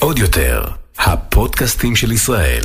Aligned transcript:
עוד 0.00 0.18
יותר, 0.18 0.64
הפודקאסטים 0.98 1.96
של 1.96 2.12
ישראל. 2.12 2.62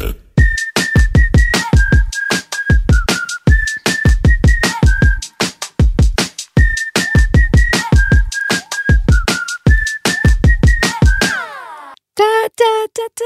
טה 12.13 12.23
טה 12.55 12.63
טה 12.93 13.01
טה. 13.13 13.23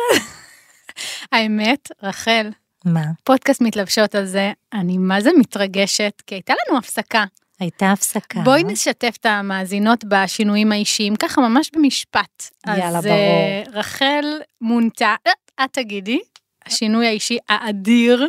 האמת, 1.31 1.91
רחל, 2.03 2.49
מה? 2.85 3.03
פודקאסט 3.23 3.61
מתלבשות 3.61 4.15
על 4.15 4.25
זה, 4.25 4.51
אני 4.73 4.97
מה 4.97 5.21
זה 5.21 5.29
מתרגשת, 5.39 6.21
כי 6.27 6.35
הייתה 6.35 6.53
לנו 6.67 6.77
הפסקה. 6.77 7.23
הייתה 7.59 7.91
הפסקה. 7.91 8.39
בואי 8.39 8.63
נשתף 8.63 9.15
את 9.19 9.25
המאזינות 9.25 10.03
בשינויים 10.07 10.71
האישיים, 10.71 11.15
ככה 11.15 11.41
ממש 11.41 11.71
במשפט. 11.75 12.49
יאללה, 12.67 12.87
אז 12.97 13.05
אה, 13.05 13.63
רחל 13.73 14.25
מונתה, 14.61 15.15
אה, 15.27 15.65
את 15.65 15.69
תגידי, 15.73 16.19
השינוי 16.65 17.07
האישי 17.07 17.37
האדיר, 17.49 18.27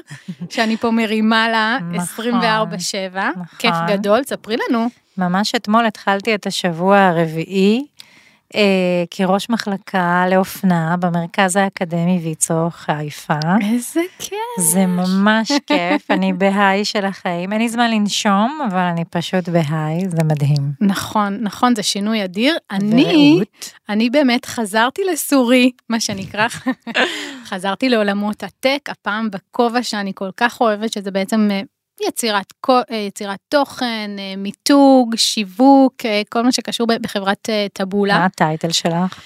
שאני 0.51 0.77
פה 0.77 0.91
מרימה 0.91 1.49
לה 1.49 1.79
נכון, 1.93 2.27
24-7, 2.27 3.19
כיף 3.59 3.71
נכון. 3.71 3.87
גדול, 3.89 4.25
ספרי 4.25 4.57
לנו. 4.69 4.89
ממש 5.19 5.55
אתמול 5.55 5.87
התחלתי 5.87 6.35
את 6.35 6.47
השבוע 6.47 6.99
הרביעי 6.99 7.87
אה, 8.55 9.05
כראש 9.11 9.51
מחלקה 9.51 10.25
לאופנה 10.31 10.97
במרכז 11.01 11.57
האקדמי 11.57 12.21
ויצו 12.23 12.71
חיפה. 12.71 13.39
איזה 13.73 14.01
כיף. 14.19 14.39
זה 14.59 14.87
ממש 14.87 15.53
כיף, 15.67 16.11
אני 16.11 16.33
בהיי 16.33 16.85
של 16.85 17.05
החיים. 17.05 17.53
אין 17.53 17.61
לי 17.61 17.69
זמן 17.69 17.91
לנשום, 17.91 18.59
אבל 18.69 18.79
אני 18.79 19.05
פשוט 19.05 19.49
בהיי, 19.49 20.09
זה 20.09 20.25
מדהים. 20.25 20.73
נכון, 20.81 21.39
נכון, 21.41 21.75
זה 21.75 21.83
שינוי 21.83 22.25
אדיר. 22.25 22.57
אני? 22.71 23.41
אני 23.89 24.11
באמת 24.11 24.47
חזרתי 24.47 25.03
לסורי, 25.13 25.71
מה 25.89 26.01
שנקרא, 26.01 26.47
חזרתי 27.49 27.89
לעולמות 27.89 28.43
הטק, 28.43 28.89
הפעם 28.89 29.29
בכובע 29.31 29.83
שאני 29.83 30.13
כל 30.15 30.31
כך 30.37 30.61
אוהבת, 30.61 30.93
שזה 30.93 31.11
בעצם 31.11 31.49
אה, 31.51 31.61
יצירת, 32.09 32.53
אה, 32.91 32.97
יצירת 32.97 33.39
תוכן, 33.49 34.11
אה, 34.19 34.35
מיתוג, 34.37 35.15
שיווק, 35.17 35.95
אה, 36.05 36.23
כל 36.29 36.43
מה 36.43 36.53
שקשור 36.53 36.87
בחברת 37.01 37.51
אה, 37.51 37.67
מה 37.67 37.69
טבולה. 37.73 38.25
הטייטל 38.25 38.71
שלך? 38.71 39.21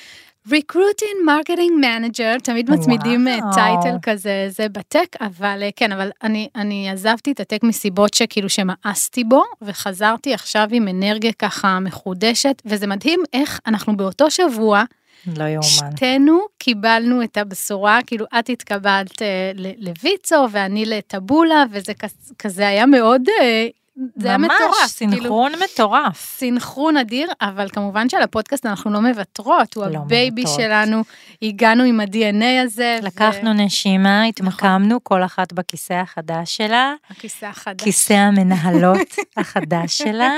Recruiting 0.49 1.19
Marketing 1.27 1.85
Manager, 1.85 2.41
תמיד 2.43 2.71
מצמידים 2.71 3.27
וואו. 3.27 3.53
טייטל 3.55 3.97
כזה, 4.03 4.47
זה 4.49 4.69
בטק, 4.69 5.17
אבל 5.21 5.63
כן, 5.77 5.93
אבל 5.93 6.11
אני, 6.23 6.49
אני 6.57 6.91
עזבתי 6.91 7.33
את 7.33 7.41
הטק 7.41 7.63
מסיבות 7.63 8.15
שכאילו 8.15 8.49
שמאסתי 8.49 9.25
בו, 9.25 9.45
וחזרתי 9.63 10.35
עכשיו 10.35 10.69
עם 10.71 10.89
אנרגיה 10.89 11.33
ככה 11.33 11.79
מחודשת, 11.81 12.63
וזה 12.67 12.87
מדהים 12.87 13.21
איך 13.33 13.61
אנחנו 13.67 13.97
באותו 13.97 14.31
שבוע, 14.31 14.85
לא 15.27 15.45
יאומן. 15.45 15.97
שתינו 15.97 16.41
קיבלנו 16.59 17.23
את 17.23 17.37
הבשורה, 17.37 17.99
כאילו 18.07 18.27
את 18.39 18.49
התקבלת 18.49 19.23
אה, 19.23 19.53
לוויצו 19.57 20.47
ואני 20.51 20.85
לטאבולה, 20.87 21.65
וזה 21.71 21.93
כזה 22.39 22.69
היה 22.69 22.87
מאוד, 22.87 23.23
אה, 23.41 23.67
זה 24.17 24.29
היה 24.29 24.39
מטורף. 24.39 24.61
ממש, 24.83 24.91
סינכרון 24.91 25.53
מטורף. 25.65 26.37
סינכרון 26.39 26.97
אדיר, 26.97 27.29
אבל 27.41 27.69
כמובן 27.69 28.09
שעל 28.09 28.23
הפודקאסט 28.23 28.67
אנחנו 28.67 28.91
לא 28.91 29.01
מוותרות, 29.01 29.75
הוא 29.75 29.87
לא 29.87 29.99
ה 29.99 30.08
baby 30.08 30.43
מוותרות. 30.43 30.61
שלנו, 30.61 31.03
הגענו 31.43 31.85
עם 31.85 32.01
ה-DNA 32.01 32.65
הזה. 32.65 32.99
לקחנו 33.03 33.53
נשימה, 33.53 34.25
התמקמנו 34.25 35.05
כל 35.05 35.25
אחת 35.25 35.53
בכיסא 35.53 35.93
החדש 35.93 36.57
שלה, 36.57 36.95
הכיסא 37.11 37.47
החדש. 37.47 37.85
כיסא 37.85 38.13
המנהלות 38.13 39.17
החדש 39.37 39.99
שלה. 39.99 40.35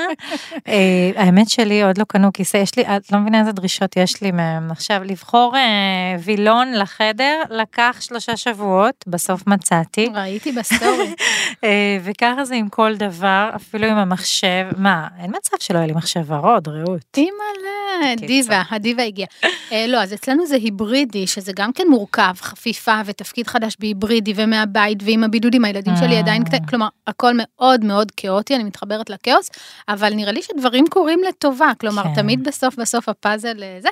אה, 0.69 1.11
האמת 1.17 1.51
שלי, 1.51 1.83
עוד 1.83 1.99
לא 1.99 2.05
קנו 2.05 2.33
כיסא, 2.33 2.57
יש 2.57 2.77
לי, 2.77 2.83
את 2.83 3.13
לא 3.13 3.19
מבינה 3.19 3.41
איזה 3.41 3.53
דרישות 3.53 3.97
יש 3.97 4.23
לי 4.23 4.31
מהם. 4.31 4.71
עכשיו, 4.71 5.05
לבחור 5.05 5.57
אה, 5.57 6.17
וילון 6.25 6.73
לחדר, 6.73 7.43
לקח 7.51 7.97
שלושה 8.01 8.37
שבועות, 8.37 9.05
בסוף 9.07 9.47
מצאתי. 9.47 10.09
ראיתי 10.15 10.53
בסטורי. 10.53 11.15
אה, 11.65 11.99
וככה 12.03 12.45
זה 12.45 12.55
עם 12.55 12.69
כל 12.69 12.97
דבר, 12.97 13.50
אפילו 13.57 13.87
עם 13.87 13.97
המחשב. 13.97 14.67
מה, 14.77 15.09
אין 15.19 15.31
מצב 15.37 15.57
שלא 15.61 15.79
יהיה 15.79 15.87
לי 15.87 15.93
מחשב 15.93 16.21
ורוד, 16.27 16.69
רעות. 16.69 17.17
אימא'לה. 17.17 18.17
דיווה, 18.27 18.63
הדיווה 18.71 19.03
הגיעה. 19.03 19.29
אה, 19.73 19.87
לא, 19.89 20.03
אז 20.03 20.15
אצלנו 20.15 20.47
זה 20.47 20.55
היברידי, 20.55 21.27
שזה 21.27 21.53
גם 21.57 21.73
כן 21.73 21.85
מורכב, 21.91 22.33
חפיפה 22.41 23.01
ותפקיד 23.05 23.47
חדש 23.47 23.77
בהיברידי 23.79 24.33
ומהבית 24.37 24.99
ועם 25.03 25.25
הבידודים, 25.25 25.65
הילדים 25.65 25.97
שלי 25.97 26.15
אה. 26.15 26.19
עדיין 26.19 26.45
קטנים, 26.45 26.67
כלומר, 26.67 26.89
הכל 27.07 27.33
מאוד 27.37 27.85
מאוד 27.85 28.11
כאוטי, 28.17 28.55
אני 28.55 28.65
מתחברת 28.65 29.11
לכאוס, 29.11 29.51
אבל 29.89 30.15
נראה 30.15 30.33
לי 30.33 30.43
שדברים 30.43 30.85
קורים 30.87 31.21
לטובה, 31.29 31.73
כלומר, 31.81 32.03
כן. 32.03 32.15
תמיד 32.15 32.45
בסוף 32.45 32.77
בסוף 32.77 33.09
הפאזל 33.09 33.63
אה, 33.63 33.79
זה. 33.81 33.89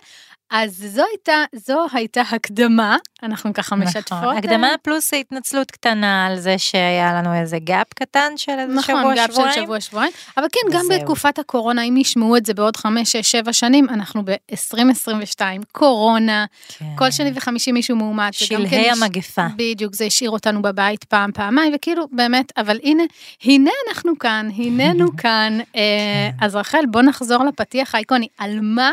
אז 0.50 0.84
זו 0.94 1.02
הייתה, 1.10 1.32
זו 1.54 1.86
הייתה 1.92 2.20
הקדמה, 2.30 2.96
אנחנו 3.22 3.52
ככה 3.54 3.76
משתפות. 3.76 4.12
נכון. 4.12 4.36
הקדמה 4.36 4.68
פלוס 4.82 5.14
התנצלות 5.14 5.70
קטנה 5.70 6.26
על 6.26 6.36
זה 6.38 6.58
שהיה 6.58 7.14
לנו 7.14 7.34
איזה 7.34 7.58
gap 7.58 7.86
קטן 7.94 8.32
של 8.36 8.52
איזה 8.58 8.74
נכון, 8.74 8.94
שבוע, 9.00 9.14
gap 9.14 9.26
של 9.26 9.32
שבועיים. 9.32 9.62
שבוע, 9.64 9.80
שבועיים. 9.80 10.12
אבל 10.36 10.46
כן, 10.52 10.60
גם 10.72 10.80
וזהו. 10.80 10.98
בתקופת 11.00 11.38
הקורונה, 11.38 11.82
אם 11.82 11.96
ישמעו 11.96 12.36
את 12.36 12.46
זה 12.46 12.54
בעוד 12.54 12.76
חמש, 12.76 13.12
שש, 13.12 13.30
שבע 13.30 13.52
שנים, 13.52 13.88
אנחנו 13.88 14.22
ב-2022, 14.24 15.40
קורונה, 15.72 16.44
כן. 16.78 16.84
כל 16.98 17.10
שני 17.10 17.30
וחמישי 17.34 17.72
מישהו 17.72 17.96
מאומת. 17.96 18.34
כן 18.38 18.44
שלהי 18.46 18.90
הש- 18.90 19.02
המגפה. 19.02 19.46
בדיוק, 19.56 19.94
זה 19.94 20.04
השאיר 20.04 20.30
אותנו 20.30 20.62
בבית 20.62 21.04
פעם, 21.04 21.32
פעמיים, 21.32 21.72
וכאילו, 21.76 22.04
באמת, 22.12 22.52
אבל 22.56 22.78
הנה, 22.82 23.02
הנה 23.44 23.70
אנחנו 23.88 24.18
כאן, 24.18 24.48
הננו 24.56 25.16
כאן. 25.22 25.58
אה, 25.76 26.30
אז 26.40 26.56
רחל, 26.56 26.84
בוא 26.90 27.02
נחזור 27.02 27.44
לפתיח 27.44 27.94
האיקוני, 27.94 28.28
על 28.38 28.58
מה 28.62 28.90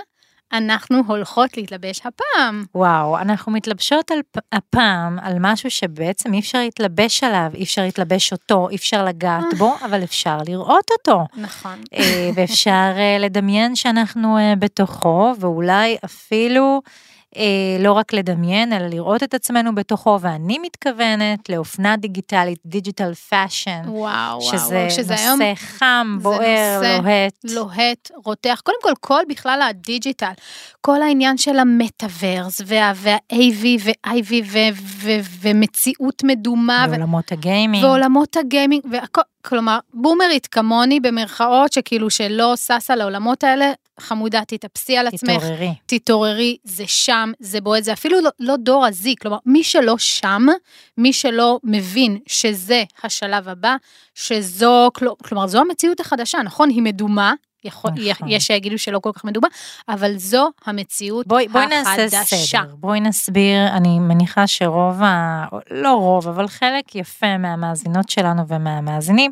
אנחנו 0.58 1.02
הולכות 1.08 1.58
להתלבש 1.58 2.02
הפעם? 2.06 2.66
וואו, 2.76 3.18
אנחנו 3.18 3.52
מתלבשות 3.52 4.12
על, 4.12 4.20
הפעם 4.52 5.20
על 5.20 5.34
משהו 5.40 5.72
שבעצם 5.72 6.34
אי 6.34 6.40
אפשר 6.40 6.60
להתלבש 6.60 7.24
עליו, 7.24 7.52
אי 7.54 7.64
אפשר 7.64 7.82
להתלבש 7.82 8.32
אותו, 8.32 8.70
אי 8.70 8.76
אפשר 8.76 9.06
לגעת 9.06 9.54
בו, 9.58 9.76
אבל 9.86 10.04
אפשר 10.04 10.38
לראות 10.48 10.90
אותו. 10.92 11.26
נכון. 11.38 11.82
אה, 11.94 12.30
ואפשר 12.36 12.94
אה, 12.96 13.18
לדמיין 13.20 13.76
שאנחנו 13.76 14.38
אה, 14.38 14.54
בתוכו, 14.60 15.34
ואולי 15.40 15.98
אפילו 16.06 16.82
אה, 16.88 16.92
לא 17.80 17.92
רק 17.92 18.14
לדמיין, 18.14 18.74
אלא 18.74 18.88
לראות 18.88 19.24
את 19.24 19.34
עצמנו 19.34 19.76
בתוכו, 19.76 20.18
ואני 20.22 20.60
מתכוונת 20.60 21.50
לאופנה 21.50 21.98
דיגיטלית, 21.98 22.60
digital 22.66 23.14
fashion, 23.14 23.82
וואו, 23.86 23.96
וואו, 23.98 24.42
שזה 24.42 24.76
וואו, 24.76 24.92
שזה 24.92 25.16
היום 25.16 25.40
נושא 25.42 25.54
חם, 25.56 26.16
זה 26.18 26.24
בוער, 26.24 26.78
נושא 26.78 27.00
לוהט. 27.02 27.34
לוהט, 27.44 28.12
רותח, 28.26 28.62
קודם 28.64 28.78
כל, 28.84 28.94
כל 29.00 29.22
בכלל 29.30 29.62
ה 29.70 29.77
digital, 29.77 30.32
כל 30.82 31.02
העניין 31.02 31.38
של 31.38 31.60
המטאוורס, 31.60 32.62
וה- 32.66 32.92
וה-AV 32.96 33.66
ו-IV 33.84 34.34
ומציאות 35.42 36.24
מדומה, 36.24 36.86
ו- 36.88 36.92
בעולמות 36.92 37.32
ה 37.32 37.38
gaming. 37.38 37.84
ועולמות 37.86 38.38
ה 38.38 38.44
gaming, 38.44 38.84
והכל, 38.92 39.22
כלומר, 39.46 39.80
בומרית 39.94 40.48
כמוני 40.48 41.00
במרכאות, 41.00 41.74
שכאילו 41.74 42.10
שלא 42.10 42.56
ששה 42.56 42.96
לעולמות 42.96 43.44
האלה, 43.44 43.72
חמודה, 44.00 44.42
תתאפסי 44.48 44.98
על 44.98 45.08
עצמך, 45.08 45.32
תתעוררי. 45.44 45.70
תתעוררי, 45.86 46.58
זה 46.64 46.84
שם, 46.88 47.32
זה 47.40 47.62
בועט, 47.62 47.84
זה 47.84 47.94
אפילו 47.94 48.22
לא, 48.22 48.30
לא 48.40 48.56
דור 48.56 48.86
ה 48.86 48.96
Z, 48.96 49.16
כלומר, 49.22 49.38
מי 49.46 49.64
שלא 49.64 49.98
שם, 49.98 50.46
מי 50.98 51.14
שלא 51.14 51.60
מבין 51.64 52.18
שזה 52.28 52.84
השלב 53.04 53.50
הבא, 53.50 53.76
שזו, 54.16 54.90
כל- 54.94 55.06
כלומר, 55.24 55.48
זו 55.48 55.60
המציאות 55.62 56.00
החדשה, 56.00 56.38
נכון? 56.44 56.70
היא 56.70 56.82
מדומה, 56.82 57.34
יכול, 57.66 57.92
נכון. 58.10 58.28
יש 58.30 58.48
שיגידו 58.48 58.78
שלא 58.78 59.00
כל 59.00 59.12
כך 59.16 59.26
מדומה, 59.26 59.48
אבל 59.90 60.18
זו 60.18 60.50
המציאות 60.66 61.28
בואי, 61.28 61.48
בואי 61.48 61.64
החדשה. 61.64 62.20
נעשה 62.20 62.36
סדר, 62.36 62.76
בואי 62.76 63.00
נסביר, 63.00 63.68
אני 63.68 64.00
מניחה 64.00 64.48
שרוב 64.48 65.02
ה... 65.04 65.46
לא 65.72 65.94
רוב, 65.94 66.28
אבל 66.28 66.48
חלק 66.48 66.96
יפה 66.96 67.38
מהמאזינות 67.38 68.10
שלנו 68.10 68.48
ומהמאזינים, 68.48 69.32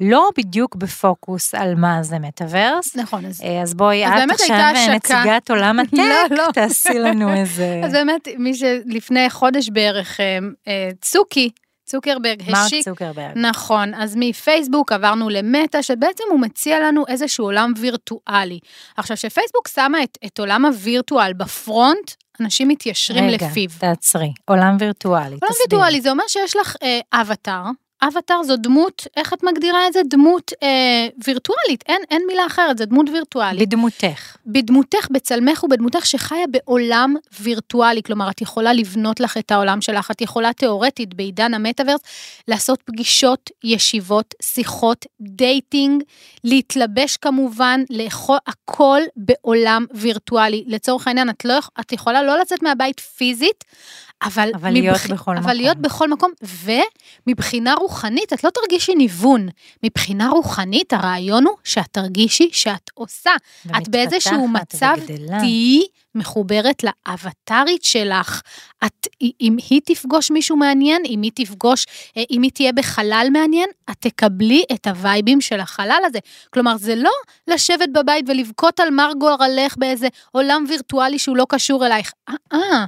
לא 0.00 0.28
בדיוק 0.38 0.76
בפוקוס 0.76 1.54
על 1.54 1.74
מה 1.74 2.02
זה 2.02 2.18
מטאוורס. 2.18 2.96
נכון, 2.96 3.26
אז, 3.26 3.42
אה, 3.44 3.62
אז 3.62 3.74
בואי, 3.74 4.06
אז 4.06 4.22
את 4.22 4.40
עכשיו. 4.40 4.94
נציגת 4.94 5.50
עולם 5.50 5.78
הטק, 5.80 5.92
לא, 5.92 6.36
לא. 6.36 6.48
תעשי 6.52 6.98
לנו 6.98 7.32
איזה... 7.40 7.80
אז 7.84 7.92
באמת, 7.92 8.28
מי 8.38 8.54
שלפני 8.54 9.30
חודש 9.30 9.68
בערך, 9.68 10.20
אה, 10.20 10.38
אה, 10.68 10.90
צוקי, 11.00 11.50
צוקרברג 11.88 12.42
מרק 12.46 12.56
השיק, 12.56 12.84
צוקרברג. 12.84 13.32
נכון, 13.36 13.94
אז 13.94 14.14
מפייסבוק 14.16 14.92
עברנו 14.92 15.28
למטא, 15.28 15.82
שבעצם 15.82 16.24
הוא 16.30 16.40
מציע 16.40 16.80
לנו 16.80 17.04
איזשהו 17.08 17.44
עולם 17.44 17.72
וירטואלי. 17.76 18.58
עכשיו, 18.96 19.16
כשפייסבוק 19.16 19.68
שמה 19.68 20.02
את, 20.02 20.18
את 20.26 20.38
עולם 20.38 20.64
הווירטואל 20.64 21.32
בפרונט, 21.32 22.12
אנשים 22.40 22.68
מתיישרים 22.68 23.24
רגע, 23.24 23.46
לפיו. 23.46 23.70
תעצרי, 23.78 24.32
עולם 24.44 24.76
וירטואלי, 24.80 25.24
עולם 25.24 25.38
תסבירי. 25.38 25.56
וירטואלי 25.70 26.00
זה 26.00 26.10
אומר 26.10 26.24
שיש 26.28 26.56
לך 26.56 26.76
אה, 26.82 27.00
אבטאר, 27.12 27.64
אבטאר 28.02 28.42
זו 28.42 28.56
דמות, 28.56 29.06
איך 29.16 29.32
את 29.32 29.42
מגדירה 29.42 29.86
את 29.86 29.92
זה? 29.92 30.00
דמות 30.10 30.52
אה, 30.62 31.08
וירטואלית, 31.24 31.84
אין, 31.88 32.02
אין 32.10 32.22
מילה 32.26 32.46
אחרת, 32.46 32.78
זו 32.78 32.84
דמות 32.84 33.06
וירטואלית. 33.12 33.68
בדמותך. 33.68 34.36
בדמותך, 34.46 35.08
בצלמך 35.10 35.64
ובדמותך 35.64 36.06
שחיה 36.06 36.46
בעולם 36.50 37.14
וירטואלי, 37.40 38.02
כלומר, 38.02 38.30
את 38.30 38.40
יכולה 38.40 38.72
לבנות 38.72 39.20
לך 39.20 39.36
את 39.36 39.50
העולם 39.50 39.80
שלך, 39.80 40.10
את 40.10 40.20
יכולה 40.20 40.52
תיאורטית 40.52 41.14
בעידן 41.14 41.54
המטאוורס 41.54 42.00
לעשות 42.48 42.82
פגישות, 42.82 43.50
ישיבות, 43.64 44.34
שיחות, 44.42 45.06
dating, 45.20 46.02
להתלבש 46.44 47.16
כמובן, 47.16 47.80
לאכול 47.90 48.38
הכל 48.46 49.00
בעולם 49.16 49.84
וירטואלי. 49.94 50.64
לצורך 50.66 51.06
העניין, 51.06 51.30
את, 51.30 51.44
לא, 51.44 51.58
את 51.80 51.92
יכולה 51.92 52.22
לא 52.22 52.38
לצאת 52.38 52.62
מהבית 52.62 53.00
פיזית, 53.00 53.64
אבל, 54.22 54.50
אבל 54.54 54.70
להיות 54.70 54.96
בכל 55.10 55.32
אבל 55.36 55.40
מקום. 55.40 55.52
להיות 55.52 55.76
בכל 55.76 56.08
מקום, 56.08 56.30
ומבחינה 57.26 57.74
רוחנית, 57.74 57.87
את 58.34 58.44
לא 58.44 58.50
תרגישי 58.50 58.94
ניוון. 58.94 59.48
מבחינה 59.82 60.28
רוחנית, 60.28 60.92
הרעיון 60.92 61.46
הוא 61.46 61.54
שאת 61.64 61.88
תרגישי 61.92 62.48
שאת 62.52 62.90
עושה. 62.94 63.30
את 63.76 63.88
באיזשהו 63.88 64.48
מצב. 64.48 64.94
תהיי 65.38 65.82
מחוברת 66.14 66.84
לאבטרית 66.84 67.84
שלך. 67.84 68.42
את, 68.86 69.06
אם 69.40 69.56
היא 69.70 69.80
תפגוש 69.84 70.30
מישהו 70.30 70.56
מעניין, 70.56 71.02
אם 71.04 71.22
היא 71.22 71.32
תפגוש, 71.34 71.86
אה, 72.16 72.22
אם 72.30 72.42
היא 72.42 72.50
תהיה 72.50 72.72
בחלל 72.72 73.28
מעניין, 73.32 73.68
את 73.90 73.96
תקבלי 74.00 74.62
את 74.72 74.86
הווייבים 74.86 75.40
של 75.40 75.60
החלל 75.60 76.02
הזה. 76.06 76.18
כלומר, 76.50 76.76
זה 76.76 76.94
לא 76.94 77.10
לשבת 77.48 77.88
בבית 77.94 78.24
ולבכות 78.28 78.80
על 78.80 78.90
מר 78.90 79.10
גורלך 79.18 79.76
באיזה 79.76 80.08
עולם 80.32 80.64
וירטואלי 80.68 81.18
שהוא 81.18 81.36
לא 81.36 81.46
קשור 81.48 81.86
אלייך. 81.86 82.12
אה, 82.28 82.34
אה. 82.52 82.84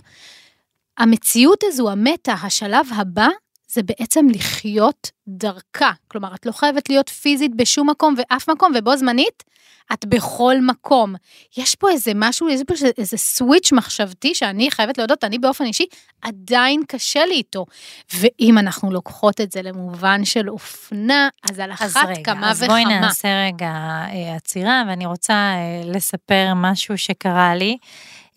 המציאות 0.98 1.64
הזו, 1.64 1.90
המטה, 1.90 2.32
השלב 2.32 2.86
הבא, 2.94 3.28
זה 3.72 3.82
בעצם 3.82 4.26
לחיות 4.34 5.10
דרכה. 5.28 5.90
כלומר, 6.08 6.34
את 6.34 6.46
לא 6.46 6.52
חייבת 6.52 6.88
להיות 6.88 7.08
פיזית 7.08 7.54
בשום 7.54 7.90
מקום 7.90 8.14
ואף 8.18 8.50
מקום, 8.50 8.72
ובו 8.76 8.96
זמנית, 8.96 9.44
את 9.92 10.04
בכל 10.06 10.54
מקום. 10.62 11.14
יש 11.56 11.74
פה 11.74 11.90
איזה 11.90 12.12
משהו, 12.14 12.48
יש 12.48 12.60
פה 12.66 12.74
איזה 12.98 13.16
סוויץ' 13.16 13.72
מחשבתי 13.72 14.34
שאני 14.34 14.70
חייבת 14.70 14.98
להודות, 14.98 15.24
אני 15.24 15.38
באופן 15.38 15.64
אישי, 15.64 15.84
עדיין 16.22 16.82
קשה 16.88 17.26
לי 17.26 17.34
איתו. 17.34 17.66
ואם 18.14 18.58
אנחנו 18.58 18.92
לוקחות 18.92 19.40
את 19.40 19.52
זה 19.52 19.62
למובן 19.62 20.24
של 20.24 20.50
אופנה, 20.50 21.28
אז 21.50 21.58
על 21.58 21.72
אחת 21.72 21.86
אז 21.86 21.96
רגע, 21.96 22.24
כמה 22.24 22.50
אז 22.50 22.62
וכמה. 22.62 22.68
בואי 22.68 22.84
נעשה 22.84 23.28
רגע 23.46 23.66
אה, 23.66 24.36
עצירה, 24.36 24.82
ואני 24.88 25.06
רוצה 25.06 25.32
אה, 25.34 25.82
לספר 25.84 26.52
משהו 26.56 26.98
שקרה 26.98 27.54
לי. 27.54 27.76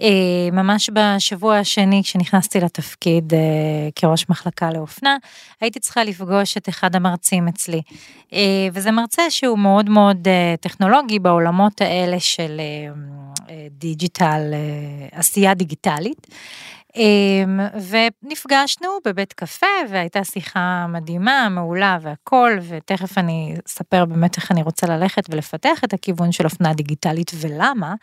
אה, 0.02 0.50
ממש 0.52 0.90
בשבוע 0.94 1.58
השני, 1.58 2.02
כשנכנסתי 2.04 2.60
לתפקיד 2.60 3.34
אה, 3.34 3.40
כראש 3.96 4.30
מחלקה 4.30 4.72
לאופנה, 4.72 5.18
הייתי 5.62 5.80
צריכה 5.80 6.04
לפגוש 6.04 6.58
את 6.58 6.70
אחד 6.70 6.96
המרצים 6.96 7.48
אצלי. 7.48 7.82
אה, 8.34 8.68
וזה 8.74 8.92
מרצה 8.92 9.30
שהוא 9.30 9.60
מאוד 9.60 9.90
מאוד 9.90 10.28
טכנולוגי 10.62 11.20
בעולמות 11.20 11.82
האלה 11.82 12.20
של 12.20 12.62
דיג'יטל, 13.72 14.42
עשייה 15.12 15.54
דיגיטלית. 15.54 16.28
אמ, 16.96 17.60
ונפגשנו 17.90 18.88
בבית 19.06 19.34
קפה 19.34 19.66
והייתה 19.90 20.24
שיחה 20.24 20.86
מדהימה, 20.90 21.48
מעולה 21.50 21.98
והכל, 22.02 22.58
ותכף 22.68 23.18
אני 23.18 23.56
אספר 23.68 24.06
באמת 24.06 24.38
איך 24.38 24.52
אני 24.52 24.64
רוצה 24.64 24.88
ללכת 24.88 25.24
ולפתח 25.30 25.84
את 25.84 25.94
הכיוון 25.94 26.32
של 26.32 26.46
אופנה 26.46 26.74
דיגיטלית 26.74 27.32
ולמה, 27.36 27.94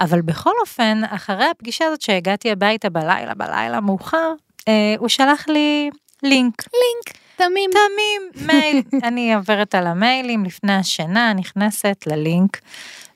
אבל 0.00 0.22
בכל 0.22 0.52
אופן, 0.60 1.00
אחרי 1.08 1.44
הפגישה 1.50 1.84
הזאת 1.84 2.02
שהגעתי 2.02 2.50
הביתה 2.50 2.90
בלילה, 2.90 3.34
בלילה 3.34 3.80
מאוחר, 3.80 4.32
אה, 4.68 4.94
הוא 4.98 5.08
שלח 5.08 5.48
לי 5.48 5.90
לינק. 6.22 6.62
לינק, 6.62 7.18
תמים. 7.36 7.70
תמים, 7.70 8.46
מייל. 8.46 8.82
אני 9.08 9.34
עוברת 9.34 9.74
על 9.74 9.86
המיילים 9.86 10.44
לפני 10.44 10.72
השינה, 10.72 11.32
נכנסת 11.32 12.04
ללינק, 12.06 12.60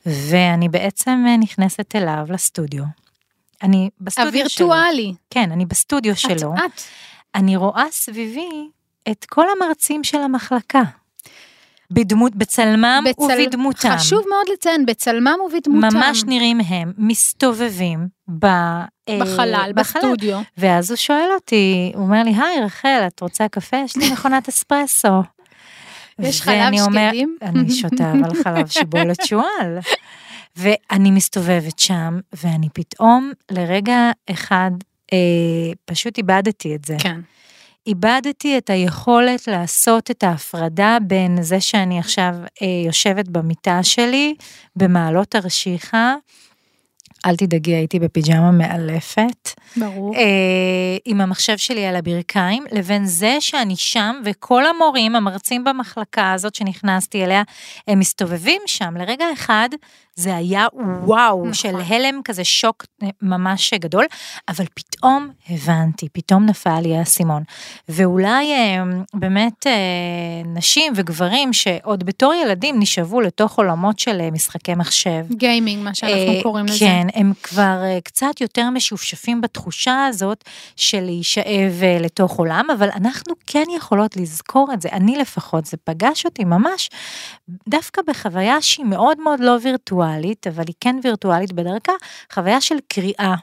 ואני 0.07 0.69
בעצם 0.69 1.25
אה, 1.29 1.37
נכנסת 1.37 1.97
אליו 1.97 2.27
לסטודיו. 2.29 3.08
אני 3.63 3.91
בסטודיו 4.01 4.49
שלו. 4.49 4.67
הווירטואלי. 4.67 5.15
כן, 5.31 5.53
אני 5.53 5.67
בסטודיו 5.67 6.17
שלו. 6.17 6.55
את, 6.55 6.59
את. 6.77 6.81
אני 7.35 7.57
רואה 7.57 7.85
סביבי 7.91 8.49
את 9.11 9.25
כל 9.29 9.45
המרצים 9.57 10.05
של 10.05 10.19
המחלקה. 10.19 10.83
בדמות, 11.91 12.37
בצלמם 12.37 13.05
בצל- 13.09 13.23
ובדמותם. 13.23 13.97
חשוב 13.97 14.19
מאוד 14.29 14.47
לציין, 14.53 14.87
בצלמם 14.87 15.35
ובדמותם. 15.51 15.97
ממש 15.97 16.25
נראים 16.27 16.61
הם 16.69 16.93
מסתובבים 16.99 18.09
ב, 18.39 18.45
אה, 18.45 19.19
בחלל, 19.21 19.71
בסטודיו. 19.75 20.39
ואז 20.59 20.91
הוא 20.91 20.97
שואל 20.97 21.29
אותי, 21.35 21.93
הוא 21.95 22.03
אומר 22.03 22.23
לי, 22.23 22.31
היי 22.37 22.61
רחל, 22.65 23.05
את 23.07 23.21
רוצה 23.21 23.49
קפה? 23.49 23.77
יש 23.77 23.97
לי 23.97 24.13
מכונת 24.13 24.49
אספרסו. 24.49 25.23
יש 26.19 26.43
חלב 26.43 26.81
אומר- 26.81 27.07
שקדים? 27.09 27.37
אני 27.43 27.71
שותה 27.71 28.13
אבל 28.13 28.43
חלב 28.45 28.67
שיבולת 28.67 29.25
שועל. 29.29 29.79
ואני 30.59 31.11
מסתובבת 31.11 31.79
שם, 31.79 32.19
ואני 32.33 32.69
פתאום 32.75 33.33
לרגע 33.51 34.11
אחד 34.31 34.71
אה, 35.13 35.19
פשוט 35.85 36.19
איבדתי 36.19 36.75
את 36.75 36.85
זה. 36.85 36.97
כן. 36.99 37.21
איבדתי 37.87 38.59
את 38.59 38.71
היכולת 38.71 39.49
לעשות 39.49 40.11
את 40.11 40.23
ההפרדה 40.23 40.99
בין 41.03 41.43
זה 41.43 41.61
שאני 41.61 41.99
עכשיו 41.99 42.35
אה, 42.63 42.67
יושבת 42.87 43.29
במיטה 43.29 43.83
שלי 43.83 44.35
במעלות 44.77 45.29
תרשיחא, 45.31 46.15
אל 47.27 47.37
תדאגי, 47.37 47.75
הייתי 47.75 47.99
בפיג'מה 47.99 48.51
מאלפת, 48.51 49.51
ברור. 49.77 50.15
אה, 50.15 50.23
עם 51.05 51.21
המחשב 51.21 51.57
שלי 51.57 51.87
על 51.87 51.97
הברכיים, 51.97 52.65
לבין 52.73 53.07
זה 53.07 53.37
שאני 53.41 53.77
שם 53.77 54.21
וכל 54.25 54.67
המורים, 54.67 55.17
המרצים 55.17 55.65
במחלקה 55.65 56.33
הזאת 56.33 56.55
שנכנסתי 56.55 57.25
אליה, 57.25 57.43
הם 57.89 57.99
מסתובבים 57.99 58.63
שם. 58.67 58.97
לרגע 58.97 59.25
אחד 59.33 59.69
זה 60.19 60.37
היה 60.37 60.67
וואו, 61.05 61.41
נכון. 61.41 61.55
של 61.55 61.75
הלם 61.87 62.21
כזה 62.25 62.45
שוק 62.45 62.85
אה, 63.03 63.09
ממש 63.23 63.75
גדול, 63.75 64.05
אבל 64.49 64.65
פתאום 64.75 65.29
הבנתי, 65.51 66.09
פתאום 66.13 66.47
נפל 66.47 66.81
לי 66.81 66.97
האסימון. 66.97 67.43
ואולי 67.89 68.53
אה, 68.53 68.83
באמת 69.15 69.67
אה, 69.67 69.73
נשים 70.47 70.93
וגברים 70.97 71.53
שעוד 71.53 72.05
בתור 72.05 72.35
ילדים 72.35 72.81
נשאבו 72.81 73.21
לתוך 73.21 73.59
עולמות 73.59 73.99
של 73.99 74.21
אה, 74.21 74.31
משחקי 74.31 74.75
מחשב. 74.75 75.25
גיימינג, 75.31 75.85
מה 75.85 75.95
שאנחנו 75.95 76.37
אה, 76.37 76.43
קוראים 76.43 76.67
לזה. 76.67 76.79
כן, 76.79 77.07
הם 77.15 77.33
כבר 77.43 77.81
אה, 77.83 77.99
קצת 78.05 78.41
יותר 78.41 78.71
משופשפים 78.71 79.41
בתחושה 79.41 80.07
הזאת 80.07 80.45
של 80.77 81.01
להישאב 81.01 81.83
אה, 81.83 81.99
לתוך 82.01 82.39
עולם, 82.39 82.67
אבל 82.79 82.89
אנחנו 82.97 83.35
כן 83.47 83.65
יכולות 83.77 84.17
לזכור 84.17 84.71
את 84.73 84.83
זה. 84.83 84.89
אני 84.93 85.17
לפחות, 85.17 85.67
זה 85.67 85.77
פגש 85.85 86.25
אותי 86.25 86.45
ממש 86.45 86.91
דווקא 87.69 88.03
בחוויה 88.07 88.63
שהיא 88.63 88.87
מאוד 88.87 89.21
מאוד 89.21 89.41
לא 89.41 89.57
וירטואלית, 89.63 90.47
אבל 90.47 90.65
היא 90.67 90.75
כן 90.81 90.97
וירטואלית 91.03 91.53
בדרכה, 91.53 91.93
חוויה 92.33 92.61
של 92.61 92.77
קריאה. 92.89 93.35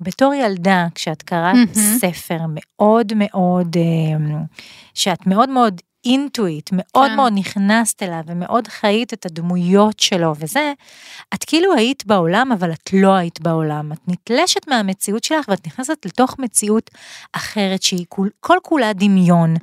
בתור 0.00 0.34
ילדה, 0.34 0.86
כשאת 0.94 1.22
קראת 1.22 1.54
מהמם. 1.54 1.98
ספר 1.98 2.38
מאוד 2.48 3.12
מאוד, 3.16 3.76
אה, 3.76 4.40
שאת 4.94 5.26
מאוד 5.26 5.48
מאוד 5.48 5.80
אינטואיט, 6.04 6.70
מאוד 6.72 7.08
כן. 7.10 7.16
מאוד 7.16 7.32
נכנסת 7.36 8.02
אליו 8.02 8.20
ומאוד 8.26 8.68
חיית 8.68 9.12
את 9.12 9.26
הדמויות 9.26 10.00
שלו 10.00 10.34
וזה, 10.38 10.72
את 11.34 11.44
כאילו 11.44 11.74
היית 11.74 12.06
בעולם, 12.06 12.52
אבל 12.52 12.72
את 12.72 12.90
לא 12.92 13.14
היית 13.14 13.40
בעולם. 13.40 13.92
את 13.92 13.98
נתלשת 14.08 14.68
מהמציאות 14.68 15.24
שלך 15.24 15.48
ואת 15.48 15.66
נכנסת 15.66 16.06
לתוך 16.06 16.38
מציאות 16.38 16.90
אחרת 17.32 17.82
שהיא 17.82 18.06
כול, 18.08 18.30
כל 18.40 18.58
כולה 18.62 18.92
דמיון. 18.92 19.54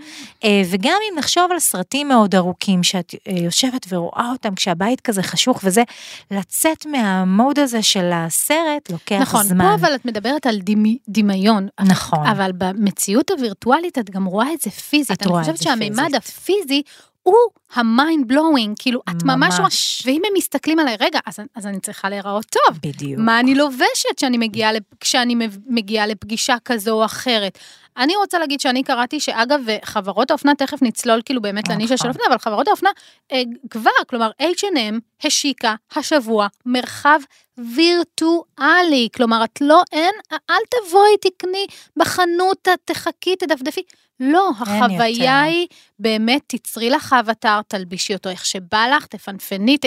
אה, 0.43 0.61
וגם 0.71 0.97
אם 1.11 1.19
נחשוב 1.19 1.51
על 1.51 1.59
סרטים 1.59 2.07
מאוד 2.07 2.35
ארוכים, 2.35 2.83
שאת 2.83 3.15
אה, 3.27 3.33
יושבת 3.33 3.85
ורואה 3.89 4.29
אותם 4.31 4.55
כשהבית 4.55 5.01
כזה 5.01 5.23
חשוך 5.23 5.59
וזה, 5.63 5.83
לצאת 6.31 6.85
מהמוד 6.85 7.59
הזה 7.59 7.81
של 7.81 8.09
הסרט 8.13 8.91
לוקח 8.91 9.19
נכון, 9.21 9.43
זמן. 9.43 9.65
פה 9.65 9.73
אבל 9.73 9.95
את 9.95 10.05
מדברת 10.05 10.45
על 10.45 10.59
דמי, 10.59 10.97
דמיון. 11.09 11.67
נכון. 11.81 12.27
אבל 12.27 12.51
במציאות 12.57 13.31
הווירטואלית 13.31 13.97
את 13.97 14.09
גם 14.09 14.25
רואה 14.25 14.53
את 14.53 14.61
זה 14.61 14.69
פיזית. 14.69 15.21
את 15.21 15.25
רואה 15.25 15.41
אני 15.41 15.49
את 15.49 15.57
חושבת 15.57 15.57
זה 15.57 15.63
שהמימד 15.63 16.05
פיזית. 16.05 16.28
הפיזי 16.29 16.81
הוא 17.23 17.35
ה 17.73 17.84
mind 17.84 18.27
blowing, 18.27 18.75
כאילו 18.79 19.01
את 19.09 19.23
ממש 19.23 19.59
ממש. 19.59 20.03
ואם 20.05 20.21
הם 20.27 20.33
מסתכלים 20.37 20.79
עליי, 20.79 20.95
רגע, 20.99 21.19
אז, 21.25 21.39
אז 21.55 21.65
אני 21.65 21.79
צריכה 21.79 22.09
להיראות 22.09 22.45
טוב. 22.45 22.77
בדיוק. 22.83 23.19
מה 23.19 23.39
אני 23.39 23.55
לובשת 23.55 24.19
שאני 24.19 24.37
מגיעה, 24.37 24.71
לפ- 24.73 24.93
כשאני 24.99 25.35
מגיעה 25.67 26.07
לפגישה 26.07 26.55
כזו 26.65 26.91
או 26.91 27.05
אחרת. 27.05 27.57
אני 27.97 28.15
רוצה 28.15 28.39
להגיד 28.39 28.59
שאני 28.59 28.83
קראתי 28.83 29.19
שאגב, 29.19 29.59
חברות 29.83 30.31
האופנה, 30.31 30.55
תכף 30.55 30.81
נצלול 30.81 31.21
כאילו 31.25 31.41
באמת 31.41 31.63
נכון. 31.63 31.75
לנישה 31.75 31.97
של 31.97 32.07
אופנה, 32.07 32.23
אבל 32.29 32.37
חברות 32.37 32.67
האופנה 32.67 32.89
אה, 33.31 33.41
כבר, 33.69 33.89
כלומר 34.09 34.31
H&M 34.41 34.95
השיקה 35.23 35.75
השבוע 35.95 36.47
מרחב 36.65 37.19
וירטואלי, 37.57 39.09
כלומר 39.15 39.43
את 39.43 39.61
לא, 39.61 39.81
אין, 39.91 40.15
אל 40.49 40.55
תבואי 40.69 41.17
תקני 41.21 41.65
בחנות, 41.97 42.67
תחכי, 42.85 43.35
תדפדפי. 43.35 43.81
לא, 44.19 44.51
אין 44.67 44.83
החוויה 44.83 45.09
יותר. 45.09 45.29
היא 45.29 45.67
באמת, 45.99 46.41
תצרי 46.47 46.89
לך 46.89 47.15
אבטר, 47.19 47.61
תלבישי 47.67 48.13
אותו 48.13 48.29
איך 48.29 48.45
שבא 48.45 48.87
לך, 48.95 49.05
תפנפני, 49.05 49.77
ת... 49.77 49.85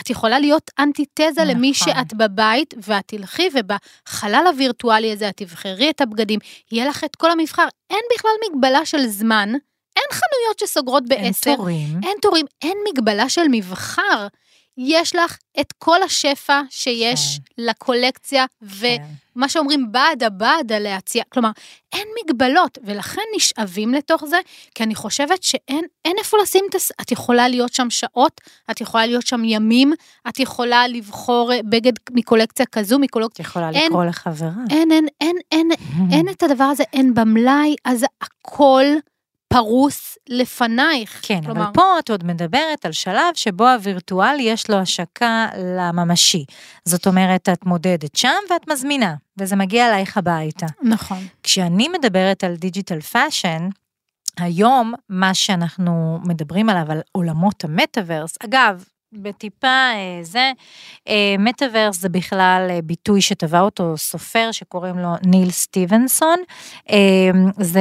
את 0.00 0.10
יכולה 0.10 0.38
להיות 0.38 0.70
אנטיתזה 0.78 1.44
למי 1.44 1.70
נכון. 1.70 1.94
שאת 1.94 2.14
בבית, 2.14 2.74
ואת 2.82 3.04
תלכי 3.06 3.48
ובחלל 3.54 4.44
הווירטואלי 4.46 5.12
הזה 5.12 5.28
את 5.28 5.36
תבחרי 5.36 5.90
את 5.90 6.00
הבגדים, 6.00 6.38
יהיה 6.72 6.88
לך 6.88 7.04
את 7.04 7.16
כל 7.16 7.30
המבחר. 7.30 7.66
אין 7.90 8.00
בכלל 8.14 8.30
מגבלה 8.50 8.86
של 8.86 9.06
זמן, 9.06 9.48
אין 9.96 10.04
חנויות 10.12 10.58
שסוגרות 10.58 11.02
אין 11.10 11.22
בעשר, 11.22 11.56
תורים. 11.56 12.00
אין 12.04 12.16
תורים, 12.22 12.46
אין 12.62 12.78
מגבלה 12.92 13.28
של 13.28 13.44
מבחר. 13.50 14.26
יש 14.78 15.16
לך 15.16 15.36
את 15.60 15.72
כל 15.78 16.02
השפע 16.02 16.60
שיש 16.70 17.40
לקולקציה, 17.58 18.44
כן. 18.60 18.66
ומה 19.36 19.48
שאומרים 19.48 19.92
בעדה 19.92 20.30
בעדה 20.30 20.78
להציע, 20.78 21.22
כלומר, 21.28 21.50
אין 21.92 22.08
מגבלות, 22.24 22.78
ולכן 22.84 23.22
נשאבים 23.36 23.94
לתוך 23.94 24.24
זה, 24.26 24.36
כי 24.74 24.82
אני 24.82 24.94
חושבת 24.94 25.42
שאין 25.42 25.84
אין 26.04 26.16
איפה 26.18 26.36
לשים 26.42 26.64
את 26.70 26.74
הס... 26.74 26.92
את 27.00 27.12
יכולה 27.12 27.48
להיות 27.48 27.74
שם 27.74 27.90
שעות, 27.90 28.40
את 28.70 28.80
יכולה 28.80 29.06
להיות 29.06 29.26
שם 29.26 29.44
ימים, 29.44 29.92
את 30.28 30.38
יכולה 30.38 30.88
לבחור 30.88 31.52
אה, 31.52 31.60
בגד 31.70 31.92
מקולקציה 32.10 32.66
כזו, 32.66 32.96
את 32.96 33.00
מקולקציה... 33.00 33.42
יכולה 33.42 33.70
אין- 33.70 33.86
לקרוא 33.86 34.04
לחברה. 34.04 34.50
אין, 34.70 34.92
אין, 34.92 35.06
אין, 35.20 35.36
אין, 35.52 35.68
אין 36.12 36.28
את 36.28 36.42
הדבר 36.42 36.64
הזה, 36.64 36.84
אין 36.92 37.14
במלאי, 37.14 37.74
אז 37.84 38.04
הכל 38.20 38.84
פרוס 39.56 40.18
לפנייך. 40.28 41.20
כן, 41.22 41.40
כלומר, 41.44 41.62
אבל 41.62 41.72
פה 41.72 41.98
את 41.98 42.10
עוד 42.10 42.24
מדברת 42.24 42.84
על 42.84 42.92
שלב 42.92 43.34
שבו 43.34 43.68
הווירטואל 43.68 44.36
יש 44.40 44.70
לו 44.70 44.76
השקה 44.76 45.48
לממשי. 45.78 46.44
זאת 46.84 47.06
אומרת, 47.06 47.48
את 47.48 47.66
מודדת 47.66 48.16
שם 48.16 48.38
ואת 48.50 48.68
מזמינה, 48.68 49.14
וזה 49.38 49.56
מגיע 49.56 49.88
אלייך 49.88 50.16
הביתה. 50.16 50.66
נכון. 50.82 51.26
כשאני 51.42 51.88
מדברת 51.88 52.44
על 52.44 52.56
digital 52.56 53.00
fashion, 53.00 53.68
היום 54.36 54.94
מה 55.08 55.34
שאנחנו 55.34 56.18
מדברים 56.24 56.70
עליו, 56.70 56.92
על 56.92 57.00
עולמות 57.12 57.64
המטאוורס, 57.64 58.34
אגב, 58.44 58.84
בטיפה 59.12 59.66
אה, 59.66 60.18
זה, 60.22 60.52
אה, 61.08 61.34
מטאוורס 61.38 62.00
זה 62.00 62.08
בכלל 62.08 62.66
אה, 62.70 62.78
ביטוי 62.82 63.20
שטבע 63.22 63.60
אותו 63.60 63.96
סופר 63.96 64.48
שקוראים 64.52 64.98
לו 64.98 65.08
ניל 65.22 65.50
סטיבנסון. 65.50 66.38
אה, 66.90 66.96
זה 67.58 67.80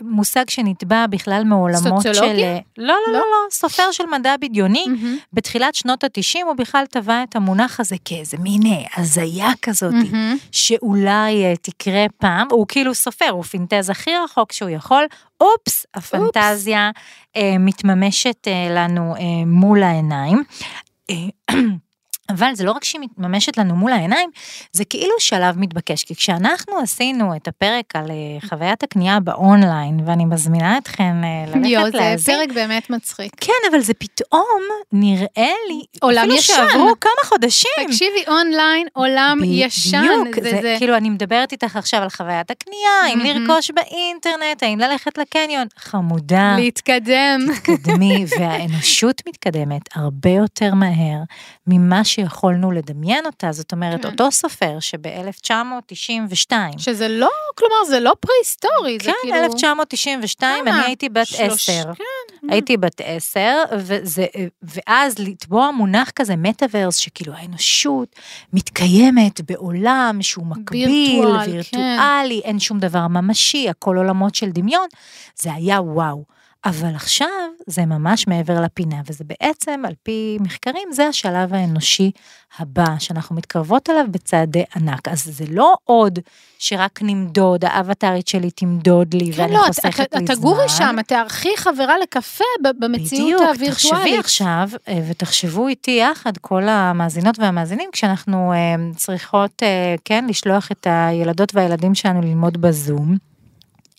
מושג 0.00 0.50
שנטבע 0.50 1.06
בכלל 1.06 1.44
מעולמות 1.44 2.02
של... 2.02 2.12
סוציולוגי? 2.14 2.44
אה, 2.44 2.58
לא, 2.78 2.86
לא, 2.86 2.94
לא, 3.06 3.12
לא? 3.12 3.18
לא, 3.18 3.50
סופר 3.50 3.92
של 3.92 4.04
מדע 4.06 4.34
בדיוני. 4.40 4.84
מהמם, 4.88 5.16
בתחילת 5.32 5.74
שנות 5.74 6.04
ה-90 6.04 6.44
הוא 6.44 6.54
בכלל 6.56 6.84
טבע 6.90 7.22
את 7.22 7.36
המונח 7.36 7.80
הזה 7.80 7.96
כאיזה 8.04 8.36
מין 8.38 8.62
אה, 8.66 8.86
הזיה 8.96 9.48
כזאת. 9.62 9.92
מהמם. 9.92 10.36
שאולי 10.52 11.44
אה, 11.44 11.54
תקרה 11.62 12.06
פעם, 12.18 12.48
הוא 12.50 12.66
כאילו 12.68 12.94
סופר, 12.94 13.28
הוא 13.30 13.42
פינטז 13.42 13.90
הכי 13.90 14.10
רחוק 14.24 14.52
שהוא 14.52 14.70
יכול, 14.70 15.04
אופס, 15.40 15.86
הפנטזיה 15.94 16.90
אה, 17.36 17.56
מתממשת 17.58 18.48
אה, 18.48 18.68
לנו 18.70 19.14
אה, 19.16 19.44
מול 19.46 19.82
העיניים. 19.82 20.42
אבל 22.30 22.54
זה 22.54 22.64
לא 22.64 22.72
רק 22.72 22.84
שהיא 22.84 23.00
מתממשת 23.00 23.58
לנו 23.58 23.76
מול 23.76 23.92
העיניים, 23.92 24.30
זה 24.72 24.84
כאילו 24.84 25.12
שלב 25.18 25.58
מתבקש, 25.58 26.04
כי 26.04 26.14
כשאנחנו 26.14 26.78
עשינו 26.78 27.36
את 27.36 27.48
הפרק 27.48 27.96
על 27.96 28.10
אה, 28.10 28.48
חוויית 28.48 28.82
הקנייה 28.82 29.20
באונליין, 29.20 30.00
ואני 30.06 30.24
מזמינה 30.24 30.78
אתכם 30.78 31.22
אה, 31.24 31.68
יואו, 31.68 31.84
ללכת 31.84 31.92
זה 31.92 31.98
להאזין, 31.98 32.36
פרק 32.38 32.52
באמת 32.54 32.90
מצחיק. 32.90 33.32
כן, 33.40 33.52
אבל 33.70 33.80
זה 33.80 33.94
פתאום 33.94 34.60
נראה 34.92 35.52
לי, 35.68 35.82
עולם 36.00 36.18
אפילו 36.18 36.34
ישן. 36.34 36.54
שעברו 36.54 36.92
כמה 37.00 37.24
חודשים. 37.24 37.70
תקשיבי, 37.86 38.24
אונליין, 38.28 38.86
עולם 38.92 39.38
ישן. 39.44 40.02
בדיוק, 40.02 40.34
זה, 40.44 40.50
זה, 40.50 40.58
זה, 40.62 40.74
כאילו 40.78 40.96
אני 40.96 41.10
מדברת 41.10 41.52
איתך 41.52 41.76
עכשיו 41.76 42.02
על 42.02 42.08
חוויית 42.10 42.50
הקנייה, 42.50 42.90
האם 43.04 43.18
מהמם. 43.18 43.46
לרכוש 43.46 43.70
באינטרנט, 43.70 44.62
האם 44.62 44.78
ללכת 44.78 45.18
לקניון, 45.18 45.66
חמודה, 45.78 46.54
להתקדם. 46.58 47.40
תתקדמי, 47.54 48.24
והאנושות 48.38 49.22
מתקדמת 49.28 49.82
הרבה 49.94 50.30
יותר 50.30 50.74
מהר 50.74 51.22
ממה 51.66 52.04
שיכולנו 52.20 52.70
לדמיין 52.70 53.26
אותה, 53.26 53.52
זאת 53.52 53.72
אומרת, 53.72 54.02
כן. 54.02 54.08
אותו 54.10 54.32
סופר 54.32 54.80
שב-1992, 54.80 56.52
שזה 56.78 57.08
לא, 57.08 57.30
כלומר, 57.54 57.84
זה 57.88 58.00
לא 58.00 58.12
פרה-היסטורי, 58.20 58.98
זה 58.98 59.04
כן, 59.04 59.12
כאילו... 59.22 59.44
1992, 59.44 60.64
כמה? 60.64 60.76
אני 60.76 60.86
הייתי 60.86 61.08
בת 61.08 61.26
שלוש-. 61.26 61.70
כן. 61.70 61.92
הייתי 62.48 62.76
בת 62.76 63.00
עשר, 63.04 63.62
וזה, 63.78 64.26
ואז 64.62 65.18
לטבוע 65.18 65.70
מונח 65.70 66.10
כזה 66.10 66.36
מטאוורס, 66.36 66.96
שכאילו 66.96 67.32
האנושות 67.32 68.16
מתקיימת 68.52 69.40
בעולם 69.50 70.18
שהוא 70.20 70.46
מקביל, 70.46 70.88
וירטואל, 70.90 71.62
כן. 71.62 71.78
וירטואלי, 71.78 72.40
אין 72.44 72.58
שום 72.60 72.78
דבר 72.78 73.06
ממשי, 73.08 73.68
הכל 73.68 73.96
עולמות 73.96 74.34
של 74.34 74.50
דמיון, 74.50 74.86
זה 75.36 75.52
היה 75.54 75.80
וואו. 75.80 76.37
אבל 76.68 76.94
עכשיו 76.94 77.28
זה 77.66 77.86
ממש 77.86 78.26
מעבר 78.26 78.60
לפינה, 78.60 78.96
וזה 79.06 79.24
בעצם, 79.24 79.82
על 79.86 79.94
פי 80.02 80.38
מחקרים, 80.40 80.88
זה 80.92 81.06
השלב 81.06 81.54
האנושי 81.54 82.10
הבא, 82.58 82.98
שאנחנו 82.98 83.36
מתקרבות 83.36 83.90
אליו 83.90 84.04
בצעדי 84.10 84.64
ענק. 84.76 85.08
אז 85.08 85.24
זה 85.24 85.44
לא 85.50 85.74
עוד 85.84 86.18
שרק 86.58 86.98
נמדוד, 87.02 87.64
האבטרית 87.64 88.28
שלי 88.28 88.50
תמדוד 88.50 89.14
לי, 89.14 89.32
כן, 89.32 89.42
ואני 89.42 89.52
לא, 89.52 89.64
חוסכת 89.66 90.14
לי 90.14 90.20
זמן. 90.20 90.24
את 90.24 90.30
תגורי 90.30 90.68
שם, 90.68 90.96
את 91.00 91.08
תארחי 91.08 91.56
חברה 91.56 91.94
לקפה 92.02 92.44
במציאות 92.78 93.40
בדיוק, 93.40 93.40
הווירטואלית. 93.40 94.02
תחשבי 94.02 94.18
עכשיו, 94.18 94.68
אה, 94.88 95.00
ותחשבו 95.08 95.68
איתי 95.68 95.90
יחד, 95.90 96.36
כל 96.40 96.68
המאזינות 96.68 97.38
והמאזינים, 97.38 97.90
כשאנחנו 97.92 98.52
אה, 98.52 98.74
צריכות, 98.96 99.62
אה, 99.62 99.94
כן, 100.04 100.24
לשלוח 100.28 100.72
את 100.72 100.86
הילדות 100.90 101.54
והילדים 101.54 101.94
שלנו 101.94 102.20
ללמוד 102.20 102.60
בזום, 102.60 103.16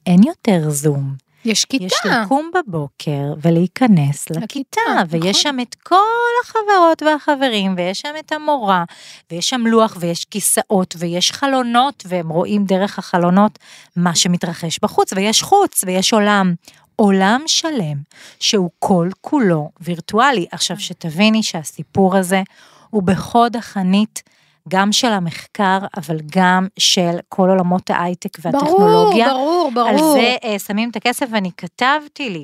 אין 0.05 0.23
יותר 0.23 0.69
זום. 0.69 1.28
יש 1.49 1.65
כיתה. 1.65 1.85
יש 1.85 1.93
לקום 2.05 2.51
בבוקר 2.55 3.33
ולהיכנס 3.41 4.29
לכיתה, 4.29 4.43
לכיתה, 4.43 4.81
נכון. 5.03 5.21
ויש 5.21 5.41
שם 5.41 5.57
את 5.61 5.75
כל 5.75 5.95
החברות 6.43 7.03
והחברים, 7.03 7.73
ויש 7.77 7.99
שם 8.01 8.13
את 8.19 8.31
המורה, 8.31 8.83
ויש 9.31 9.49
שם 9.49 9.67
לוח, 9.67 9.97
ויש 9.99 10.25
כיסאות, 10.25 10.95
ויש 10.99 11.31
חלונות, 11.31 12.03
והם 12.07 12.29
רואים 12.29 12.65
דרך 12.65 12.99
החלונות 12.99 13.59
מה 13.95 14.15
שמתרחש 14.15 14.79
בחוץ, 14.79 15.13
ויש 15.13 15.41
חוץ, 15.43 15.83
ויש 15.83 16.13
עולם. 16.13 16.53
עולם 16.95 17.41
שלם 17.47 17.97
שהוא 18.39 18.69
כל 18.79 19.09
כולו 19.21 19.69
וירטואלי. 19.81 20.45
עכשיו 20.51 20.79
שתביני 20.79 21.43
שהסיפור 21.43 22.17
הזה 22.17 22.41
הוא 22.89 23.03
בחוד 23.03 23.55
החנית 23.55 24.23
גם 24.69 24.91
של 24.91 25.07
המחקר, 25.07 25.77
אבל 25.97 26.17
גם 26.35 26.67
של 26.79 27.17
כל 27.29 27.49
עולמות 27.49 27.89
ההייטק 27.89 28.37
והטכנולוגיה. 28.41 29.29
ברור, 29.29 29.71
ברור, 29.73 29.89
על 29.89 29.97
ברור. 29.97 30.13
זה 30.13 30.35
אה, 30.43 30.59
שמים 30.59 30.89
את 30.89 30.95
הכסף, 30.95 31.25
ואני 31.31 31.51
כתבתי 31.57 32.29
לי 32.29 32.43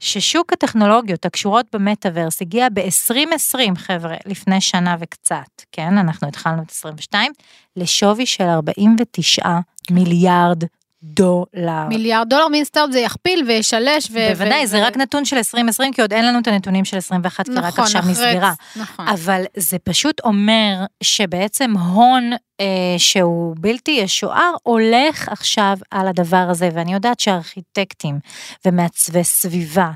ששוק 0.00 0.52
הטכנולוגיות 0.52 1.24
הקשורות 1.24 1.66
במטאוורס 1.72 2.42
הגיע 2.42 2.68
ב-2020, 2.74 3.58
חבר'ה, 3.76 4.16
לפני 4.26 4.60
שנה 4.60 4.96
וקצת, 5.00 5.62
כן, 5.72 5.98
אנחנו 5.98 6.28
התחלנו 6.28 6.62
את 6.62 6.70
22, 6.70 7.32
לשווי 7.76 8.26
של 8.26 8.44
49 8.44 9.42
מיליארד 9.90 10.64
דולר. 11.04 11.88
מיליארד 11.88 12.28
דולר, 12.28 12.48
מן 12.48 12.60
הסתם 12.60 12.88
זה 12.92 13.00
יכפיל 13.00 13.44
וישלש. 13.46 14.08
ו- 14.10 14.28
בוודאי, 14.30 14.64
ו- 14.64 14.66
זה 14.66 14.86
רק 14.86 14.96
נתון 14.96 15.24
של 15.24 15.36
2020, 15.36 15.92
כי 15.92 16.00
עוד 16.02 16.12
אין 16.12 16.26
לנו 16.26 16.38
את 16.38 16.46
הנתונים 16.48 16.84
של 16.84 16.96
21, 16.96 17.46
כי 17.46 17.52
רק 17.54 17.64
נכון, 17.64 17.84
עכשיו 17.84 18.00
אחרי- 18.00 18.12
נסגרה. 18.12 18.52
נכון. 18.76 19.08
אבל 19.08 19.42
זה 19.56 19.78
פשוט 19.78 20.20
אומר 20.24 20.74
שבעצם 21.02 21.72
הון 21.76 22.30
אה, 22.60 22.66
שהוא 22.98 23.54
בלתי 23.58 23.90
ישוער 23.90 24.52
הולך 24.62 25.28
עכשיו 25.28 25.76
על 25.90 26.08
הדבר 26.08 26.46
הזה, 26.50 26.68
ואני 26.74 26.92
יודעת 26.94 27.20
שארכיטקטים 27.20 28.18
ומעצבי 28.66 29.24
סביבה, 29.24 29.90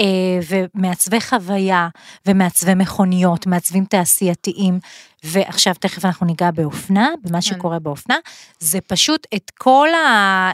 אה, 0.00 0.04
ומעצבי 0.48 1.20
חוויה 1.20 1.88
ומעצבי 2.26 2.74
מכוניות, 2.74 3.46
מעצבים 3.46 3.84
תעשייתיים, 3.84 4.78
ועכשיו 5.24 5.74
תכף 5.80 6.04
אנחנו 6.04 6.26
ניגע 6.26 6.50
באופנה, 6.50 7.08
במה 7.24 7.42
שקורה 7.42 7.78
באופנה, 7.78 8.16
זה 8.58 8.80
פשוט 8.80 9.26
את 9.34 9.50
כל 9.58 9.88
ה... 9.94 9.98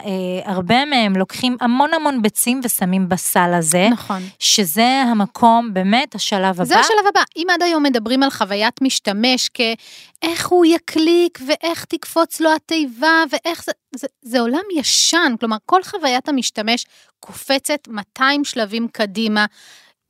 אה, 0.05 0.51
הרבה 0.51 0.85
מהם 0.85 1.15
לוקחים 1.15 1.57
המון 1.61 1.93
המון 1.93 2.21
ביצים 2.21 2.61
ושמים 2.63 3.09
בסל 3.09 3.53
הזה, 3.53 3.87
נכון. 3.91 4.21
שזה 4.39 5.03
המקום, 5.11 5.73
באמת, 5.73 6.15
השלב 6.15 6.55
הבא. 6.55 6.63
זה 6.63 6.79
השלב 6.79 7.07
הבא. 7.09 7.21
אם 7.35 7.47
עד 7.53 7.61
היום 7.61 7.83
מדברים 7.83 8.23
על 8.23 8.29
חוויית 8.29 8.81
משתמש 8.81 9.49
כאיך 9.49 10.47
הוא 10.47 10.65
יקליק 10.65 11.39
ואיך 11.47 11.85
תקפוץ 11.85 12.39
לו 12.39 12.49
התיבה 12.55 13.23
ואיך 13.31 13.63
זה, 13.63 13.71
זה, 13.95 14.07
זה 14.21 14.39
עולם 14.39 14.63
ישן, 14.75 15.35
כלומר 15.39 15.57
כל 15.65 15.83
חוויית 15.83 16.29
המשתמש 16.29 16.85
קופצת 17.19 17.87
200 17.87 18.43
שלבים 18.43 18.87
קדימה. 18.87 19.45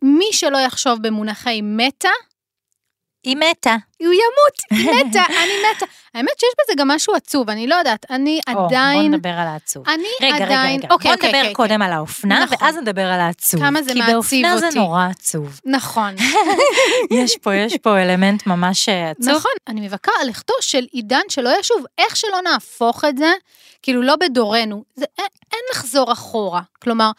מי 0.02 0.28
שלא 0.32 0.58
יחשוב 0.58 1.00
במונחי 1.02 1.62
מטה, 1.64 2.10
היא 3.27 3.36
מתה. 3.36 3.75
הוא 4.00 4.13
ימות, 4.13 4.57
היא 4.72 5.05
מתה, 5.05 5.24
אני 5.29 5.53
מתה. 5.75 5.86
האמת 6.13 6.39
שיש 6.39 6.50
בזה 6.62 6.74
גם 6.77 6.88
משהו 6.88 7.15
עצוב, 7.15 7.50
אני 7.50 7.67
לא 7.67 7.75
יודעת, 7.75 8.05
אני 8.10 8.39
או, 8.55 8.65
עדיין, 8.65 9.12
בוא 9.12 9.17
נדבר 9.17 9.29
על 9.29 9.48
העצוב. 9.48 9.89
אני 9.89 10.07
רגע, 10.22 10.36
רגע, 10.36 10.46
עדיין, 10.46 10.79
רגע. 10.79 10.88
אוקיי, 10.91 11.12
בוא 11.12 11.15
אוקיי, 11.15 11.29
נדבר 11.29 11.39
אוקיי, 11.39 11.53
קודם 11.53 11.81
על 11.81 11.91
האופנה, 11.91 12.43
נכון. 12.43 12.57
ואז 12.62 12.75
נדבר 12.75 13.05
על 13.05 13.19
העצוב. 13.19 13.60
כמה 13.60 13.81
זה 13.81 13.93
כי 13.93 14.00
מעציב 14.00 14.13
באופנה 14.13 14.53
אותי. 14.53 14.72
זה 14.72 14.79
נורא 14.79 15.07
עצוב. 15.12 15.60
נכון. 15.65 16.15
יש 17.22 17.38
פה, 17.38 17.55
יש 17.55 17.77
פה 17.77 17.98
אלמנט 17.98 18.48
ממש 18.48 18.89
אה, 18.89 19.10
עצוב. 19.10 19.29
נכון, 19.29 19.51
אני 19.67 19.81
מבכה 19.81 20.12
על 20.22 20.27
לכתו 20.27 20.53
של 20.62 20.86
עידן 20.91 21.24
שלא 21.29 21.60
ישוב, 21.60 21.86
איך 21.98 22.15
שלא 22.15 22.41
נהפוך 22.43 23.05
את 23.05 23.17
זה, 23.17 23.31
כאילו 23.81 24.01
לא 24.01 24.15
בדורנו, 24.15 24.84
זה, 24.96 25.05
אין, 25.17 25.27
אין 25.51 25.62
לחזור 25.72 26.12
אחורה. 26.12 26.62
כלומר, 26.81 27.12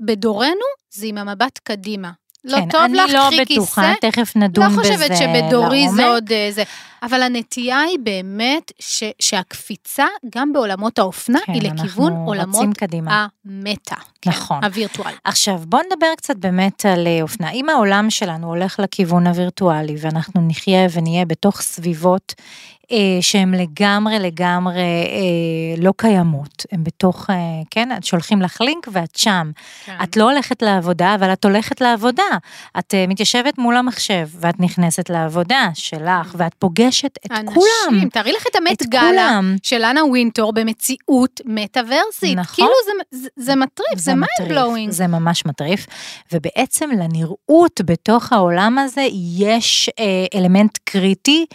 בדורנו 0.00 0.66
זה 0.90 1.06
עם 1.06 1.18
המבט 1.18 1.58
קדימה. 1.62 2.10
לא 2.44 2.56
כן, 2.56 2.68
טוב 2.68 2.80
אני 2.80 2.94
לך, 2.94 3.10
לא 3.14 3.26
קחי 3.26 3.54
בטוחה, 3.54 3.94
כיסא. 3.94 4.10
תכף 4.10 4.36
נדון 4.36 4.64
לא 4.64 4.70
בזה 4.70 4.78
חושבת 4.78 5.16
שבדורי 5.16 5.82
לעומק. 5.82 5.96
זה 5.96 6.06
עוד 6.06 6.32
אה, 6.32 6.48
זה, 6.50 6.62
אבל 7.02 7.22
הנטייה 7.22 7.80
היא 7.80 7.98
באמת 8.02 8.72
ש, 8.78 9.02
שהקפיצה, 9.20 10.06
גם 10.34 10.52
בעולמות 10.52 10.98
האופנה, 10.98 11.38
כן, 11.46 11.52
היא 11.52 11.62
לכיוון 11.62 12.12
עולמות. 12.26 12.66
המטה. 13.06 13.96
נכון. 14.26 14.64
הווירטואל. 14.64 15.12
עכשיו, 15.24 15.60
בוא 15.66 15.80
נדבר 15.90 16.06
קצת 16.16 16.36
באמת 16.36 16.86
על 16.86 17.06
אה, 17.06 17.22
אופנה. 17.22 17.50
אם 17.50 17.68
העולם 17.68 18.10
שלנו 18.10 18.46
הולך 18.46 18.80
לכיוון 18.80 19.26
הווירטואלי, 19.26 19.96
ואנחנו 20.00 20.48
נחיה 20.48 20.86
ונהיה 20.92 21.24
בתוך 21.24 21.60
סביבות 21.60 22.34
אה, 22.92 23.18
שהן 23.20 23.54
לגמרי 23.54 24.18
לגמרי 24.18 24.80
אה, 24.80 25.82
לא 25.82 25.92
קיימות, 25.96 26.66
הן 26.72 26.84
בתוך, 26.84 27.30
אה, 27.30 27.36
כן, 27.70 27.96
את 27.96 28.04
שולחים 28.04 28.42
לך 28.42 28.60
לינק 28.60 28.88
ואת 28.92 29.16
שם. 29.16 29.50
כן. 29.84 29.96
את 30.02 30.16
לא 30.16 30.30
הולכת 30.30 30.62
לעבודה, 30.62 31.14
אבל 31.14 31.32
את 31.32 31.44
הולכת 31.44 31.80
לעבודה. 31.80 32.22
את 32.78 32.94
אה, 32.94 33.10
מתיישבת 33.10 33.58
מול 33.58 33.76
המחשב, 33.76 34.28
ואת 34.40 34.60
נכנסת 34.60 35.10
לעבודה 35.10 35.68
שלך, 35.74 36.34
ואת 36.38 36.54
פוגשת 36.58 37.18
את 37.26 37.30
אנשים, 37.30 37.54
כולם. 37.54 38.08
תארי 38.08 38.32
לך 38.32 38.46
את 38.50 38.56
המט 38.56 38.86
גאלה 38.86 39.28
כולם. 39.28 39.56
של 39.62 39.84
אנה 39.84 40.04
וינטור 40.04 40.52
במציאות 40.52 41.40
מטאוורסית. 41.44 42.38
נכון. 42.38 42.54
כאילו 42.54 42.74
זה, 42.84 43.18
זה, 43.18 43.28
זה 43.36 43.54
מטריף, 43.54 43.98
זה 43.98 44.13
mind 44.14 44.52
מטריף. 44.52 44.90
זה 44.90 45.06
ממש 45.06 45.46
מטריף, 45.46 45.86
ובעצם 46.32 46.90
לנראות 46.90 47.80
בתוך 47.84 48.32
העולם 48.32 48.78
הזה 48.78 49.06
יש 49.38 49.90
אה, 49.98 50.38
אלמנט 50.40 50.78
קריטי. 50.84 51.46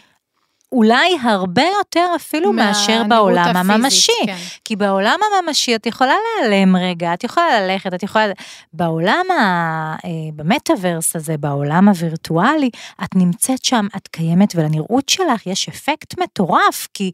אולי 0.71 1.17
הרבה 1.23 1.63
יותר 1.77 2.07
אפילו 2.15 2.53
מאשר 2.53 2.91
מהנראות 2.91 3.09
בעולם 3.09 3.55
הפיזית, 3.55 3.75
הממשי. 3.75 4.11
כן. 4.25 4.35
כי 4.65 4.75
בעולם 4.75 5.19
הממשי 5.41 5.75
את 5.75 5.85
יכולה 5.85 6.13
להיעלם 6.41 6.75
רגע, 6.75 7.13
את 7.13 7.23
יכולה 7.23 7.61
ללכת, 7.61 7.93
את 7.93 8.03
יכולה... 8.03 8.25
בעולם 8.73 9.25
ה... 9.31 9.95
אה, 10.05 10.09
במטאוורס 10.35 11.15
הזה, 11.15 11.37
בעולם 11.37 11.87
הווירטואלי, 11.87 12.69
את 13.03 13.15
נמצאת 13.15 13.65
שם, 13.65 13.87
את 13.97 14.07
קיימת, 14.07 14.55
ולנראות 14.55 15.09
שלך 15.09 15.47
יש 15.47 15.69
אפקט 15.69 16.19
מטורף, 16.19 16.87
כי... 16.93 17.11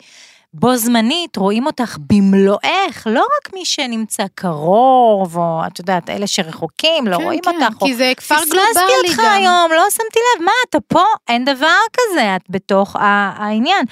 בו 0.59 0.77
זמנית 0.77 1.35
רואים 1.35 1.65
אותך 1.65 1.97
במלואך, 2.09 3.07
לא 3.09 3.19
רק 3.37 3.53
מי 3.53 3.65
שנמצא 3.65 4.23
קרוב, 4.35 5.37
או 5.37 5.61
את 5.67 5.79
יודעת, 5.79 6.09
אלה 6.09 6.27
שרחוקים, 6.27 7.07
לא 7.07 7.17
כן, 7.17 7.23
רואים 7.23 7.39
כן, 7.43 7.51
אותך, 7.63 7.81
או 7.81 7.87
כי 7.87 7.95
זה 7.95 8.11
כפר 8.17 8.35
פספסתי 8.35 8.57
גלובלי 8.57 9.09
אותך 9.09 9.19
גם. 9.19 9.31
היום, 9.33 9.71
לא 9.71 9.83
שמתי 9.89 10.19
לב, 10.19 10.45
מה, 10.45 10.51
אתה 10.69 10.77
פה? 10.87 11.03
אין 11.27 11.45
דבר 11.45 11.77
כזה, 11.93 12.35
את 12.35 12.41
בתוך 12.49 12.95
העניין. 12.99 13.85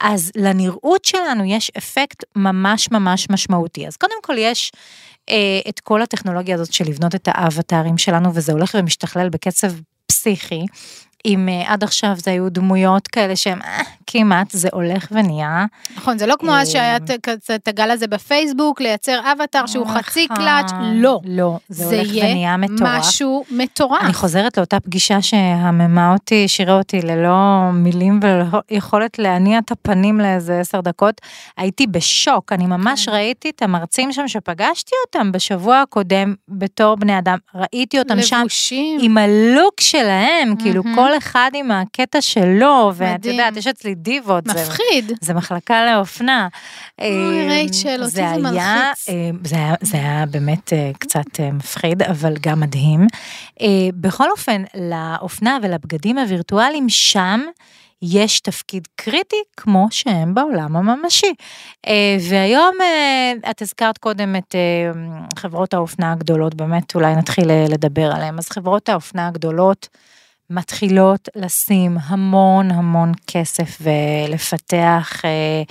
אז 0.00 0.32
לנראות 0.36 1.04
שלנו 1.04 1.44
יש 1.44 1.70
אפקט 1.78 2.24
ממש 2.36 2.90
ממש 2.90 3.26
משמעותי. 3.30 3.86
אז 3.86 3.96
קודם 3.96 4.22
כל 4.22 4.38
יש 4.38 4.72
אה, 5.30 5.60
את 5.68 5.80
כל 5.80 6.02
הטכנולוגיה 6.02 6.54
הזאת 6.54 6.72
של 6.72 6.84
לבנות 6.84 7.14
את 7.14 7.28
האבטרים 7.32 7.98
שלנו, 7.98 8.34
וזה 8.34 8.52
הולך 8.52 8.76
ומשתכלל 8.78 9.28
בקצב 9.28 9.72
פסיכי. 10.06 10.66
אם 11.26 11.48
אה, 11.48 11.72
עד 11.72 11.84
עכשיו 11.84 12.12
זה 12.16 12.30
היו 12.30 12.50
דמויות 12.50 13.08
כאלה 13.08 13.36
שהם 13.36 13.58
אה, 13.62 13.80
כמעט, 14.06 14.50
זה 14.50 14.68
הולך 14.72 15.06
ונהיה. 15.10 15.64
נכון, 15.96 16.18
זה 16.18 16.26
לא 16.26 16.34
כמו 16.38 16.52
אז 16.56 16.68
שהיה 16.70 16.96
את- 16.96 17.10
כזה 17.22 17.54
את 17.54 17.68
הגל 17.68 17.90
הזה 17.90 18.06
בפייסבוק, 18.06 18.80
לייצר 18.80 19.20
אבטר 19.32 19.66
שהוא 19.66 19.86
חצי 19.86 20.24
נכון. 20.30 20.36
קלאץ', 20.36 20.70
לא. 20.92 21.20
לא, 21.24 21.58
זה, 21.68 21.84
זה 21.88 21.96
הולך 21.96 22.12
יהיה 22.14 22.24
ונהיה 22.30 22.56
מטורף. 22.56 22.80
משהו 22.98 23.44
מטורף. 23.50 24.02
אני 24.04 24.12
חוזרת 24.14 24.56
לאותה 24.56 24.80
פגישה 24.80 25.22
שהממה 25.22 26.12
אותי, 26.12 26.42
השאירה 26.44 26.78
אותי 26.78 27.02
ללא 27.02 27.36
מילים 27.72 28.20
וללא 28.22 28.60
יכולת 28.70 29.18
להניע 29.18 29.58
את 29.58 29.70
הפנים 29.72 30.20
לאיזה 30.20 30.60
עשר 30.60 30.80
דקות. 30.80 31.20
הייתי 31.56 31.86
בשוק, 31.86 32.52
אני 32.52 32.66
ממש 32.66 33.06
כן. 33.08 33.12
ראיתי 33.12 33.50
את 33.50 33.62
המרצים 33.62 34.12
שם 34.12 34.28
שפגשתי 34.28 34.94
אותם 35.06 35.32
בשבוע 35.32 35.80
הקודם 35.80 36.34
בתור 36.48 36.96
בני 36.96 37.18
אדם, 37.18 37.38
ראיתי 37.54 37.98
אותם 37.98 38.22
שם. 38.22 38.40
לבושים. 38.40 38.98
עם 39.02 39.18
הלוק 39.18 39.80
שלהם, 39.80 40.54
כאילו 40.58 40.82
מהמם. 40.84 40.96
כל 41.08 41.18
אחד 41.18 41.50
עם 41.54 41.70
הקטע 41.70 42.20
שלו, 42.20 42.92
ואת. 42.94 43.24
יודעת, 43.24 43.56
יש 43.56 43.66
אצלי 43.66 43.94
דיבות, 43.94 44.44
זה, 44.44 44.62
מפחיד. 44.62 45.12
זה 45.20 45.34
מחלקה 45.34 45.86
לאופנה. 45.86 46.48
אוי, 47.00 47.08
אה, 47.08 47.46
רייצ'ל, 47.48 48.02
אותי 48.02 48.10
זה 48.10 48.36
מלחיץ. 48.36 49.08
אה, 49.08 49.30
זה 49.44 49.56
היה, 49.56 49.74
זה 49.80 49.96
היה 49.96 50.24
באמת 50.30 50.72
אה, 50.72 50.90
קצת 50.98 51.40
אה, 51.40 51.52
מפחיד, 51.52 52.02
אבל 52.02 52.34
גם 52.40 52.60
מדהים. 52.60 53.06
אה, 53.60 53.66
בכל 53.94 54.30
אופן, 54.30 54.62
לאופנה 54.74 55.58
ולבגדים 55.62 56.18
הווירטואליים 56.18 56.88
שם, 56.88 57.40
יש 58.02 58.40
תפקיד 58.40 58.88
קריטי 58.96 59.42
כמו 59.56 59.86
שהם 59.90 60.34
בעולם 60.34 60.76
הממשי. 60.76 61.34
והיום, 62.20 62.74
את 63.50 63.62
הזכרת 63.62 63.98
קודם 63.98 64.36
את 64.36 64.54
חברות 65.38 65.74
האופנה 65.74 66.12
הגדולות, 66.12 66.54
באמת 66.54 66.94
אולי 66.94 67.16
נתחיל 67.16 67.44
לדבר 67.68 68.12
עליהן. 68.12 68.38
אז 68.38 68.48
חברות 68.48 68.88
האופנה 68.88 69.28
הגדולות 69.28 69.88
מתחילות 70.50 71.28
לשים 71.36 71.96
המון 72.02 72.70
המון 72.70 73.12
כסף 73.26 73.78
ולפתח 73.80 75.24
אה, 75.24 75.62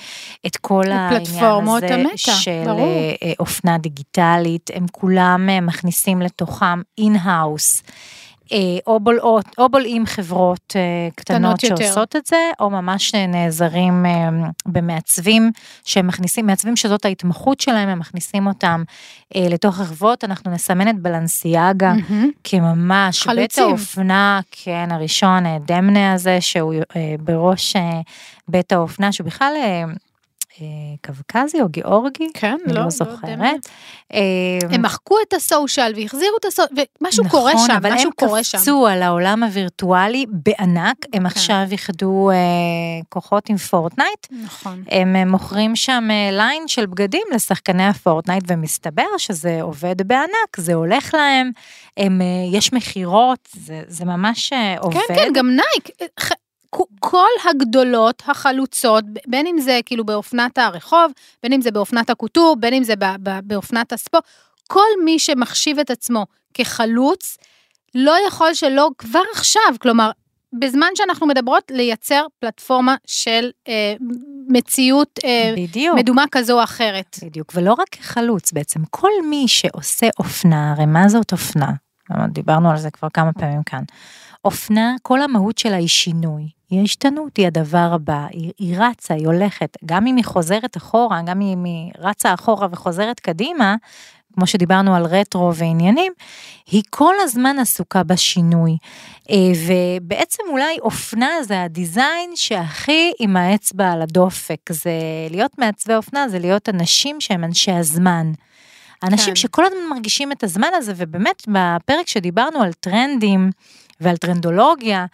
את 0.48 0.58
כל 0.58 0.84
העניין 0.92 1.22
הזה 1.26 1.96
המטא, 1.96 2.18
של 2.18 2.64
ברור. 2.66 2.80
אה, 2.80 3.16
אה, 3.24 3.34
אופנה 3.40 3.78
דיגיטלית, 3.78 4.70
הם 4.74 4.86
כולם 4.92 5.50
אה, 5.50 5.62
מכניסים 5.62 6.22
לתוכם 6.22 6.82
in-house. 6.98 7.82
אה, 8.52 8.58
או 8.88 9.00
בולעות, 9.00 9.46
או 9.58 9.70
בולעים 9.70 10.06
חברות 10.06 10.74
אה, 10.76 10.82
קטנות 11.16 11.40
קטנות 11.40 11.64
יותר. 11.64 11.76
שעושות 11.86 12.16
את 12.16 12.26
זה, 12.26 12.52
או 12.60 12.70
ממש 12.70 13.16
אה, 13.16 13.28
נעזרים 13.28 14.06
אה, 14.06 14.30
במעצבים 14.66 15.52
שהם 15.86 16.08
מכניסים, 16.08 16.46
מעצבים 16.46 16.76
שזאת 16.76 17.06
ההתמחות 17.06 17.60
שלהם, 17.60 17.90
הם 17.90 18.00
מכניסים 18.00 18.48
אותם 18.48 18.84
אה, 19.36 19.48
לתוך 19.50 19.80
החברות, 19.80 20.24
אנחנו 20.24 20.52
נסמן 20.52 20.90
את 20.90 21.00
בלנסיאגה 21.00 21.94
מהמם. 21.94 22.30
כממש, 22.44 23.28
בית. 23.28 23.58
האופנה, 23.58 24.40
כן, 24.52 24.88
הראשון, 24.92 25.44
דמנה 25.66 26.14
הזה, 26.14 26.42
שהוא 26.42 26.74
אה, 26.96 27.16
בראש 27.20 27.76
אה, 27.76 28.02
בית 28.48 28.72
האופנה, 28.72 29.12
שהוא 29.12 29.28
בכלל 29.28 29.54
קווקזי 31.06 31.62
או 31.62 31.70
גיאורגי, 31.70 32.28
כן, 32.34 32.58
אני 32.66 32.74
לא, 32.74 32.80
לא 32.80 32.84
לא 32.84 32.90
זוכרת. 32.90 33.68
אה, 34.14 34.20
הם 34.72 34.82
מחקו 34.82 35.16
את 35.28 35.34
ה 35.34 35.42
social 35.42 35.94
והחזירו 35.96 36.38
את 36.40 36.46
ה 36.46 36.51
social, 36.51 36.86
ומשהו 37.02 37.24
נכון, 37.24 37.40
קורה 37.40 37.54
שם, 37.68 37.74
אבל 37.74 37.94
משהו 37.94 38.06
הם 38.06 38.28
קורה 38.28 38.44
שם. 38.44 38.58
קפצו 38.58 38.88
על 38.88 39.04
העולם 39.04 39.44
הווירטואלי 39.44 40.26
בענק, 40.30 41.06
הם 41.14 41.26
עכשיו 41.26 41.64
איחדו 41.72 42.30
אה, 42.30 42.36
כוחות 43.10 43.50
עם 43.50 43.58
פורטנייט, 43.58 44.28
נכון. 44.44 44.84
הם 44.92 45.16
אה, 45.16 45.26
מוכרים 45.26 45.76
שם 45.76 46.08
אה, 46.12 46.30
ליין 46.32 46.68
של 46.68 46.86
בגדים 46.86 47.28
לשחקני 47.34 47.88
הפורטנייט, 47.88 48.44
ומסתבר 48.48 49.18
שזה 49.18 49.62
עובד 49.62 50.02
בענק, 50.08 50.58
זה 50.58 50.74
הולך 50.74 51.14
להם, 51.14 51.52
הם, 51.98 52.22
אה, 52.22 52.58
יש 52.58 52.74
מכירות, 52.74 53.50
זה, 53.54 53.82
זה 53.88 54.06
ממש 54.06 54.54
אה, 54.54 54.76
עובד. 54.80 54.98
כן, 55.08 55.16
כן, 55.16 55.34
גם 55.34 55.48
נייק. 55.48 56.12
כל 57.00 57.50
הגדולות, 57.50 58.24
החלוצות, 58.28 59.04
בין 59.28 59.48
אם 59.48 59.60
זה 59.60 59.80
כאילו 59.86 60.06
באופנת 60.06 60.58
הרחוב, 60.58 61.12
בין 61.44 61.54
אם 61.54 61.62
זה 61.62 61.72
באופנת 61.72 62.10
הקוטור, 62.10 62.56
בין 62.60 62.74
אם 62.74 62.84
זה 62.84 62.94
באופנת 63.44 63.94
הספורט, 63.94 64.24
כל 64.68 64.88
מי 65.06 65.20
שמחשיב 65.20 65.80
את 65.80 65.90
עצמו 65.90 66.26
כחלוץ, 66.54 67.38
לא 67.96 68.16
יכול 68.28 68.54
שלא 68.54 68.90
כבר 68.98 69.22
עכשיו, 69.36 69.76
כלומר, 69.82 70.12
בזמן 70.60 70.88
שאנחנו 70.96 71.28
מדברות, 71.28 71.64
לייצר 71.72 72.26
פלטפורמה 72.40 72.96
של 73.08 73.50
אה, 73.68 73.94
מציאות 74.48 75.20
אה, 75.26 75.54
בדיוק. 75.58 75.98
מדומה 75.98 76.24
כזו 76.32 76.60
או 76.60 76.64
אחרת. 76.64 77.18
בדיוק, 77.24 77.52
ולא 77.56 77.74
רק 77.74 77.90
כחלוץ 77.90 78.52
בעצם, 78.52 78.80
כל 78.90 79.12
מי 79.30 79.48
שעושה 79.48 80.08
אופנה, 80.20 80.72
הרי 80.72 80.86
מה 80.86 81.10
זאת 81.10 81.32
אופנה? 81.32 81.72
דיברנו 82.30 82.72
על 82.72 82.78
זה 82.78 82.92
כבר 82.92 83.08
כמה 83.14 83.34
פעמים 83.34 83.64
כאן. 83.64 83.84
אופנה, 84.46 84.96
כל 85.02 85.22
המהות 85.22 85.58
שלה 85.58 85.76
היא 85.76 85.88
שינוי. 85.88 86.50
היא 86.70 86.84
השתנות, 86.84 87.38
היא 87.38 87.48
הדבר 87.48 87.90
הבא, 87.94 88.26
היא, 88.32 88.52
היא 88.58 88.76
רצה, 88.78 89.14
היא 89.14 89.28
הולכת, 89.28 89.78
גם 89.86 90.08
אם 90.08 90.16
היא 90.16 90.26
חוזרת 90.26 90.78
אחורה, 90.78 91.22
גם 91.26 91.42
אם 91.42 91.64
היא 91.64 91.92
רצה 92.00 92.34
אחורה 92.34 92.68
וחוזרת 92.72 93.20
קדימה, 93.20 93.76
כמו 94.34 94.48
שדיברנו 94.48 94.96
על 94.96 95.06
רטרו 95.06 95.56
ועניינים, 95.56 96.14
היא 96.72 96.84
כל 96.90 97.14
הזמן 97.20 97.60
עסוקה 97.60 98.04
בשינוי. 98.04 98.78
אה, 99.30 99.36
ובעצם 99.68 100.44
אולי 100.50 100.80
אופנה 100.80 101.30
זה 101.44 101.64
הדיזיין 101.64 102.32
שהכי 102.36 103.12
עם 103.20 103.38
האצבע 103.38 103.92
על 103.92 104.02
הדופק, 104.02 104.72
זה 104.72 104.92
להיות 105.30 105.52
מעצבי 105.58 105.96
אופנה, 105.96 106.30
זה 106.30 106.40
להיות 106.40 106.70
אנשים 106.70 107.22
שהם 107.22 107.44
אנשי 107.44 107.72
הזמן. 107.72 108.32
אנשים 109.04 109.34
כן. 109.34 109.36
שכל 109.36 109.66
הזמן 109.66 109.80
מרגישים 109.90 110.32
את 110.32 110.44
הזמן 110.44 110.70
הזה, 110.74 110.94
ובאמת 110.96 111.44
בפרק 111.48 112.08
שדיברנו 112.08 112.62
על 112.62 112.74
טרנדים 112.74 113.50
ועל 114.02 114.18
טרנדולוגיה, 114.18 115.06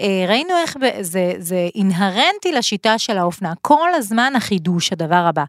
אה, 0.00 0.24
ראינו 0.28 0.50
איך 0.62 0.76
זה, 1.00 1.32
זה 1.38 1.68
אינהרנטי 1.74 2.52
לשיטה 2.52 2.98
של 2.98 3.18
האופנה, 3.18 3.52
כל 3.62 3.88
הזמן 3.94 4.32
החידוש, 4.36 4.92
הדבר 4.92 5.14
הבא. 5.28 5.44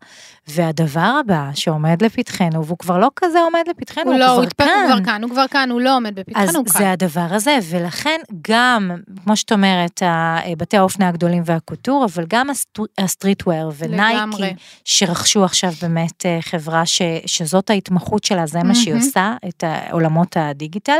והדבר 0.48 1.16
הבא 1.20 1.50
שעומד 1.54 2.02
לפתחנו, 2.02 2.66
והוא 2.66 2.78
כבר 2.78 2.98
לא 2.98 3.08
כזה 3.16 3.40
עומד 3.42 3.64
לפתחנו, 3.70 4.04
הוא 4.04 4.12
הוא, 4.12 4.20
לא, 4.20 4.26
הוא 4.32 4.46
כבר 4.58 4.66
התפ- 4.66 4.70
הוא 4.70 4.88
כאן. 4.88 4.96
כבר 4.96 5.06
כאן, 5.06 5.24
הוא 5.24 5.32
כבר 5.32 5.48
כאן, 5.48 5.72
הוא 5.72 5.82
לא 5.82 5.96
עומד 5.96 6.16
בפתחנו, 6.20 6.44
אז 6.44 6.56
הוא 6.56 6.66
כאן. 6.66 6.82
זה 6.82 6.92
הדבר 6.92 7.28
הזה, 7.32 7.58
ולכן 7.70 8.20
גם, 8.50 8.92
כמו 9.24 9.36
שאת 9.36 9.52
אומרת, 9.52 10.02
ה- 10.04 10.38
בתי 10.58 10.78
האופנה 10.78 11.08
הגדולים 11.08 11.44
והקוטור, 11.46 12.06
אבל 12.06 12.26
גם 12.28 12.50
הסטר- 12.50 12.84
הסטריטוור 12.98 13.72
ונייקי, 13.78 14.18
לגמרי. 14.18 14.54
שרכשו 14.86 15.44
עכשיו 15.46 15.72
באמת 15.82 16.26
אה, 16.26 16.38
חברה 16.42 16.86
ש, 16.86 17.02
שזאת 17.26 17.70
ההתמחות 17.70 18.24
שלה, 18.24 18.46
זה 18.46 18.60
מה 18.64 18.76
שהיא. 18.76 18.96
עושה, 18.96 19.34
את 19.50 19.64
עולמות 19.92 20.38
הדיגיטל, 20.38 21.00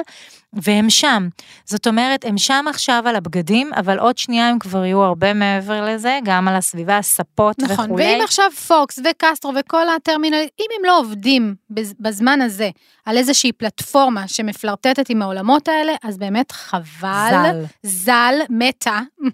והם 0.54 0.90
שם. 0.90 1.28
זאת 1.66 1.88
אומרת, 1.88 2.26
הם 2.26 2.38
שם 2.38 2.66
עכשיו 2.70 3.04
על 3.06 3.16
הבגדים, 3.16 3.74
אבל 3.74 4.00
עוד 4.00 4.18
שנייה 4.18 4.50
הם 4.50 4.60
כבר 4.60 4.86
יהיו 4.86 5.02
הרבה 5.04 5.34
מעבר 5.34 5.86
לזה, 5.86 6.20
גם 6.24 6.48
על 6.48 6.56
הסביבה, 6.56 6.98
הספות 6.98 7.60
נכון, 7.60 7.86
וכולי. 7.86 8.04
ואם 8.06 8.22
עכשיו 8.24 8.46
פוקס 8.68 9.00
וקסטרו 9.12 9.52
וכל 9.60 9.90
הטרמינלים, 9.90 10.48
אם 10.60 10.66
הם 10.80 10.86
לא 10.86 11.00
עובדים 11.00 11.56
בז- 11.74 11.94
בזמן 12.00 12.42
הזה 12.42 12.70
על 13.06 13.18
איזושהי 13.18 13.52
פלטפורמה 13.52 14.28
שמפלרטטת 14.28 15.10
עם 15.10 15.22
העולמות 15.22 15.68
האלה, 15.68 15.94
אז 16.04 16.18
באמת 16.18 16.52
חבל, 16.52 16.82
ז"ל. 17.44 17.64
ז"ל, 17.84 18.34
מתה, 18.50 19.00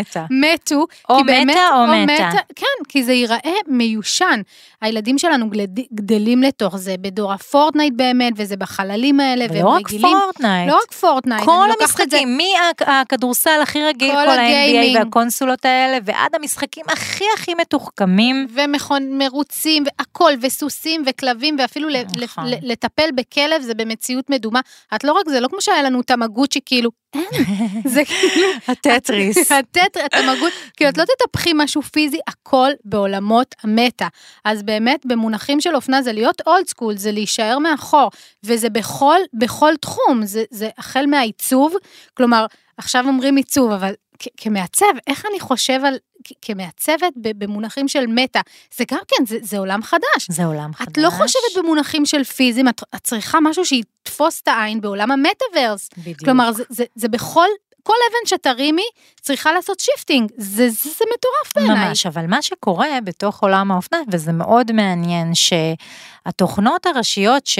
מתה. 0.00 0.24
מתו, 0.30 0.86
או 1.08 1.24
באמת, 1.24 1.46
מתה 1.56 1.60
או 1.74 1.86
מתה. 2.04 2.38
כן, 2.56 2.66
כי 2.88 3.04
זה 3.04 3.12
ייראה 3.12 3.38
מיושן. 3.68 4.40
הילדים 4.82 5.18
שלנו 5.18 5.50
גדלים 5.94 6.42
לתוך 6.42 6.76
זה, 6.76 6.94
בדור 7.00 7.32
הפורטנייט 7.32 7.92
באמת, 7.96 8.32
וזה 8.36 8.56
בחללים 8.56 9.20
האלה, 9.20 9.44
והם 9.50 9.60
ולא 9.60 9.68
רק 9.68 9.86
רגילים. 9.86 10.16
פורטנייט. 10.48 10.70
לא 10.70 10.78
רק 10.84 10.92
פורטנייט, 10.92 11.44
כל. 11.44 11.68
המשחקים, 11.80 12.38
מהכדורסל 12.86 13.60
הכי 13.62 13.84
רגיל, 13.84 14.10
כל 14.10 14.24
כל 14.24 14.38
ה-NBA. 14.38 14.98
והקונסולות 14.98 15.64
האלה, 15.64 15.98
ועד 16.04 16.34
המשחקים 16.34 16.84
הכי 16.88 17.24
הכי 17.34 17.54
מתוחכמים. 17.54 18.46
ומכוניות 18.54 19.18
מרוצים 19.18 19.84
והכל, 19.86 20.32
וסוסים 20.42 21.02
וכלבים, 21.06 21.56
ואפילו 21.58 21.88
נכון. 22.20 22.44
לטפל 22.62 23.08
בכלב 23.14 23.62
זה 23.62 23.74
במציאות 23.74 24.30
מדומה. 24.30 24.60
את 24.94 25.04
לא 25.04 25.12
רק 25.12 25.28
זה, 25.28 25.40
לא 25.40 25.48
כמו 25.48 25.60
שהיה 25.60 25.82
לנו 25.82 26.02
תמגוצ'י, 26.02 26.60
כאילו, 26.66 26.90
אין, 27.14 27.44
זה 27.84 28.02
כאילו, 28.04 28.46
הטטריס. 28.68 29.52
הטטר, 29.52 30.00
התמגות, 30.04 30.52
כאילו, 30.76 30.90
את 30.90 30.98
לא 30.98 31.04
תטפחי 31.04 31.50
משהו 31.54 31.82
פיזי, 31.82 32.18
הכל 32.26 32.70
בעולמות 32.84 33.54
המטה. 33.62 34.08
אז 34.44 34.62
באמת, 34.62 35.06
במונחים 35.06 35.60
של 35.60 35.74
אופנה 35.74 36.02
זה 36.02 36.12
להיות 36.12 36.42
אולד 36.46 36.68
סקול, 36.68 36.96
זה 36.96 37.12
להישאר 37.12 37.58
מאחור, 37.58 38.10
וזה 38.44 38.70
בכל, 38.70 39.18
בכל 39.34 39.72
תחום, 39.80 40.26
זה, 40.26 40.44
זה 40.50 40.68
החל 40.78 41.06
מהעיצוב, 41.06 41.74
כלומר, 42.14 42.46
עכשיו 42.76 43.04
אומרים 43.06 43.36
עיצוב, 43.36 43.72
אבל 43.72 43.92
כמעצב, 44.36 44.86
איך 45.06 45.26
אני 45.30 45.40
חושב 45.40 45.80
על, 45.84 45.96
כמעצבת 46.42 47.12
במונחים 47.16 47.88
של 47.88 48.06
מטה, 48.06 48.40
זה 48.76 48.84
גם 48.90 48.98
כן, 49.08 49.26
זה, 49.26 49.38
זה 49.42 49.58
עולם 49.58 49.82
חדש. 49.82 50.28
זה 50.30 50.44
עולם 50.44 50.74
חדש. 50.74 50.88
את 50.88 50.98
לא 50.98 51.10
חושבת 51.10 51.56
במונחים 51.64 52.06
של 52.06 52.24
פיזיים, 52.24 52.68
את, 52.68 52.82
את 52.94 53.00
צריכה 53.02 53.38
משהו 53.42 53.64
שיתפוס 53.64 54.40
את 54.42 54.48
העין 54.48 54.80
בעולם 54.80 55.10
המטאוורס. 55.10 55.90
בדיוק. 55.98 56.18
כלומר, 56.18 56.52
זה, 56.52 56.62
זה, 56.68 56.84
זה 56.94 57.08
בכל, 57.08 57.48
כל 57.88 57.94
אבן 58.10 58.26
שתרימי 58.26 58.86
צריכה 59.20 59.52
לעשות 59.52 59.80
shifting, 59.80 60.30
זה, 60.36 60.68
זה, 60.70 60.90
זה 60.90 61.04
מטורף 61.14 61.54
בעיניי. 61.56 61.88
ממש, 61.88 62.06
אבל 62.06 62.26
מה 62.26 62.42
שקורה 62.42 62.88
בתוך 63.04 63.42
עולם 63.42 63.70
האופנה, 63.70 63.98
וזה 64.12 64.32
מאוד 64.32 64.72
מעניין, 64.72 65.32
שהתוכנות 65.34 66.86
הראשיות 66.86 67.46
ש... 67.46 67.58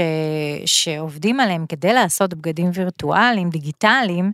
שעובדים 0.67 1.41
עליהן 1.41 1.65
כדי 1.69 1.93
לעשות 1.93 2.35
בגדים 2.35 2.71
וירטואליים, 2.75 3.51
דיגיטליים, 3.51 4.33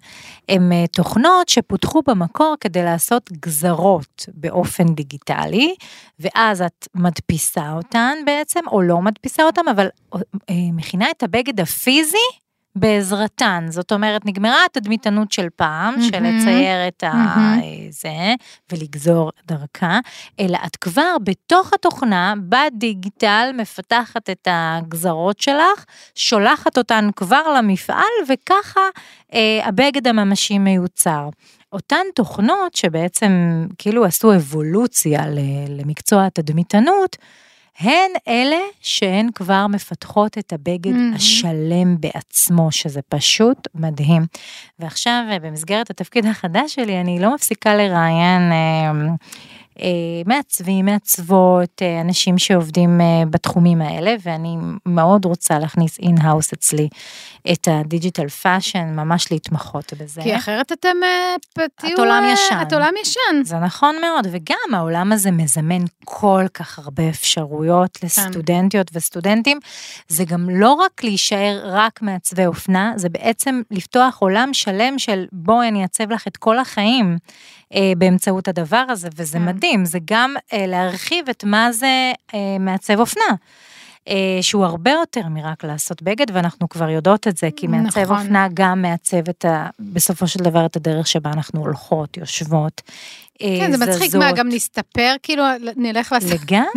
הן 0.48 0.72
אה, 0.72 0.86
תוכנות 0.86 1.48
שפותחו 1.48 2.02
במקור 2.06 2.54
כדי 2.60 2.82
לעשות 2.82 3.30
גזרות 3.32 4.26
באופן 4.34 4.94
דיגיטלי, 4.94 5.74
ואז 6.20 6.62
את 6.62 6.88
מדפיסה 6.94 7.72
אותן 7.72 8.14
בעצם, 8.26 8.60
או 8.66 8.82
לא 8.82 9.00
מדפיסה 9.00 9.42
אותן, 9.42 9.68
אבל 9.70 9.88
אה, 10.14 10.54
מכינה 10.72 11.10
את 11.10 11.22
הבגד 11.22 11.60
הפיזי. 11.60 12.43
בעזרתן, 12.76 13.66
זאת 13.70 13.92
אומרת, 13.92 14.26
נגמרה 14.26 14.64
התדמיתנות 14.64 15.32
של 15.32 15.48
פעם, 15.56 16.02
של 16.02 16.20
מהמם. 16.20 16.38
לצייר 16.38 16.88
את. 16.88 17.04
מהמם. 17.04 17.60
זה, 17.90 18.34
ולגזור 18.72 19.30
דרכה, 19.46 19.98
אלא 20.40 20.58
את 20.66 20.76
כבר 20.76 21.16
בתוך 21.24 21.72
התוכנה, 21.72 22.34
בדיגיטל, 22.48 23.50
מפתחת 23.54 24.30
את 24.30 24.48
הגזרות 24.50 25.40
שלך, 25.40 25.84
שולחת 26.14 26.78
אותן 26.78 27.08
כבר 27.16 27.52
למפעל, 27.56 28.12
וככה 28.28 28.80
אה, 29.34 29.60
הבגד 29.64 30.06
הממשי 30.06 30.58
מיוצר. 30.58 31.28
אותן 31.72 32.06
תוכנות 32.14 32.74
שבעצם 32.74 33.66
כאילו 33.78 34.04
עשו 34.04 34.34
אבולוציה 34.34 35.22
למקצוע 35.68 36.26
התדמיתנות, 36.26 37.16
הן 37.78 38.10
אלה 38.28 38.60
שהן 38.80 39.28
כבר 39.34 39.66
מפתחות 39.66 40.38
את 40.38 40.52
הבגד 40.52 40.92
מהמם. 40.92 41.14
השלם 41.14 42.00
בעצמו, 42.00 42.72
שזה 42.72 43.00
פשוט 43.08 43.68
מדהים. 43.74 44.22
ועכשיו, 44.78 45.22
במסגרת 45.42 45.90
התפקיד 45.90 46.26
החדש 46.26 46.74
שלי, 46.74 47.00
אני 47.00 47.18
לא 47.18 47.34
מפסיקה 47.34 47.74
לראיין 47.74 48.52
אה, 48.52 48.92
מעצבים, 50.26 50.84
מעצבות, 50.84 51.82
אה, 51.82 52.00
אנשים 52.00 52.38
שעובדים 52.38 53.00
אה, 53.00 53.22
בתחומים 53.30 53.82
האלה, 53.82 54.14
ואני 54.22 54.56
מאוד 54.86 55.24
רוצה 55.24 55.58
להכניס 55.58 55.98
in-house 55.98 56.52
אצלי 56.52 56.88
את 57.52 57.68
ה 57.70 57.77
digital 57.78 58.28
fashion, 58.28 58.96
ממש 58.96 59.32
להתמחות 59.32 59.92
בזה. 59.98 60.22
כי 60.22 60.36
אחרת 60.36 60.72
אתם 60.72 60.96
אה, 61.02 61.64
תהיו... 61.76 61.98
עולם 61.98 62.22
אה, 62.24 62.32
ישן. 62.32 62.58
את 62.62 62.72
עולם 62.72 62.92
ישן. 63.02 63.44
זה 63.44 63.58
נכון 63.58 63.96
מאוד, 64.00 64.26
וגם 64.30 64.74
העולם 64.74 65.12
הזה 65.12 65.30
מזמן 65.30 65.84
כל 66.04 66.44
כך 66.54 66.78
הרבה 66.78 67.08
אפשרויות 67.08 67.96
כן. 67.96 68.06
לסטודנטיות 68.06 68.90
וסטודנטים. 68.92 69.58
זה 70.08 70.24
גם 70.24 70.50
לא 70.50 70.72
רק 70.72 71.04
להישאר 71.04 71.60
רק 71.64 72.02
מעצבי 72.02 72.46
אופנה, 72.46 72.92
זה 72.96 73.08
בעצם 73.08 73.62
לפתוח 73.70 74.18
עולם 74.18 74.54
שלם 74.54 74.98
של 74.98 75.24
בואי 75.32 75.68
אני 75.68 75.82
אעצב 75.82 76.10
לך 76.10 76.28
את 76.28 76.36
כל 76.36 76.58
החיים 76.58 77.18
אה, 77.74 77.92
באמצעות 77.98 78.48
הדבר 78.48 78.84
הזה, 78.88 79.08
וזה 79.16 79.38
כן. 79.38 79.44
מדהים, 79.64 79.84
זה 79.84 79.98
גם 80.04 80.34
אה, 80.52 80.66
להרחיב 80.66 81.28
את 81.28 81.44
מה 81.44 81.72
זה 81.72 82.12
אה, 82.34 82.58
מעצב 82.60 83.00
אופנה. 83.00 83.24
אה, 84.08 84.38
שהוא 84.42 84.64
הרבה 84.64 84.90
יותר 84.90 85.28
מרק 85.28 85.64
לעשות 85.64 86.02
בגד, 86.02 86.26
ואנחנו 86.32 86.68
כבר 86.68 86.88
יודעות 86.88 87.28
את 87.28 87.36
זה, 87.36 87.48
כי 87.56 87.66
מעצב 87.66 88.00
נכון. 88.00 88.16
אופנה 88.16 88.48
גם 88.54 88.82
מעצב 88.82 89.28
את 89.28 89.44
ה, 89.44 89.68
בסופו 89.80 90.26
של 90.26 90.38
דבר 90.38 90.66
את 90.66 90.76
הדרך 90.76 91.06
שבה 91.06 91.30
אנחנו 91.30 91.60
הולכות, 91.60 92.16
יושבות. 92.16 92.82
אה, 93.42 93.56
כן, 93.60 93.72
זה 93.72 93.86
מצחיק. 93.86 94.14
מה, 94.14 94.32
גם 94.32 94.48
נסתפר, 94.48 95.14
כאילו, 95.22 95.44
נלך 95.76 96.12
לעשות... 96.12 96.30
לגמרי, 96.30 96.68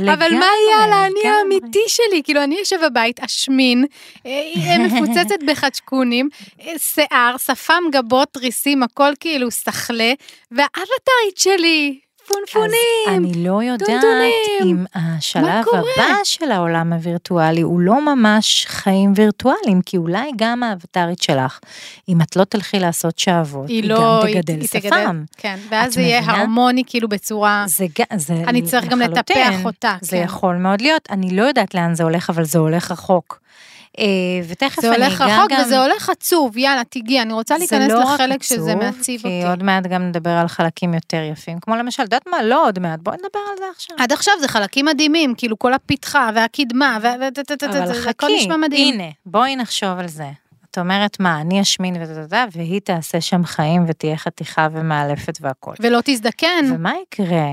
לגמרי. 0.00 0.14
אבל 0.14 0.34
מה 0.38 0.46
יהיה 0.66 0.84
על 0.84 0.92
האני. 0.92 1.38
האמיתי 1.38 1.84
שלי? 1.88 2.22
כאילו, 2.24 2.42
אני 2.42 2.54
יושב 2.58 2.76
בבית, 2.90 3.20
אשמין, 3.20 3.84
אה, 4.26 4.78
מפוצצת 4.78 5.42
בחדשקונים, 5.48 6.28
אה, 6.60 6.78
שיער, 6.78 7.36
שפם, 7.38 7.82
גבות, 7.92 8.28
תריסים, 8.32 8.82
הכל 8.82 9.12
כאילו 9.20 9.50
סחלה, 9.50 10.12
והאבטרית 10.50 11.36
שלי, 11.36 11.98
פונפונים. 12.26 12.72
אז 13.08 13.14
אני 13.14 13.44
לא 13.44 13.62
יודעת 13.62 13.88
טונטונים. 13.88 14.32
אם 14.62 14.84
השלב? 14.94 15.64
הבא 15.72 16.14
של 16.24 16.50
העולם 16.50 16.92
הווירטואלי 16.92 17.60
הוא 17.60 17.80
לא 17.80 18.14
ממש 18.14 18.66
חיים 18.68 19.12
וירטואליים, 19.16 19.82
כי 19.86 19.96
אולי 19.96 20.30
גם 20.36 20.62
האבטרית 20.62 21.22
שלך, 21.22 21.58
אם 22.08 22.22
את 22.22 22.36
לא 22.36 22.44
תלכי 22.44 22.78
לעשות 22.78 23.18
שעבות, 23.18 23.68
היא 23.68 23.82
היא 23.82 23.90
לא... 23.90 24.20
גם 24.20 24.26
היא- 24.26 24.34
תגדל 24.40 24.60
היא 24.60 24.68
שפם. 24.68 25.24
כן, 25.36 25.58
ואז 25.68 25.94
זה 25.94 26.00
יהיה? 26.00 26.20
הרמוני 26.24 26.82
כאילו 26.86 27.08
בצורה... 27.08 27.64
זה, 27.66 27.86
זה 28.16 28.34
אני 28.46 28.62
צריך 28.62 28.84
גם 28.84 29.00
לחלוטין, 29.00 29.36
לטפח 29.52 29.64
אותה, 29.64 29.96
זה 30.00 30.16
כן. 30.16 30.22
יכול 30.24 30.56
מאוד 30.56 30.80
להיות, 30.80 31.08
אני 31.10 31.36
לא 31.36 31.42
יודעת 31.42 31.74
לאן 31.74 31.94
זה 31.94 32.02
הולך, 32.04 32.30
אבל 32.30 32.44
זה 32.44 32.58
הולך 32.58 32.90
רחוק. 32.90 33.42
אה, 33.98 34.04
ותכף 34.48 34.80
זה 34.82 34.94
אני 34.94 35.04
הולך 35.04 35.20
אגע 35.20 35.38
רחוק 35.38 35.52
גם... 35.52 35.60
וזה 35.60 35.82
הולך 35.82 36.10
עצוב, 36.10 36.56
יאללה, 36.56 36.84
תיגעי, 36.84 37.22
אני 37.22 37.32
רוצה 37.32 37.54
זה 37.54 37.58
להיכנס 37.58 37.92
לא 37.92 38.00
לחלק 38.14 38.42
שזה 38.42 38.72
עצוב, 38.72 38.84
מעציב 38.84 39.20
כי 39.20 39.28
אותי. 39.38 39.48
עוד 39.48 39.62
מעט 39.62 39.86
גם 39.86 40.02
נדבר 40.02 40.30
על 40.30 40.48
חלקים 40.48 40.94
יותר 40.94 41.22
יפים, 41.32 41.58
כמו 41.60 41.76
למשל, 41.76 42.02
את 42.02 42.06
יודעת 42.06 42.26
מה? 42.26 42.42
לא 42.42 42.66
עוד 42.66 42.78
מעט, 42.78 43.00
בואי 43.02 43.16
נדבר 43.16 43.40
על 43.50 43.56
זה 43.58 43.64
עכשיו. 43.74 43.96
עד 44.00 44.12
עכשיו 44.12 44.34
זה 44.40 44.48
חלקים 44.48 44.84
מדהימים, 44.84 45.34
כאילו 45.36 45.58
כל 45.58 45.74
הפתחה 45.74 46.30
והקדמה, 46.34 46.98
ו- 47.02 47.14
אבל 47.14 47.86
זה 47.86 47.94
חכי. 47.94 48.48
הנה, 48.72 49.10
בואי 49.26 49.56
נחשוב 49.56 49.98
על 49.98 50.08
זה. 50.08 50.30
את 50.70 50.78
אומרת, 50.78 51.20
מה, 51.20 51.40
אני 51.40 51.60
אשמין 51.60 51.96
וטטטה, 52.02 52.44
והיא 52.52 52.80
תעשה 52.80 53.20
שם 53.20 53.44
חיים 53.44 53.84
ותהיה 53.88 54.16
חתיכה 54.16 54.68
ומאלפת 54.72 55.38
והכל. 55.40 55.74
ולא 55.80 55.98
תזדקן, 56.04 56.64
ומה 56.74 56.92
יקרה 57.02 57.46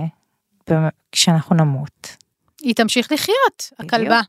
כשאנחנו 1.12 1.56
נמות? 1.56 2.15
היא 2.62 2.76
תמשיך 2.76 3.12
לחיות, 3.12 3.72
הכלבה. 3.80 4.22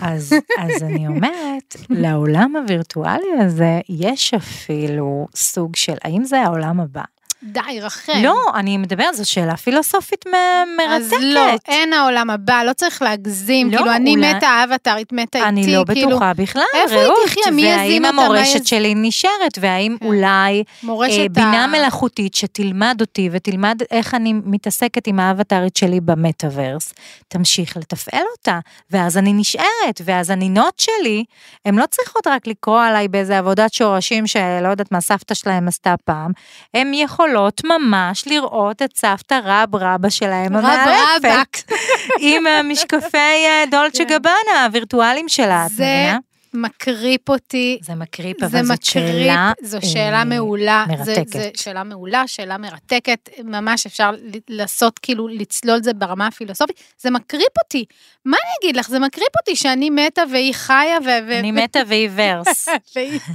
אז, 0.00 0.34
אז 0.58 0.82
אני 0.82 1.06
אומרת, 1.06 1.76
לעולם 2.02 2.56
הווירטואלי 2.56 3.32
הזה 3.40 3.80
יש 3.88 4.34
אפילו 4.34 5.26
סוג 5.34 5.76
של, 5.76 5.96
האם 6.04 6.24
זה 6.24 6.40
העולם 6.40 6.80
הבא? 6.80 7.02
די, 7.44 7.60
רחל. 7.82 8.12
לא, 8.22 8.34
אני 8.54 8.76
מדברת, 8.78 9.14
זו 9.14 9.30
שאלה 9.30 9.56
פילוסופית 9.56 10.24
מ- 10.26 10.30
מרתקת. 10.76 10.92
אז 10.96 11.12
לא, 11.22 11.40
אין 11.68 11.92
העולם 11.92 12.30
הבא, 12.30 12.62
לא 12.66 12.72
צריך 12.72 13.02
להגזים. 13.02 13.70
לא, 13.70 13.76
כאילו, 13.76 13.92
אני 13.92 14.10
אולי- 14.16 14.34
מתה, 14.34 14.46
האבטרית 14.48 15.12
מתה 15.12 15.38
איתי, 15.38 15.48
אני 15.48 15.76
לא 15.76 15.84
כאילו, 15.92 16.08
בטוחה 16.08 16.32
בכלל, 16.34 16.62
איפה 16.74 16.94
היא 16.94 17.02
רעות. 17.04 17.18
תחיה? 17.26 17.50
מי 17.52 17.62
יזין 17.62 17.74
והאם 17.78 18.04
אותה? 18.04 18.16
מה 18.16 18.22
המורשת 18.24 18.66
שלי 18.66 18.94
נשארת, 18.96 19.58
והאם 19.60 19.96
כן. 20.00 20.06
אולי 20.06 20.62
אה, 20.88 21.24
ה... 21.24 21.28
בינה 21.30 21.66
מלאכותית 21.66 22.34
שתלמד 22.34 22.96
אותי 23.00 23.28
ותלמד 23.32 23.78
איך 23.90 24.14
אני 24.14 24.32
מתעסקת 24.44 25.06
עם 25.06 25.20
האבטרית 25.20 25.76
שלי 25.76 26.00
במטאוורס, 26.00 26.92
תמשיך 27.28 27.76
לתפעל 27.76 28.24
אותה, 28.38 28.58
ואז 28.90 29.18
אני 29.18 29.32
נשארת, 29.32 30.00
ואז 30.04 30.30
הנינות 30.30 30.78
שלי, 30.78 31.24
הן 31.64 31.74
לא 31.74 31.84
צריכות 31.90 32.26
רק 32.26 32.46
לקרוא 32.46 32.80
עליי 32.82 33.08
באיזה 33.08 33.38
עבודת 33.38 33.72
שורשים 33.74 34.26
שלא 34.26 34.68
יודעת 34.70 34.92
מה 34.92 35.00
סבתא 35.00 35.34
שלהם 35.34 35.68
עשתה 35.68 35.94
פעם, 36.04 36.30
הן 36.74 36.94
יכולות 36.94 37.31
ממש 37.64 38.24
לראות 38.26 38.82
את 38.82 38.96
סבתא 38.96 39.40
רב 39.44 39.74
רבא 39.74 40.08
שלהם 40.08 40.56
רב 40.56 40.64
המאלפת, 40.64 41.24
רבק. 41.24 41.74
עם 42.18 42.46
המשקפי 42.46 43.18
אה, 43.18 43.64
דולצ'ה 43.70 44.04
כן. 44.04 44.18
גבנה 44.18 44.64
הווירטואליים 44.64 45.28
שלה, 45.28 45.66
את 45.66 45.72
מבינה? 45.72 46.18
מקריפ 46.54 47.28
אותי. 47.28 47.78
זה 47.82 47.94
מקריפ, 47.94 48.40
זה 48.40 48.46
אבל 48.46 48.64
זאת 48.64 48.72
מקריפ, 48.72 48.84
שאלה 48.84 49.52
זו 49.62 49.76
אה, 49.76 49.82
שאלה 49.82 50.24
מעולה. 50.24 50.84
זה- 50.88 51.14
מרתקת. 51.16 51.32
זה 51.32 51.50
שאלה 51.56 51.84
מעולה, 51.84 52.26
שאלה 52.26 52.58
מרתקת, 52.58 53.28
ממש 53.44 53.86
אפשר 53.86 54.10
לעשות, 54.48 54.98
כאילו, 54.98 55.28
לצלול 55.28 55.76
את 55.76 55.84
זה 55.84 55.92
ברמה 55.92 56.26
הפילוסופית. 56.26 56.76
זה 56.98 57.10
מקריפ 57.10 57.58
אותי. 57.64 57.84
מה 58.24 58.36
אני 58.36 58.50
אגיד 58.62 58.76
לך? 58.76 58.88
זה 58.88 58.98
מקריפ 58.98 59.36
אותי 59.40 59.56
שאני 59.56 59.90
מתה 59.90 60.22
והיא 60.32 60.54
חיה 60.54 60.98
ו... 61.04 61.38
אני 61.38 61.52
מתה 61.52 61.78
והיא 61.86 62.10
ורס. 62.14 62.68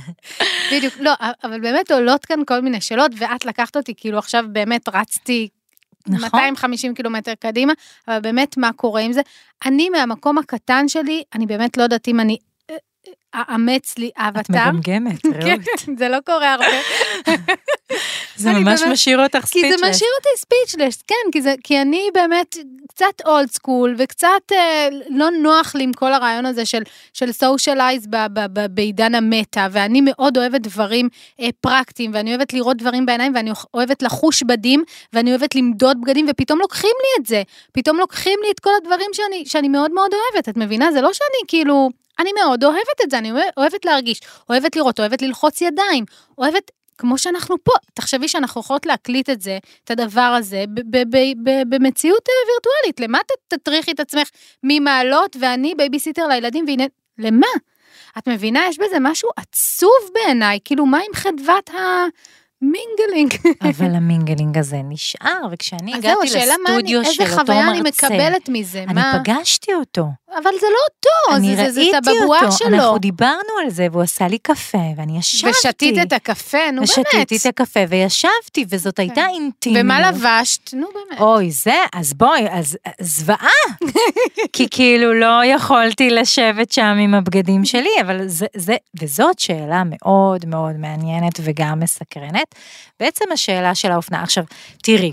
בדיוק, 0.71 0.93
לא, 0.99 1.11
אבל 1.43 1.59
באמת 1.59 1.91
עולות 1.91 2.25
כאן 2.25 2.39
כל 2.47 2.59
מיני 2.59 2.81
שאלות, 2.81 3.11
ואת 3.17 3.45
לקחת 3.45 3.77
אותי, 3.77 3.93
כאילו 3.97 4.17
עכשיו 4.17 4.43
באמת 4.51 4.89
רצתי 4.93 5.47
נכון. 6.07 6.21
250 6.39 6.93
קילומטר 6.93 7.33
קדימה, 7.39 7.73
אבל 8.07 8.19
באמת 8.19 8.57
מה 8.57 8.73
קורה 8.73 9.01
עם 9.01 9.13
זה? 9.13 9.21
אני 9.65 9.89
מהמקום 9.89 10.37
הקטן 10.37 10.87
שלי, 10.87 11.23
אני 11.35 11.45
באמת 11.45 11.77
לא 11.77 11.83
יודעת 11.83 12.07
אם 12.07 12.19
אני 12.19 12.33
אה, 12.33 12.37
אה, 12.37 12.47
אאמץ 13.35 13.97
לי 13.97 14.07
את 14.07 14.21
אבטר. 14.37 14.71
מגמגמת, 14.71 15.21
כן, 15.41 15.49
רעות. 15.49 15.99
זה 15.99 16.09
לא 16.09 16.17
קורה 16.25 16.53
הרבה. 16.53 16.65
זה 18.37 18.53
ממש 18.53 18.81
באמת- 18.81 18.93
משאיר 18.93 19.23
אותך 19.23 19.45
כי 19.45 19.61
זה 19.61 19.67
ספיצ'לס. 19.67 19.89
משאיר 19.89 20.09
אותי 20.17 20.29
ספיצ'לס, 20.37 21.03
כן, 21.07 21.31
כי, 21.31 21.41
זה, 21.41 21.53
כי 21.63 21.81
אני 21.81 22.09
באמת 22.13 22.57
קצת 22.87 23.21
אולד 23.25 23.51
סקול, 23.51 23.95
וקצת 23.97 24.27
אה, 24.51 24.87
לא 25.09 25.29
נוח 25.29 25.75
לי 25.75 25.83
עם 25.83 25.93
כל 25.93 26.13
הרעיון 26.13 26.45
הזה 26.45 26.65
של, 26.65 26.81
של 27.13 27.31
סושיאלייז 27.31 28.07
בעידן 28.71 29.15
המטה, 29.15 29.67
ואני 29.71 30.01
מאוד 30.03 30.37
אוהבת 30.37 30.61
דברים 30.61 31.09
אה, 31.41 31.49
פרקטיים, 31.61 32.11
ואני 32.13 32.29
אוהבת 32.29 32.53
לראות 32.53 32.77
דברים 32.77 33.05
בעיניים, 33.05 33.35
ואני 33.35 33.51
אוהבת 33.73 34.01
לחוש 34.03 34.43
בדים, 34.43 34.83
ואני 35.13 35.29
אוהבת 35.29 35.55
למדוד 35.55 36.01
בגדים, 36.01 36.25
ופתאום 36.29 36.59
לוקחים 36.59 36.95
לי 37.01 37.21
את 37.21 37.25
זה, 37.25 37.43
פתאום 37.71 37.97
לוקחים 37.97 38.39
לי 38.43 38.51
את 38.51 38.59
כל 38.59 38.71
הדברים 38.81 39.09
שאני, 39.13 39.43
שאני 39.45 39.67
מאוד 39.69 39.91
מאוד 39.91 40.11
אוהבת, 40.13 40.49
את 40.49 40.57
מבינה? 40.57 40.91
זה 40.91 41.01
לא 41.01 41.13
שאני 41.13 41.47
כאילו... 41.47 41.89
אני 42.19 42.29
מאוד 42.43 42.63
אוהבת 42.63 43.01
את 43.03 43.11
זה, 43.11 43.17
אני 43.17 43.31
אוהבת 43.57 43.85
להרגיש, 43.85 44.21
אוהבת 44.49 44.75
לראות, 44.75 44.99
אוהבת 44.99 45.21
ללחוץ 45.21 45.61
ידיים, 45.61 46.05
אוהבת 46.37 46.71
כמו 46.97 47.17
שאנחנו 47.17 47.55
פה, 47.63 47.71
תחשבי 47.93 48.27
שאנחנו 48.27 48.61
יכולות 48.61 48.85
להקליט 48.85 49.29
את 49.29 49.41
זה, 49.41 49.57
את 49.83 49.91
הדבר 49.91 50.21
הזה, 50.21 50.63
במציאות 51.69 52.29
אה, 52.29 52.33
וירטואלית. 52.51 52.99
למה 52.99 53.19
ת- 53.19 53.53
תטריחי 53.53 53.91
את 53.91 53.99
עצמך 53.99 54.29
ממעלות 54.63 55.35
ואני 55.39 55.73
בייביסיטר 55.77 56.27
לילדים, 56.27 56.65
והנה, 56.67 56.83
למה? 57.17 57.47
את 58.17 58.27
מבינה? 58.27 58.59
יש 58.69 58.77
בזה 58.79 58.97
משהו 59.01 59.29
עצוב 59.35 60.09
בעיניי, 60.13 60.59
כאילו, 60.65 60.85
מה 60.85 60.97
עם 60.97 61.13
חדוות 61.15 61.69
ה 62.61 62.71
mingling? 62.71 63.55
אבל 63.61 63.95
ה 63.99 64.06
mingling 64.06 64.57
הזה 64.57 64.77
נשאר, 64.83 65.41
וכשאני 65.51 65.95
אז 65.95 66.01
זהו, 66.01 66.11
הגעתי 66.11 66.27
השאלה 66.27 66.53
מה 66.63 66.69
אני, 66.69 66.77
לסטודיו 66.77 67.13
של 67.13 67.21
איזה 67.21 67.33
אותו 67.33 67.45
חוויה 67.45 67.69
אני 67.69 67.81
מרצה, 67.81 68.07
מקבלת 68.07 68.49
מזה, 68.49 68.83
אני 68.83 68.93
מה? 68.93 69.19
פגשתי 69.23 69.73
אותו. 69.73 70.05
אבל 70.31 70.51
זה 70.59 70.67
לא 70.71 70.77
אותו, 70.89 71.37
אני 71.37 71.55
זה, 71.55 71.63
זה, 71.63 71.71
זה 71.71 71.79
ראיתי 71.79 71.97
את 71.97 72.07
הבבואה 72.07 72.39
אותו, 72.39 72.51
שלו. 72.51 72.77
אנחנו 72.77 72.97
דיברנו 72.97 73.53
על 73.63 73.69
זה, 73.69 73.87
והוא 73.91 74.03
עשה 74.03 74.27
לי 74.27 74.37
קפה, 74.37 74.77
ואני 74.97 75.17
ישבתי. 75.17 75.49
ושתית 75.49 75.97
את 76.01 76.13
הקפה, 76.13 76.71
נו 76.71 76.81
באמת. 76.81 76.89
ושתיתי 76.89 77.37
את 77.37 77.45
הקפה 77.45 77.79
וישבתי, 77.89 78.65
וזאת 78.69 78.99
הייתה 78.99 79.27
אינטימיות. 79.27 79.85
ומה 79.85 80.11
לבשת? 80.11 80.73
נו 80.73 80.87
באמת. 80.93 81.21
אוי, 81.21 81.51
זה, 81.51 81.75
אז 81.93 82.13
בואי, 82.13 82.47
אז 82.49 82.77
זוועה. 82.99 83.47
כי 84.53 84.67
כאילו 84.71 85.13
לא 85.13 85.45
יכולתי 85.45 86.09
לשבת 86.09 86.71
שם 86.71 86.97
עם 87.03 87.13
הבגדים 87.13 87.65
שלי, 87.65 87.89
אבל 88.01 88.27
זה, 88.27 88.45
זה, 88.55 88.75
וזאת 89.01 89.39
שאלה 89.39 89.83
מאוד 89.85 90.45
מאוד 90.45 90.75
מעניינת 90.77 91.39
וגם 91.43 91.79
מסקרנת. 91.79 92.46
בעצם 92.99 93.25
השאלה 93.33 93.75
של 93.75 93.91
האופנה, 93.91 94.23
עכשיו, 94.23 94.43
תראי, 94.83 95.11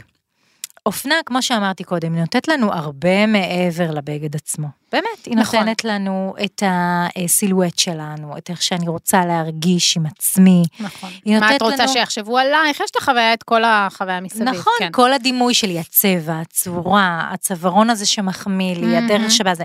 אופנה, 0.87 1.15
כמו 1.27 1.43
שאמרתי 1.43 1.85
קודם, 1.85 2.13
היא 2.15 2.21
נותנת 2.21 2.49
לנו 2.49 2.73
הרבה 2.73 3.27
מעבר 3.27 3.91
לבגד 3.91 4.37
עצמו. 4.37 4.67
באמת, 4.93 5.05
היא 5.27 5.37
נכון. 5.37 5.59
נותנת 5.59 5.85
לנו 5.85 6.35
את 6.45 6.63
הסילואט 6.67 7.79
שלנו, 7.79 8.39
את 8.39 8.51
איך 8.51 8.63
שאני 8.63 8.89
רוצה 8.89 9.27
להרגיש 9.27 9.97
עם 9.97 10.07
עצמי. 10.07 10.63
נכון. 10.81 11.11
מה 11.27 11.57
את 11.57 11.63
רוצה 11.63 11.83
לנו- 11.83 11.93
שיחשבו 11.93 12.39
עלייך? 12.39 12.81
יש 12.81 12.91
את 12.91 12.97
החוויה, 12.97 13.33
את 13.35 13.43
כל 13.43 13.63
החוויה 13.65 14.21
מסביב. 14.21 14.43
נכון, 14.49 14.73
כן. 14.79 14.89
כל 14.93 15.13
הדימוי 15.13 15.55
שלי, 15.55 15.79
הצבע, 15.79 16.41
הצורה, 16.41 17.29
הצווארון 17.33 17.91
הזה 17.91 18.07
שמחמיא 18.07 18.77
לי, 18.77 18.87
מהמם. 18.87 19.05
הדרך 19.05 19.31
שבה 19.31 19.55
זה. 19.55 19.65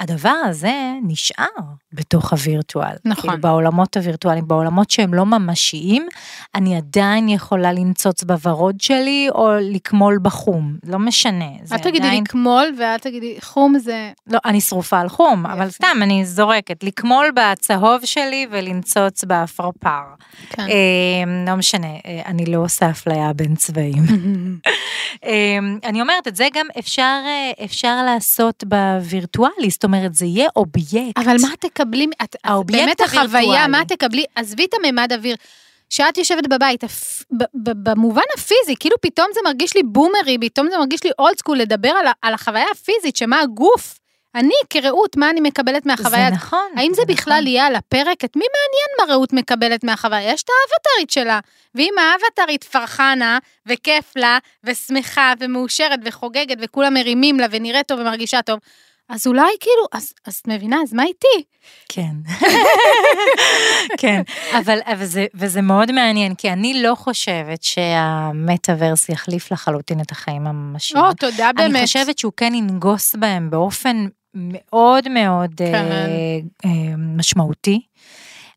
הדבר 0.00 0.34
הזה 0.44 0.72
נשאר 1.02 1.44
בתוך 1.92 2.32
הווירטואל. 2.32 2.94
נכון. 3.04 3.30
כאילו 3.30 3.40
בעולמות 3.40 3.96
הווירטואליים, 3.96 4.48
בעולמות 4.48 4.90
שהם 4.90 5.14
לא 5.14 5.26
ממשיים, 5.26 6.06
אני 6.54 6.76
עדיין 6.76 7.28
יכולה 7.28 7.72
לנצוץ 7.72 8.22
בוורוד 8.24 8.80
שלי 8.80 9.28
או 9.34 9.48
לקמול 9.60 10.18
בחום, 10.22 10.76
לא 10.86 10.98
משנה. 10.98 11.44
אל 11.72 11.78
תגידי 11.78 11.98
עדיין- 12.06 12.24
קמול 12.24 12.74
ואל 12.78 12.98
תגידי 12.98 13.36
חום 13.40 13.78
זה... 13.78 14.12
לא, 14.26 14.38
אני 14.44 14.60
שרופה 14.60 15.00
על 15.00 15.08
חום, 15.08 15.46
אבל 15.46 15.62
יפה. 15.66 15.70
סתם, 15.72 15.98
אני 16.02 16.24
זורקת, 16.26 16.84
לקמול 16.84 17.26
בצהוב 17.34 18.04
שלי 18.04 18.46
ולנצוץ 18.50 19.24
באפרפר. 19.24 20.02
כן. 20.50 20.62
אה, 20.62 21.46
לא 21.46 21.54
משנה, 21.56 21.86
אה, 22.06 22.22
אני 22.26 22.46
לא 22.46 22.58
עושה 22.58 22.90
אפליה 22.90 23.32
בין 23.32 23.54
צבעים. 23.56 24.02
אמ, 25.24 25.78
אני 25.84 26.00
אומרת, 26.00 26.28
את 26.28 26.36
זה 26.36 26.48
גם 26.54 26.66
אפשר, 26.78 27.20
אה, 27.26 27.64
אפשר 27.64 28.02
לעשות 28.06 28.64
בווירטואלי, 28.66 29.70
זאת 29.70 29.84
אומרת, 29.86 30.14
זה 30.14 30.26
יהיה 30.26 30.48
אובייקט. 30.56 31.18
אבל 31.18 31.36
מה 31.42 31.48
תקבלי, 31.60 32.06
את, 32.22 32.36
האובייקט 32.44 32.84
באמת 32.84 33.00
החוויה. 33.00 33.68
מה 33.68 33.82
תקבלי, 33.88 34.24
עזבי 34.34 34.64
את 34.64 34.74
הממד 34.74 35.12
אוויר. 35.12 35.36
שאת 35.90 36.18
יושבת 36.18 36.46
בבית, 36.46 36.84
במובן 37.54 38.22
הפיזי, 38.36 38.74
כאילו 38.80 38.96
פתאום 39.00 39.26
זה 39.34 39.40
מרגיש 39.44 39.76
לי 39.76 39.82
בומרי, 39.82 40.38
פתאום 40.40 40.68
זה 40.70 40.78
מרגיש 40.78 41.04
לי 41.04 41.10
old 41.18 41.38
school 41.38 41.58
לדבר 41.58 41.88
על, 41.88 42.06
על 42.22 42.34
החוויה 42.34 42.66
הפיזית, 42.72 43.16
שמה 43.16 43.40
הגוף, 43.40 43.98
אני 44.36 44.54
כרעות, 44.70 45.16
מה 45.16 45.30
אני 45.30 45.40
מקבלת 45.40 45.86
מהחוויה. 45.86 46.28
זה 46.30 46.34
נכון. 46.34 46.68
האם 46.76 46.94
זה 46.94 47.02
בכלל 47.08 47.34
נכון. 47.34 47.46
יהיה 47.46 47.66
על 47.66 47.74
הפרק? 47.74 48.24
את 48.24 48.36
מי 48.36 48.44
מעניין 48.44 49.08
מה 49.08 49.14
רעות 49.14 49.32
מקבלת 49.32 49.84
מהחוויה? 49.84 50.32
יש 50.32 50.42
את 50.42 50.48
האבטרית 50.48 51.10
שלה. 51.10 51.40
ואם 51.74 51.92
האבטרית 51.98 52.64
פרחנה, 52.64 53.38
וכיף 53.66 54.16
לה, 54.16 54.38
ושמחה, 54.64 55.32
ומאושרת, 55.40 56.00
וחוגגת, 56.04 56.58
וכולם 56.60 56.94
מרימים 56.94 57.40
לה, 57.40 57.46
ונראית 57.50 57.86
טוב 57.86 58.00
ומרגישה 58.00 58.42
טוב, 58.42 58.58
אז 59.08 59.26
אולי 59.26 59.50
כאילו, 59.60 59.86
אז, 59.92 60.12
אז 60.26 60.36
את 60.36 60.48
מבינה, 60.48 60.76
אז 60.82 60.92
מה 60.92 61.02
איתי? 61.02 61.44
כן. 61.88 62.16
כן, 64.00 64.22
אבל, 64.58 64.78
אבל 64.86 65.04
זה, 65.04 65.26
וזה 65.34 65.62
מאוד 65.62 65.92
מעניין, 65.92 66.34
כי 66.34 66.52
אני 66.52 66.82
לא 66.82 66.94
חושבת 66.94 67.62
שהמטאוורס 67.62 69.08
יחליף 69.08 69.52
לחלוטין 69.52 70.00
את 70.00 70.12
החיים 70.12 70.46
הממשיים. 70.46 71.04
או, 71.04 71.14
תודה 71.14 71.50
באמת. 71.56 71.76
אני 71.76 71.86
חושבת 71.86 72.18
שהוא 72.18 72.32
כן 72.36 72.54
ינגוס 72.54 73.14
בהם 73.14 73.50
באופן 73.50 74.06
מאוד 74.34 75.08
מאוד 75.08 75.50
כן. 75.58 75.74
אה, 75.74 76.38
אה, 76.64 76.96
משמעותי, 76.96 77.80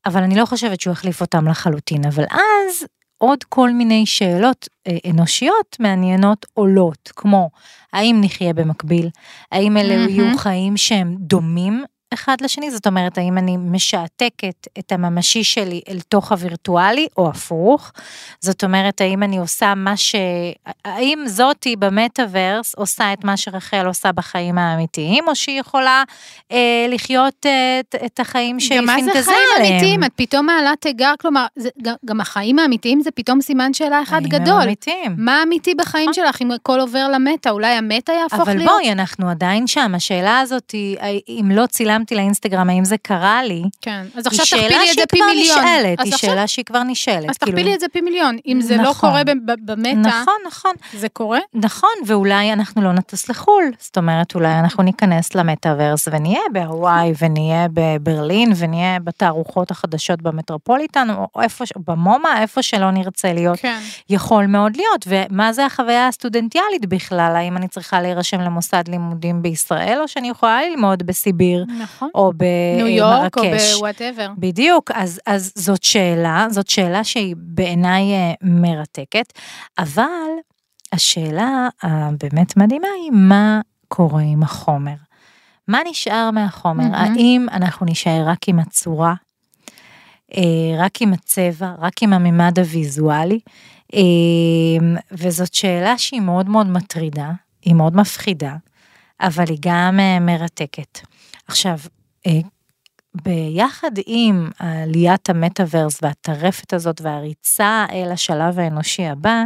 אבל 0.06 0.24
אני 0.24 0.36
לא 0.36 0.46
חושבת 0.46 0.82
שהוא 0.82 0.92
יחליף 0.94 1.22
אותם 1.22 1.48
לחלוטין, 1.48 2.06
אבל 2.06 2.24
אז 2.32 2.86
עוד 3.22 3.44
כל 3.44 3.72
מיני 3.72 4.06
שאלות 4.06 4.68
אה, 4.88 4.98
אנושיות 5.10 5.78
מעניינות 5.80 6.46
עולות, 6.54 7.12
כמו 7.16 7.50
האם 7.94 8.18
נחיה 8.24 8.54
במקביל, 8.54 9.10
האם 9.52 9.78
אלה 9.78 9.98
מהמם. 9.98 10.10
יהיו 10.10 10.38
חיים 10.38 10.78
שהם 10.78 11.16
דומים 11.20 11.84
אחד 12.14 12.38
לשני, 12.42 12.72
זאת 12.72 12.88
אומרת, 12.88 13.18
האם 13.18 13.38
אני 13.38 13.58
משעתקת 13.58 14.68
את 14.80 14.92
הממשי 14.92 15.44
שלי 15.44 15.82
אל 15.90 16.00
תוך 16.08 16.32
הווירטואלי, 16.32 17.08
או 17.18 17.30
הפוך. 17.30 17.92
זאת 18.40 18.64
אומרת, 18.64 19.02
האם 19.02 19.24
אני 19.24 19.38
עושה 19.38 19.74
מה 19.76 19.98
ש... 19.98 20.16
האם 20.86 21.24
זאתי 21.26 21.76
במטאוורס 21.76 22.76
עושה 22.76 23.14
את 23.14 23.24
מה 23.24 23.38
שרחל 23.38 23.86
עושה 23.86 24.12
בחיים 24.12 24.58
האמיתיים, 24.58 25.28
או 25.28 25.36
שהיא 25.36 25.60
יכולה 25.60 26.04
אה, 26.52 26.86
לחיות 26.90 27.46
אה, 27.46 27.80
את, 27.80 27.96
את 28.06 28.20
החיים 28.20 28.60
שהיא 28.60 28.78
גם 28.78 28.86
מה 28.86 28.96
פינטזה 28.96 29.22
זה 29.22 29.32
חיים 29.32 29.48
עליהם. 29.56 29.72
אמיתיים? 29.72 30.04
את 30.04 30.12
פתאום 30.16 30.46
מעלה 30.46 30.74
תיגר, 30.80 31.14
כלומר, 31.22 31.46
זה, 31.56 31.70
גם, 31.82 31.96
גם 32.06 32.22
החיים 32.22 32.60
האמיתיים 32.60 33.02
זה 33.02 33.12
פתאום 33.12 33.42
סימן 33.42 33.74
שאלה 33.74 34.02
אחד 34.02 34.22
גדול. 34.24 34.62
אמיתיים. 34.62 35.16
מה 35.18 35.44
אמיתי 35.44 35.76
בחיים 35.76 36.14
שלך 36.14 36.42
אם 36.42 36.52
הכל 36.52 36.80
עובר 36.80 37.08
למטה? 37.14 37.50
אולי 37.50 37.68
המטה 37.68 38.14
יהפוך 38.14 38.40
אבל 38.40 38.58
להיות? 38.58 38.72
בואי, 38.72 38.92
אנחנו 38.92 39.30
עדיין 39.30 39.68
שם, 39.68 39.96
השאלה 39.96 40.40
הזאת 40.40 40.72
היא, 40.72 40.98
אם 41.28 41.52
לא 41.52 41.66
צילמתי 41.66 41.99
שרשמתי 42.00 42.16
לאינסטגרם 42.16 42.70
האם 42.70 42.86
זה 42.86 42.98
קרה 42.98 43.44
לי, 43.44 43.64
כן, 43.82 44.06
אז 44.16 44.28
עכשיו 44.28 44.46
תכפילי 44.46 44.92
את 44.92 44.96
זה 44.96 45.04
פי 45.10 45.22
מיליון. 45.22 45.60
נשאלת, 45.60 46.00
היא 46.02 46.14
עכשיו- 46.14 46.30
שאלה 46.30 46.48
שהיא 46.48 46.66
כבר 46.66 46.84
נשאלת. 46.84 47.30
אז 47.30 47.38
כאילו- 47.38 47.52
תכפילי 47.58 47.76
את 47.76 47.80
זה 47.80 47.86
פי 47.94 48.02
מיליון. 48.02 48.38
אם 48.48 48.62
זה 48.62 48.78
לא 48.78 48.84
נכון. 48.90 49.10
קורה 49.10 49.24
ב- 49.24 49.32
ב- 49.52 49.72
במטה, 49.72 49.98
נכון, 50.10 50.34
נכון. 50.48 50.72
זה 50.94 51.10
קורה? 51.10 51.40
נכון, 51.54 51.90
ואולי 52.06 52.54
אנחנו 52.54 52.82
לא 52.82 52.92
נטוס 52.94 53.30
לחו"ל, 53.30 53.64
זאת 53.80 53.98
אומרת, 53.98 54.36
אולי 54.36 54.60
אנחנו 54.60 54.84
ניכנס 54.84 55.36
למטאוורס 55.36 56.08
ונהיה 56.12 56.40
בהוואי, 56.54 57.14
ונהיה 57.22 57.68
בברלין, 57.74 58.54
ונהיה 58.58 59.00
בתערוכות 59.00 59.72
החדשות 59.72 60.22
במטרופוליטן, 60.22 61.08
או 61.10 61.42
איפה, 61.42 61.66
במומה, 61.88 62.42
איפה 62.42 62.62
שלא 62.62 62.92
נרצה 62.92 63.34
להיות. 63.34 63.60
כן. 63.60 63.80
יכול 64.10 64.46
מאוד 64.46 64.76
להיות, 64.76 65.06
ומה 65.08 65.54
זה 65.54 65.66
החוויה 65.66 66.08
הסטודנטיאלית 66.08 66.86
בכלל? 66.86 67.34
האם 67.36 67.58
אני 67.58 67.68
צריכה 67.68 68.02
להירשם 68.02 68.42
למוסד 68.42 68.84
לימודים 68.88 69.42
בישראל, 69.42 69.98
או 70.02 70.08
שאני 70.08 70.30
יכולה 70.30 70.60
ללמוד 70.70 71.04
בסיביר, 71.04 71.66
נכון. 71.82 71.86
או 72.16 72.32
ניו 72.78 72.88
יורק 72.88 73.38
או? 73.38 73.44
ב 73.78 73.83
whatever. 73.83 74.32
בדיוק, 74.38 74.92
אז, 74.92 75.20
אז 75.26 75.52
זאת 75.56 75.84
שאלה, 75.84 76.48
זאת 76.50 76.70
שאלה 76.70 77.04
שהיא 77.04 77.36
בעיניי 77.38 78.14
אה, 78.14 78.34
מרתקת, 78.42 79.34
אבל 79.80 80.06
השאלה 80.94 81.68
הבאמת 81.84 82.58
מדהימה 82.58 82.88
היא 83.04 83.12
מה 83.12 83.62
קורה 83.88 84.22
עם 84.22 84.44
החומר. 84.44 84.96
מה 85.68 85.80
נשאר 85.90 86.32
מהחומר? 86.32 86.84
מהמם. 86.84 86.94
האם 86.94 87.48
אנחנו 87.52 87.86
נישאר 87.86 88.24
רק 88.26 88.50
עם 88.50 88.60
הצורה, 88.60 89.14
אה, 90.38 90.42
רק 90.78 91.02
עם 91.02 91.14
הצבע, 91.14 91.72
רק 91.80 92.04
עם 92.04 92.14
הממד 92.14 92.60
הוויזואלי? 92.60 93.40
אה, 93.94 94.00
וזאת 95.12 95.54
שאלה 95.54 95.98
שהיא 95.98 96.22
מאוד 96.22 96.50
מאוד 96.50 96.68
מטרידה, 96.68 97.32
היא 97.62 97.76
מאוד 97.76 97.96
מפחידה, 97.96 98.56
אבל 99.22 99.46
היא 99.50 99.58
גם 99.62 100.00
אה, 100.00 100.20
מרתקת. 100.20 101.00
עכשיו, 101.50 101.78
אה, 102.28 102.40
ביחד 103.24 103.92
עם 104.06 104.50
עליית 104.60 105.30
המטאוורס 105.30 106.00
והטרפת 106.02 106.74
הזאת 106.74 107.02
והריצה 107.02 107.86
אל 107.92 108.12
השלב 108.12 108.60
האנושי 108.60 109.06
הבא, 109.06 109.44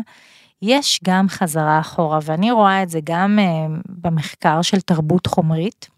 יש 0.61 0.99
גם 1.03 1.29
חזרה 1.29 1.79
אחורה, 1.79 2.19
ואני 2.23 2.51
רואה 2.51 2.83
את 2.83 2.89
זה 2.89 2.99
גם 3.03 3.39
uh, 3.39 3.81
במחקר 3.89 4.61
של 4.61 4.81
תרבות 4.81 5.27
חומרית, 5.27 5.89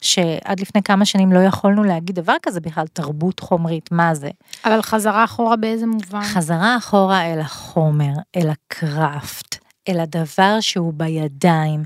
שעד 0.00 0.60
לפני 0.60 0.82
כמה 0.82 1.04
שנים 1.04 1.32
לא 1.32 1.38
יכולנו 1.38 1.84
להגיד 1.84 2.14
דבר 2.14 2.36
כזה 2.42 2.60
בכלל, 2.60 2.86
תרבות 2.92 3.40
חומרית, 3.40 3.92
מה 3.92 4.14
זה? 4.14 4.30
אבל 4.64 4.82
חזרה 4.82 5.24
אחורה 5.24 5.56
באיזה 5.56 5.86
מובן? 5.86 6.22
חזרה 6.22 6.76
אחורה 6.76 7.32
אל 7.32 7.40
החומר, 7.40 8.12
אל 8.36 8.48
הקראפט, 8.50 9.56
אל 9.88 10.00
הדבר 10.00 10.60
שהוא 10.60 10.92
בידיים, 10.96 11.84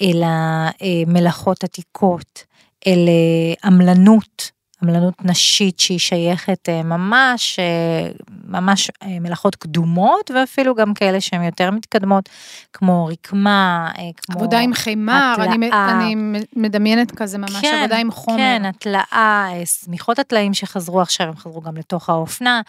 אל 0.00 0.22
המלאכות 0.24 1.64
עתיקות, 1.64 2.44
אל 2.86 3.08
אה, 3.08 3.68
עמלנות, 3.68 4.50
עמלנות 4.86 5.14
נשית 5.24 5.80
שהיא 5.80 5.98
שייכת 5.98 6.68
אה, 6.68 6.82
ממש, 6.82 7.58
אה, 7.58 8.08
ממש 8.48 8.90
אה, 9.02 9.20
מלאכות 9.20 9.56
קדומות 9.56 10.30
ואפילו 10.34 10.74
גם 10.74 10.94
כאלה 10.94 11.20
שהן 11.20 11.42
יותר 11.42 11.70
מתקדמות, 11.70 12.28
כמו 12.72 13.06
רקמה, 13.06 13.90
כמו... 14.16 14.36
עבודה 14.36 14.58
עם 14.58 14.74
חימר, 14.74 15.34
אני. 15.38 15.70
אני 15.72 16.14
מדמיינת 16.56 17.10
כזה 17.10 17.38
ממש 17.38 17.64
עבודה 17.64 17.96
עם 17.96 18.10
חומר. 18.10 18.36
כן, 18.36 18.62
התלאה, 18.64 19.02
אה, 19.12 19.66
שמיכות 19.66 20.18
הטלאים 20.18 20.54
שחזרו 20.54 21.00
עכשיו, 21.00 21.26
הם 21.26 21.36
חזרו 21.36 21.60
גם 21.60 21.76
לתוך 21.76 22.10
האופנה. 22.10 22.60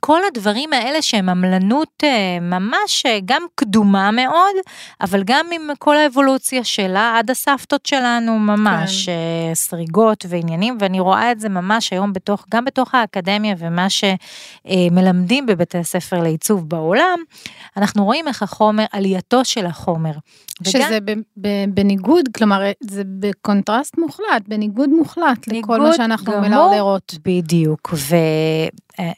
כל 0.00 0.20
הדברים 0.26 0.72
האלה 0.72 1.02
שהם 1.02 1.28
עמלנות 1.28 2.04
ממש 2.40 3.06
גם 3.24 3.42
קדומה 3.54 4.10
מאוד, 4.10 4.54
אבל 5.00 5.22
גם 5.24 5.46
עם 5.52 5.68
כל 5.78 5.96
האבולוציה 5.96 6.64
שלה, 6.64 7.18
עד 7.18 7.30
הסבתות 7.30 7.86
שלנו 7.86 8.38
ממש, 8.38 9.06
כן. 9.06 9.54
סריגות 9.54 10.26
ועניינים, 10.28 10.76
ואני 10.80 11.00
רואה 11.00 11.13
את 11.14 11.40
זה 11.40 11.48
ממש 11.48 11.92
היום 11.92 12.12
בתוך, 12.12 12.46
גם 12.50 12.64
בתוך 12.64 12.94
האקדמיה 12.94 13.54
ומה 13.58 13.86
שמלמדים 13.90 15.46
בבתי 15.46 15.78
הספר 15.78 16.22
לעיצוב 16.22 16.68
בעולם, 16.68 17.18
אנחנו 17.76 18.04
רואים 18.04 18.28
איך 18.28 18.42
החומר, 18.42 18.84
עלייתו 18.92 19.44
של 19.44 19.66
החומר. 19.66 20.12
וגם- 20.60 20.70
שזה 20.72 20.98
ב, 21.40 21.48
בניגוד, 21.68 22.24
כלומר, 22.36 22.62
זה 22.80 23.02
בקונטרסט 23.18 23.98
מוחלט, 23.98 24.42
בניגוד 24.48 24.88
מוחלט 24.88 25.48
לכל 25.48 25.80
מה 25.80 25.92
שאנחנו 25.92 26.32
גמור. 26.32 26.48
מלרלרות. 26.48 27.14
בדיוק, 27.24 27.94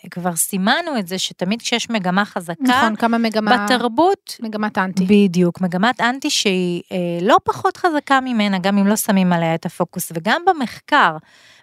וכבר 0.07 0.37
סימנו 0.37 0.99
את 0.99 1.07
זה 1.09 1.19
שתמיד 1.19 1.63
כשיש 1.63 1.91
מגמה 1.91 2.25
חזקה, 2.25 2.55
נכון, 2.63 2.97
כמה 2.97 3.19
מגמה, 3.19 3.65
בתרבות, 3.65 4.37
מגמת 4.43 4.79
אנטי. 4.79 5.05
בדיוק, 5.09 5.61
מגמת 5.61 6.01
אנטי 6.01 6.31
שהיא 6.31 6.83
אה, 6.93 6.97
לא 7.23 7.37
פחות 7.45 7.77
חזקה 7.77 8.21
ממנה, 8.21 8.59
גם 8.59 8.79
אם 8.79 8.87
לא 8.87 8.97
שמים 8.97 9.33
עליה 9.33 9.55
את 9.55 9.67
הפוקוס, 9.67 10.13
וגם 10.15 10.43
במחקר. 10.47 11.17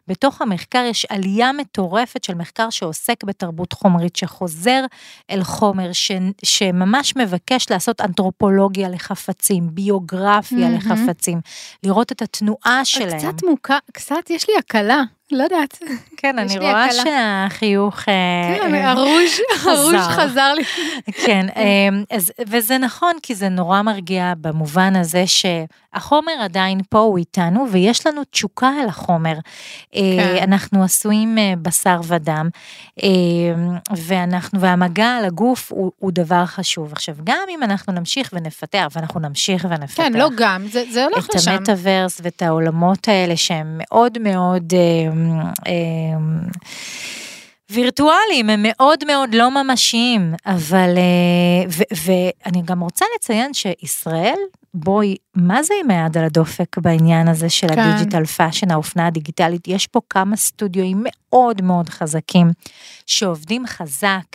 בתוך 0.08 0.42
המחקר 0.42 0.84
יש 0.90 1.06
עלייה 1.10 1.52
מטורפת 1.52 2.24
של 2.24 2.36
מחקר 2.36 2.70
שעוסק 2.70 3.24
בתרבות 3.24 3.74
חומרית, 3.74 4.16
שחוזר 4.16 4.86
אל 5.30 5.44
חומר, 5.44 5.94
ש, 5.94 6.12
שממש 6.44 7.16
מבקש 7.16 7.72
לעשות 7.72 8.02
אנתרופולוגיה 8.02 8.90
לחפצים, 8.90 9.70
ביוגרפיה 9.72 10.70
מהמם. 10.70 10.76
לחפצים, 10.76 11.42
לראות 11.84 12.12
את 12.12 12.22
התנועה 12.22 12.86
שלהם. 12.86 13.20
קצת 13.20 13.44
מוכר, 13.44 13.78
קצת, 13.94 14.30
יש 14.30 14.50
לי 14.50 14.56
הקלה, 14.60 15.04
לא 15.34 15.44
יודעת. 15.44 15.80
כן, 16.18 16.40
אני 16.40 16.58
רואה 16.60 16.86
הקלה. 16.86 17.04
שהחיוך... 17.04 18.10
אה, 18.10 18.58
כן, 18.62 18.76
אה, 18.76 18.92
הרוז' 18.92 19.40
הרוז' 19.66 20.08
חזר. 20.08 20.54
לי. 20.54 20.64
כן, 21.26 21.46
אמ, 21.56 22.04
אז, 22.12 22.32
וזה 22.48 22.78
נכון, 22.78 23.14
כי 23.24 23.36
זה 23.36 23.50
נורא 23.50 23.82
מרגיע 23.82 24.34
במובן 24.42 24.96
הזה 24.96 25.24
שהחומר 25.28 26.34
עדיין 26.40 26.80
פה, 26.90 27.00
הוא 27.00 27.18
איתנו, 27.18 27.66
ויש 27.72 28.08
לנו 28.08 28.22
תשוקה 28.32 28.72
אל 28.84 28.88
החומר. 28.88 29.34
כן. 29.92 30.00
כן. 30.18 30.44
אנחנו 30.44 30.84
עשויים 30.84 31.38
אה, 31.38 31.54
בשר 31.62 32.02
ודם, 32.08 32.50
אמ, 33.04 33.10
ואנחנו, 33.98 34.62
והמגע 34.62 35.08
על 35.08 35.26
הגוף 35.26 35.72
הוא, 35.72 35.92
הוא 36.00 36.12
דבר 36.12 36.46
חשוב. 36.46 36.92
עכשיו, 36.92 37.16
גם 37.24 37.44
אם 37.50 37.64
אנחנו 37.64 37.94
נמשיך 37.94 38.30
ונפתח, 38.34 38.88
ואנחנו 38.96 39.20
נמשיך 39.20 39.66
ונפתח. 39.70 40.04
כן, 40.04 40.14
לא 40.14 40.30
גם, 40.38 40.66
זה 40.68 40.84
זה 40.92 41.06
הולך 41.06 41.30
את 41.30 41.36
לשם. 41.36 41.52
המטאוורס 41.52 42.22
ואת 42.24 42.42
העולמות 42.42 43.08
האלה 43.08 43.38
שהם 43.38 43.78
מאוד 43.78 44.18
מאוד 44.20 44.74
אמ, 44.74 45.23
וירטואליים, 47.74 48.50
הם 48.50 48.60
מאוד 48.64 49.00
מאוד 49.08 49.34
לא 49.34 49.64
ממשיים, 49.64 50.34
אבל, 50.46 50.98
אה, 50.98 51.84
ואני 52.06 52.62
גם 52.66 52.80
רוצה 52.80 53.06
לציין 53.16 53.54
שישראל, 53.54 54.38
בואי, 54.74 55.16
מה 55.36 55.64
זה 55.64 55.74
עם 55.84 55.92
היד 55.92 56.18
על 56.18 56.26
הדופק 56.26 56.78
בעניין 56.78 57.28
הזה 57.28 57.50
של 57.50 57.68
כן. 57.68 57.80
ה 57.80 57.85
digital 57.86 58.26
fashion, 58.26 58.72
האופנה 58.72 59.08
הדיגיטלית? 59.08 59.68
יש 59.68 59.88
פה 59.88 60.00
כמה 60.10 60.36
סטודיואים 60.36 61.04
מאוד 61.04 61.62
מאוד 61.62 61.90
חזקים, 61.90 62.52
שעובדים 63.06 63.68
חזק, 63.68 64.26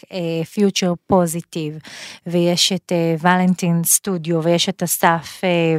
Future 0.53 0.95
Positive, 1.07 1.79
ויש 2.27 2.73
את 2.73 2.93
ולנטין 3.21 3.85
סטודיו, 3.85 4.43
ויש 4.43 4.69
את 4.69 4.83
אסף. 4.83 5.41
אה, 5.45 5.79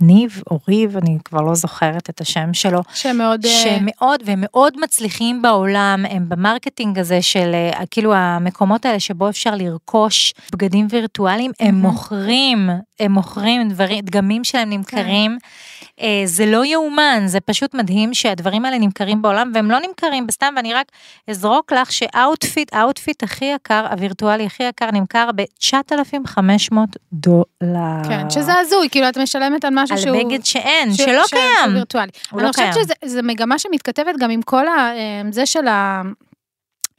ניב 0.00 0.42
או 0.50 0.58
ריב, 0.68 0.96
אני 0.96 1.18
כבר 1.24 1.40
לא 1.40 1.54
זוכרת 1.54 2.10
את 2.10 2.20
השם 2.20 2.54
שלו, 2.54 2.80
שמאוד... 2.94 3.46
אה, 3.46 3.50
שמאוד 3.50 4.22
ומאוד 4.24 4.80
מצליחים 4.80 5.42
בעולם, 5.42 6.04
הם 6.10 6.28
ב 6.28 6.35
marketing 6.35 6.98
הזה 6.98 7.22
של 7.22 7.50
אה, 7.54 7.86
כאילו 7.90 8.14
המקומות 8.14 8.86
האלה 8.86 9.00
שבו 9.00 9.28
אפשר 9.28 9.54
לרכוש 9.54 10.34
בגדים 10.52 10.86
וירטואליים, 10.90 11.50
הם. 11.60 11.74
מוכרים, 11.74 12.70
הם 13.00 13.12
מוכרים 13.12 13.68
דברים, 13.68 14.04
דגמים 14.04 14.44
שלהם 14.44 14.70
נמכרים. 14.70 15.38
אה, 16.00 16.22
זה 16.24 16.46
לא 16.46 16.64
יאומן, 16.64 17.22
זה 17.26 17.40
פשוט 17.40 17.74
מדהים 17.74 18.14
שהדברים 18.14 18.64
האלה 18.64 18.78
נמכרים 18.78 19.22
בעולם 19.22 19.50
והם 19.54 19.70
לא 19.70 19.78
נמכרים 19.88 20.26
בסתם, 20.26 20.54
ואני 20.56 20.74
רק 20.74 20.86
אזרוק 21.30 21.72
לך 21.72 21.92
ש 21.92 22.10
outfit, 22.10 22.74
ה 22.74 22.81
outfit 22.81 23.22
הכי 23.22 23.44
יקר, 23.44 23.86
הווירטואלי 23.90 24.46
הכי 24.46 24.62
יקר, 24.62 24.90
נמכר 24.90 25.30
ב-9,500 25.36 26.76
דולר. 27.12 28.08
כן, 28.08 28.30
שזה 28.30 28.58
הזוי, 28.58 28.88
כאילו 28.90 29.08
את 29.08 29.18
משלמת 29.18 29.64
על 29.64 29.70
משהו 29.74 29.89
על 29.92 29.98
שהוא... 29.98 30.24
בגד 30.24 30.44
שאין, 30.44 30.94
ש- 30.94 30.96
שלא 30.96 31.22
שהוא 31.26 31.40
קיים. 31.40 31.74
וירטואלי. 31.74 32.10
הוא 32.30 32.40
אני 32.40 32.46
לא 32.48 32.52
חושבת. 32.52 32.74
שזו 33.04 33.20
מגמה 33.22 33.58
שמתכתבת 33.58 34.14
גם 34.18 34.30
עם 34.30 34.42
כל 34.42 34.68
ה... 34.68 34.92
אה, 34.96 35.22
זה 35.30 35.46
של 35.46 35.66
ה... 35.68 36.02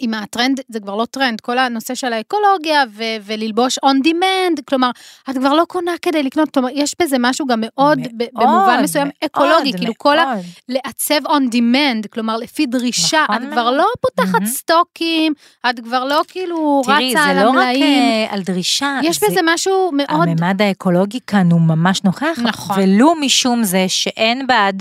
עם 0.01 0.13
הטרנד, 0.13 0.59
זה 0.69 0.79
כבר 0.79 0.95
לא 0.95 1.05
טרנד, 1.05 1.41
כל 1.41 1.57
הנושא 1.57 1.95
של 1.95 2.13
האקולוגיה 2.13 2.83
ו- 2.91 3.03
וללבוש 3.25 3.77
on 3.85 4.07
demand, 4.07 4.61
כלומר, 4.65 4.89
את 5.29 5.37
כבר 5.37 5.53
לא 5.53 5.63
קונה 5.67 5.91
כדי 6.01 6.23
לקנות, 6.23 6.49
כלומר, 6.49 6.69
יש 6.73 6.95
בזה 7.01 7.15
משהו 7.19 7.47
גם 7.47 7.59
מאוד, 7.65 7.99
ב- 7.99 8.23
במובן 8.33 8.45
מאוד, 8.65 8.81
מסוים, 8.83 9.07
מאוד, 9.07 9.13
אקולוגי, 9.25 9.73
כאילו 9.77 9.93
כל 9.97 10.19
ה... 10.19 10.25
מאוד. 10.25 10.45
לעצב 10.69 11.27
on 11.27 11.53
demand, 11.55 12.07
כלומר, 12.13 12.37
לפי 12.37 12.65
דרישה, 12.65 13.23
נכון 13.29 13.43
את 13.47 13.51
כבר 13.51 13.63
מאוד. 13.63 13.73
לא 13.77 13.85
פותחת 14.01 14.33
מהמם. 14.33 14.45
סטוקים, 14.45 15.33
את 15.69 15.79
כבר 15.79 16.03
לא 16.05 16.21
כאילו 16.27 16.81
תראי, 16.85 17.11
רצה 17.13 17.23
זה 17.23 17.29
על 17.29 17.43
לא 17.43 17.49
רק 17.49 17.55
המלאים. 17.55 17.83
אה, 17.83 18.27
על 18.29 18.41
דרישה, 18.41 18.99
יש 19.03 19.19
זה- 19.19 19.25
בזה 19.29 19.39
משהו 19.53 19.91
מאוד... 19.93 20.27
הממד 20.27 20.61
האקולוגי 20.61 21.19
כאן 21.27 21.51
הוא 21.51 21.61
ממש 21.61 22.03
נוכח, 22.03 22.39
נכון. 22.43 22.75
ולו 22.79 23.15
משום 23.15 23.63
זה 23.63 23.85
שאין 23.87 24.47
בד, 24.47 24.73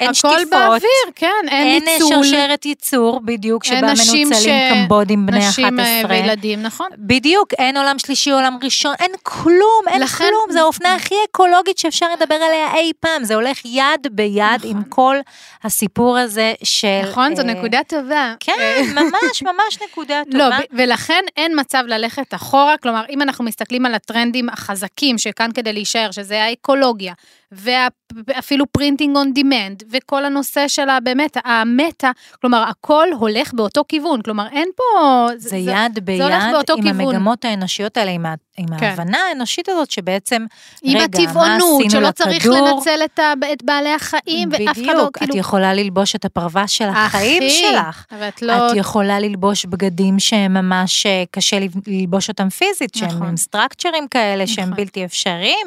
אין 0.00 0.08
הכל 0.10 0.14
שטיפות. 0.38 0.50
באוויר, 0.50 0.88
כן, 1.14 1.26
אין 1.48 1.66
אין 1.66 1.84
ניצול. 1.84 2.24
שרשרת 2.24 2.64
ייצור, 2.66 3.20
בדיוק, 3.24 3.64
אין 3.64 3.78
שבה 3.78 3.86
מנוצלים 3.86 4.28
ש- 4.34 4.46
קמבודים 4.72 5.26
בני 5.26 5.38
נשים 5.48 5.80
אה, 5.80 6.00
11. 6.00 6.16
וילדים, 6.16 6.62
נכון? 6.62 6.88
בדיוק, 6.98 7.48
אין 7.58 7.76
עולם 7.76 7.98
שלישי, 7.98 8.30
עולם 8.30 8.58
ראשון, 8.64 8.94
אין 9.00 9.10
כלום, 9.22 9.54
אין 9.88 10.00
לכן- 10.02 10.24
כלום, 10.28 10.46
זו 10.52 10.58
האופנה 10.58 10.94
הכי 10.94 11.14
אקולוגית 11.30 11.78
שאפשר 11.78 12.06
לדבר 12.20 12.34
עליה 12.34 12.74
אי 12.76 12.92
פעם, 13.00 13.24
זה 13.24 13.34
הולך 13.34 13.58
יד 13.64 13.84
ביד 14.10 14.42
נכון. 14.58 14.70
עם 14.70 14.82
כל 14.88 15.16
הסיפור 15.64 16.18
הזה 16.18 16.52
של... 16.62 16.88
נכון, 17.10 17.36
זו 17.36 17.42
אה, 17.42 17.46
נקודה 17.46 17.80
טובה. 17.88 18.34
כן, 18.40 18.52
ממש 19.00 19.42
ממש 19.42 19.78
נקודה 19.90 20.22
לא, 20.26 20.44
טובה. 20.44 20.58
ב- 20.58 20.62
ולכן 20.78 21.22
אין 21.36 21.60
מצב 21.60 21.82
ללכת 21.86 22.34
אחורה, 22.34 22.74
כלומר, 22.82 23.02
אם 23.10 23.22
אנחנו 23.22 23.44
מסתכלים 23.44 23.86
על 23.86 23.94
הטרנדים 23.94 24.48
החזקים 24.48 25.18
שכאן 25.18 25.50
כדי 25.54 25.72
להישאר, 25.72 26.10
שזה 26.10 26.42
האקולוגיה, 26.42 27.12
ואפילו 27.56 28.66
printing 28.66 29.16
on 29.16 29.32
demand, 29.32 29.82
וכל 29.90 30.24
הנושא 30.24 30.68
של 30.68 30.82
באמת, 31.02 31.36
ה 31.44 31.55
meta, 31.55 32.10
כלומר, 32.40 32.64
הכל 32.68 33.08
הולך 33.18 33.54
באותו 33.54 33.82
כיוון, 33.88 34.22
כלומר, 34.22 34.46
אין 34.52 34.68
פה... 34.76 35.28
זה 35.36 35.56
יד 35.56 35.98
ביד 36.02 36.22
הולך 36.22 36.44
באותו 36.52 36.74
עם 36.76 36.82
כיוון. 36.82 37.00
המגמות 37.00 37.44
האנושיות 37.44 37.96
האלה, 37.96 38.10
עם, 38.10 38.26
ה, 38.26 38.34
עם 38.56 38.78
כן. 38.78 38.86
ההבנה 38.86 39.18
האנושית 39.28 39.68
הזאת 39.68 39.90
שבעצם, 39.90 40.46
עם 40.82 40.96
רגע, 40.98 40.98
מה 40.98 41.04
הטבעונות, 41.04 41.90
שלא 41.90 42.10
צריך? 42.10 42.46
לנצל 42.46 43.00
את, 43.04 43.18
ה, 43.18 43.32
את 43.52 43.62
בעלי 43.62 43.92
החיים, 43.92 44.48
ואף 44.52 44.60
אחד 44.60 44.82
לא, 44.86 44.92
בדיוק, 44.92 45.18
כאילו... 45.18 45.34
את 45.34 45.38
יכולה 45.38 45.74
ללבוש 45.74 46.14
את 46.14 46.24
הפרווה 46.24 46.68
של 46.68 46.88
החיים 46.88 47.42
אחי, 47.42 47.50
שלך. 47.50 48.04
אבל 48.12 48.28
את 48.28 48.42
לא... 48.42 48.70
את 48.70 48.76
יכולה 48.76 49.20
ללבוש 49.20 49.64
בגדים 49.64 50.18
שהם 50.18 50.54
ממש 50.54 51.06
אה, 51.06 51.24
קשה 51.30 51.58
לב- 51.58 51.74
ללבוש 51.86 52.28
אותם 52.28 52.48
פיזית, 52.48 52.94
שהם 52.94 53.08
נכון. 53.08 53.28
עם 53.28 53.36
סטרקצ'רים 53.36 54.08
כאלה 54.08 54.46
שהם 54.46 54.64
נכון. 54.64 54.76
בלתי 54.76 55.04
אפשריים. 55.04 55.66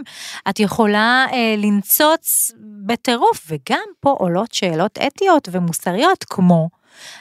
את 0.49 0.59
יכולה 0.59 1.25
אה, 1.33 1.55
לנצוץ 1.77 2.51
בטירוף, 2.85 3.47
וגם 3.49 3.85
פה 3.99 4.09
עולות 4.09 4.53
שאלות 4.53 4.97
אתיות 5.07 5.49
ומוסריות, 5.51 6.23
כמו, 6.23 6.69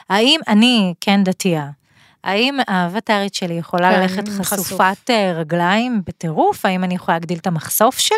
האם 0.09 0.39
אני 0.47 0.93
כן 1.01 1.23
דתייה? 1.23 1.69
האם 2.27 2.57
האבטרית 2.67 3.33
שלי 3.33 3.53
יכולה 3.53 3.91
כן, 3.91 4.01
ללכת 4.01 4.27
חשוף. 4.27 4.47
חשופת 4.53 5.09
אה, 5.09 5.33
רגליים 5.35 6.01
בטירוף? 6.07 6.65
האם 6.65 6.83
אני 6.83 6.95
יכולה 6.95 7.15
להגדיל 7.17 7.37
את 7.37 7.47
המחשוף 7.47 7.97
שלי? 7.99 8.17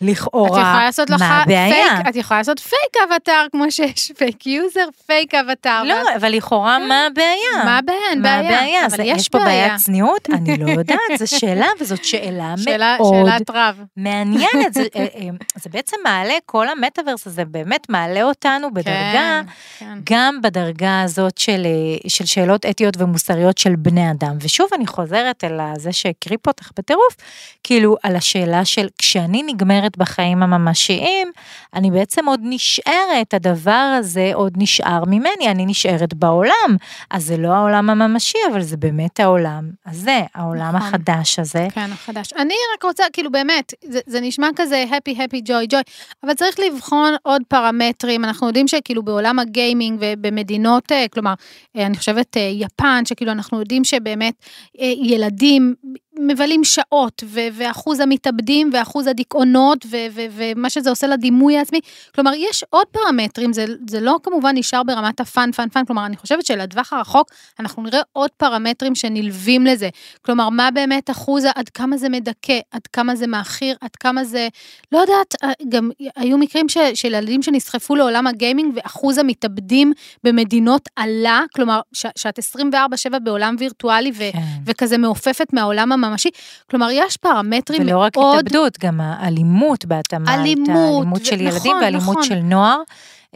לכאורה, 0.00 0.90
מה 1.18 1.42
הבעיה? 1.42 1.68
פייק, 1.70 2.08
את 2.08 2.16
יכולה 2.16 2.40
לעשות 2.40 2.58
fake 2.58 3.10
avatar, 3.12 3.46
כמו 3.52 3.70
שיש 3.70 4.12
fake 4.16 4.46
user, 4.46 4.84
fake 5.06 5.34
avatar. 5.34 5.82
לא, 5.84 5.94
אבל 6.16 6.32
לכאורה, 6.32 6.78
מה 6.78 7.06
הבעיה? 7.06 7.64
מה 7.64 7.78
הבעיה? 7.78 7.98
אין 8.10 8.22
מה 8.22 8.28
בעיה. 8.42 8.58
הבעיה? 8.58 8.86
אבל 8.86 8.96
זה- 8.96 9.02
יש 9.02 9.20
יש 9.20 9.28
פה. 9.28 9.38
בעיית 9.38 9.72
צניעות? 9.76 10.28
אני 10.32 10.56
לא 10.58 10.70
יודעת, 10.70 10.98
זו 11.18 11.38
שאלה, 11.38 11.66
וזאת 11.80 12.04
שאלה 12.04 12.54
שאלה, 12.56 12.96
מאוד 13.00 13.26
שאלת 13.26 13.50
רב. 13.50 13.80
מעניינת. 13.96 14.74
זה, 14.74 14.82
אה, 14.96 15.06
אה, 15.14 15.28
זה 15.56 15.70
בעצם 15.72 15.96
מעלה, 16.04 16.34
כל 16.46 16.68
המטאוורס 16.68 17.26
הזה 17.26 17.44
באמת 17.44 17.86
מעלה 17.88 18.22
אותנו 18.22 18.74
בדרגה, 18.74 19.40
כן, 19.78 19.86
כן. 19.86 19.98
גם 20.10 20.38
בדרגה 20.42 21.02
הזאת 21.02 21.38
של, 21.38 21.66
של 22.08 22.26
שאלות 22.26 22.66
אתיות 22.66 22.94
ומוסריות 22.98 23.49
של 23.58 23.76
בני 23.76 24.10
אדם. 24.10 24.36
ושוב, 24.40 24.68
אני 24.74 24.86
חוזרת 24.86 25.44
אל 25.44 25.60
זה 25.78 25.92
שהקריפ 25.92 26.46
אותך 26.46 26.70
בטירוף, 26.78 27.16
כאילו, 27.64 27.96
על 28.02 28.16
השאלה 28.16 28.64
של 28.64 28.88
כשאני 28.98 29.42
נגמרת 29.42 29.98
בחיים 29.98 30.42
הממשיים, 30.42 31.28
אני 31.74 31.90
בעצם 31.90 32.26
עוד 32.28 32.40
נשארת, 32.42 33.34
הדבר 33.34 33.96
הזה 33.98 34.30
עוד 34.34 34.52
נשאר 34.56 35.04
ממני, 35.06 35.48
אני 35.50 35.66
נשארת 35.66 36.14
בעולם. 36.14 36.76
אז 37.10 37.24
זה 37.24 37.36
לא 37.36 37.48
העולם 37.48 37.90
הממשי, 37.90 38.38
אבל 38.52 38.62
זה 38.62 38.76
באמת 38.76 39.20
העולם 39.20 39.70
הזה, 39.86 40.20
העולם 40.34 40.76
נכון. 40.76 40.88
החדש 40.88 41.38
הזה. 41.38 41.68
כן, 41.74 41.92
החדש. 41.92 42.32
אני 42.32 42.54
רק 42.74 42.84
רוצה, 42.84 43.04
כאילו 43.12 43.32
באמת, 43.32 43.72
זה, 43.84 44.00
זה 44.06 44.20
נשמע 44.20 44.48
כזה 44.56 44.84
happy 44.90 45.16
happy 45.16 45.48
joy 45.48 45.72
joy, 45.72 45.82
אבל 46.24 46.34
צריך 46.34 46.56
לבחון 46.60 47.14
עוד 47.22 47.42
פרמטרים. 47.48 48.24
אנחנו 48.24 48.46
יודעים 48.46 48.68
שכאילו 48.68 49.02
בעולם 49.02 49.38
הגיימינג 49.38 49.98
ובמדינות, 50.00 50.92
אה, 50.92 51.06
כלומר, 51.12 51.34
אה, 51.76 51.86
אני 51.86 51.96
חושבת 51.96 52.36
אה, 52.36 52.42
יפן, 52.42 53.02
שכאילו 53.04 53.32
אנחנו 53.40 53.60
יודעים 53.60 53.84
שבאמת 53.84 54.34
אה, 54.80 54.92
ילדים 55.02 55.74
מבלים 56.20 56.64
שעות, 56.64 57.22
ו- 57.26 57.48
ואחוז 57.52 58.00
המתאבדים 58.00 58.70
ואחוז 58.72 59.06
הדיכאונות, 59.06 59.86
ו- 59.86 59.96
ו- 60.12 60.26
ומה 60.32 60.70
שזה 60.70 60.90
עושה 60.90 61.06
לדימוי 61.06 61.56
העצמי. 61.56 61.80
כלומר, 62.14 62.30
יש 62.34 62.64
עוד 62.70 62.86
פרמטרים, 62.86 63.52
זה, 63.52 63.64
זה 63.90 64.00
לא 64.00 64.18
כמובן 64.22 64.56
נשאר 64.56 64.82
ברמת 64.82 65.20
ה 65.20 65.26
fun, 65.26 65.52
fun, 65.52 65.68
fun, 65.68 65.84
כלומר, 65.84 66.06
אני 66.06 66.16
חושבת 66.16 66.46
שלטווח 66.46 66.92
הרחוק, 66.92 67.30
אנחנו 67.60 67.82
נראה 67.82 68.00
עוד 68.12 68.30
פרמטרים 68.36 68.94
שנלווים 68.94 69.66
לזה. 69.66 69.88
כלומר, 70.22 70.48
מה 70.48 70.70
באמת 70.70 71.10
אחוז, 71.10 71.44
עד 71.54 71.68
כמה 71.68 71.96
זה 71.96 72.08
מדכא, 72.08 72.58
עד 72.70 72.86
כמה 72.92 73.16
זה 73.16 73.26
ממכר, 73.26 73.76
עד 73.80 73.96
כמה 73.96 74.24
זה, 74.24 74.48
לא 74.92 74.98
יודעת, 74.98 75.34
אה, 75.42 75.52
גם 75.68 75.90
היו 76.16 76.38
מקרים 76.38 76.68
ש, 76.68 76.78
של 76.94 77.08
ילדים 77.08 77.42
שנסחפו 77.42 77.96
לעולם 77.96 78.26
הגיימינג, 78.26 78.74
ואחוז 78.76 79.18
המתאבדים 79.18 79.92
במדינות 80.24 80.88
עלה, 80.96 81.42
כלומר, 81.54 81.80
ש, 81.92 82.06
שאת 82.16 82.38
24-7 82.38 83.18
בעולם 83.18 83.56
וירטואלי, 83.58 84.10
ו, 84.14 84.32
כן. 84.32 84.38
וכזה 84.66 84.98
מעופפת 84.98 85.52
מהעולם 85.52 85.92
הממשי. 86.10 86.28
כלומר, 86.70 86.88
יש 86.92 87.16
פרמטרים 87.16 87.82
ולא 87.82 87.98
רק 87.98 88.16
מאוד... 88.16 88.38
התאבדות, 88.38 88.78
גם 88.78 89.00
האלימות 89.00 89.84
בהתאמה, 89.84 90.34
אלימות, 90.34 90.68
האלימות 90.68 91.24
של 91.24 91.36
ו- 91.36 91.42
ילדים 91.42 91.70
נכון, 91.72 91.82
ואלימות 91.82 92.02
נכון. 92.10 92.22
של 92.22 92.38
נוער. 92.38 92.82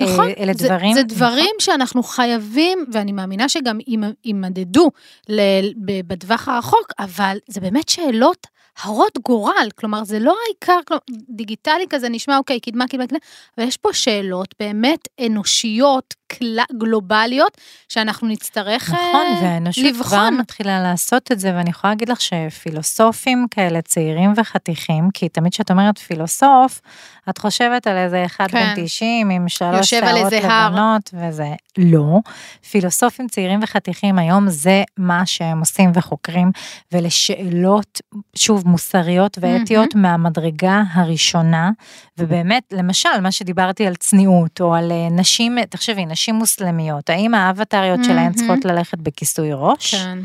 אה, 0.00 0.06
נכון, 0.12 0.28
אלה 0.38 0.52
זה, 0.54 0.68
דברים, 0.68 0.94
זה 0.94 1.02
דברים 1.02 1.54
שאנחנו 1.58 2.02
חייבים, 2.02 2.84
ואני 2.92 3.12
מאמינה 3.12 3.48
שגם 3.48 3.78
יימ- 3.88 4.14
יימדדו 4.24 4.90
בטווח 6.06 6.48
הרחוק, 6.48 6.92
אבל 6.98 7.36
זה 7.48 7.60
באמת 7.60 7.88
שאלות 7.88 8.46
הרות 8.82 9.18
גורל, 9.24 9.68
כלומר 9.74 10.04
זה 10.04 10.18
לא 10.18 10.36
העיקר, 10.46 10.78
כלומר, 10.86 11.00
דיגיטלי 11.30 11.84
כזה 11.90 12.08
נשמע 12.08 12.38
אוקיי, 12.38 12.60
קדמה, 12.60 12.88
קדמה, 12.88 13.06
קדמה, 13.06 13.18
אבל 13.58 13.66
יש 13.66 13.76
פה 13.76 13.92
שאלות 13.92 14.54
באמת 14.60 15.08
אנושיות, 15.26 16.14
גלובליות, 16.78 17.58
שאנחנו 17.88 18.28
נצטרך 18.28 18.90
אה, 18.90 18.94
נכון, 18.94 19.26
והאנושות 19.42 19.84
כבר. 20.02 20.30
מתחילה 20.30 20.82
לעשות 20.82 21.32
את 21.32 21.40
זה, 21.40 21.52
ואני 21.54 21.70
יכולה 21.70 21.92
להגיד 21.92 22.08
לך 22.08 22.20
שפילוסופים 22.20 23.46
כאלה 23.50 23.82
צעירים 23.82 24.32
וחתיכים, 24.36 25.08
כי 25.14 25.28
תמיד 25.28 25.52
כשאת 25.52 25.70
אומרת 25.70 25.98
פילוסוף, 25.98 26.80
את 27.30 27.38
חושבת 27.38 27.86
על 27.86 27.96
איזה 27.96 28.24
אחד 28.24 28.50
כן. 28.50 28.74
בן 28.76 28.84
90 28.84 29.30
עם 29.30 29.48
שלוש 29.48 29.90
שערות. 29.90 30.32
לבנות 30.32 31.10
וזה. 31.14 31.52
לא. 31.78 32.18
פילוסופים 32.70 33.28
צעירים 33.28 33.60
וחתיכים 33.62 34.18
היום 34.18 34.48
זה 34.48 34.82
מה 34.96 35.26
שהם 35.26 35.60
עושים 35.60 35.90
וחוקרים, 35.94 36.50
ולשאלות, 36.92 38.00
שוב, 38.36 38.68
מוסריות 38.68 39.38
ואתיות 39.40 39.94
מהמדרגה 39.94 40.82
הראשונה, 40.92 41.70
ובאמת, 42.18 42.62
למשל, 42.72 43.20
מה 43.22 43.32
שדיברתי 43.32 43.86
על 43.86 43.94
צניעות, 43.94 44.60
או 44.60 44.74
על 44.74 44.92
אה, 44.92 45.08
נשים, 45.10 45.64
תחשבי, 45.64 46.06
נשים 46.06 46.23
מוסלמיות, 46.32 47.10
האם 47.10 47.34
האבטריות 47.34 48.04
שלהן 48.04 48.16
מהמם. 48.16 48.32
צריכות 48.32 48.64
ללכת 48.64 48.98
בכיסוי 48.98 49.50
ראש? 49.52 49.94
כן. 49.94 50.18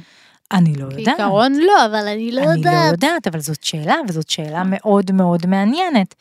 אני 0.52 0.74
לא 0.76 0.86
יודעת. 0.86 1.18
כעיקרון 1.18 1.54
לא, 1.54 1.86
אבל 1.86 2.08
אני 2.08 2.32
לא 2.32 2.42
אני 2.42 2.48
לא 2.48 2.70
יודעת. 2.70 2.92
יודעת, 2.92 3.28
אבל 3.28 3.40
זאת 3.40 3.64
שאלה, 3.64 3.96
וזאת 4.08 4.30
שאלה 4.30 4.64
מאוד 4.66 5.12
מאוד 5.12 5.46
מעניינת. 5.46 6.16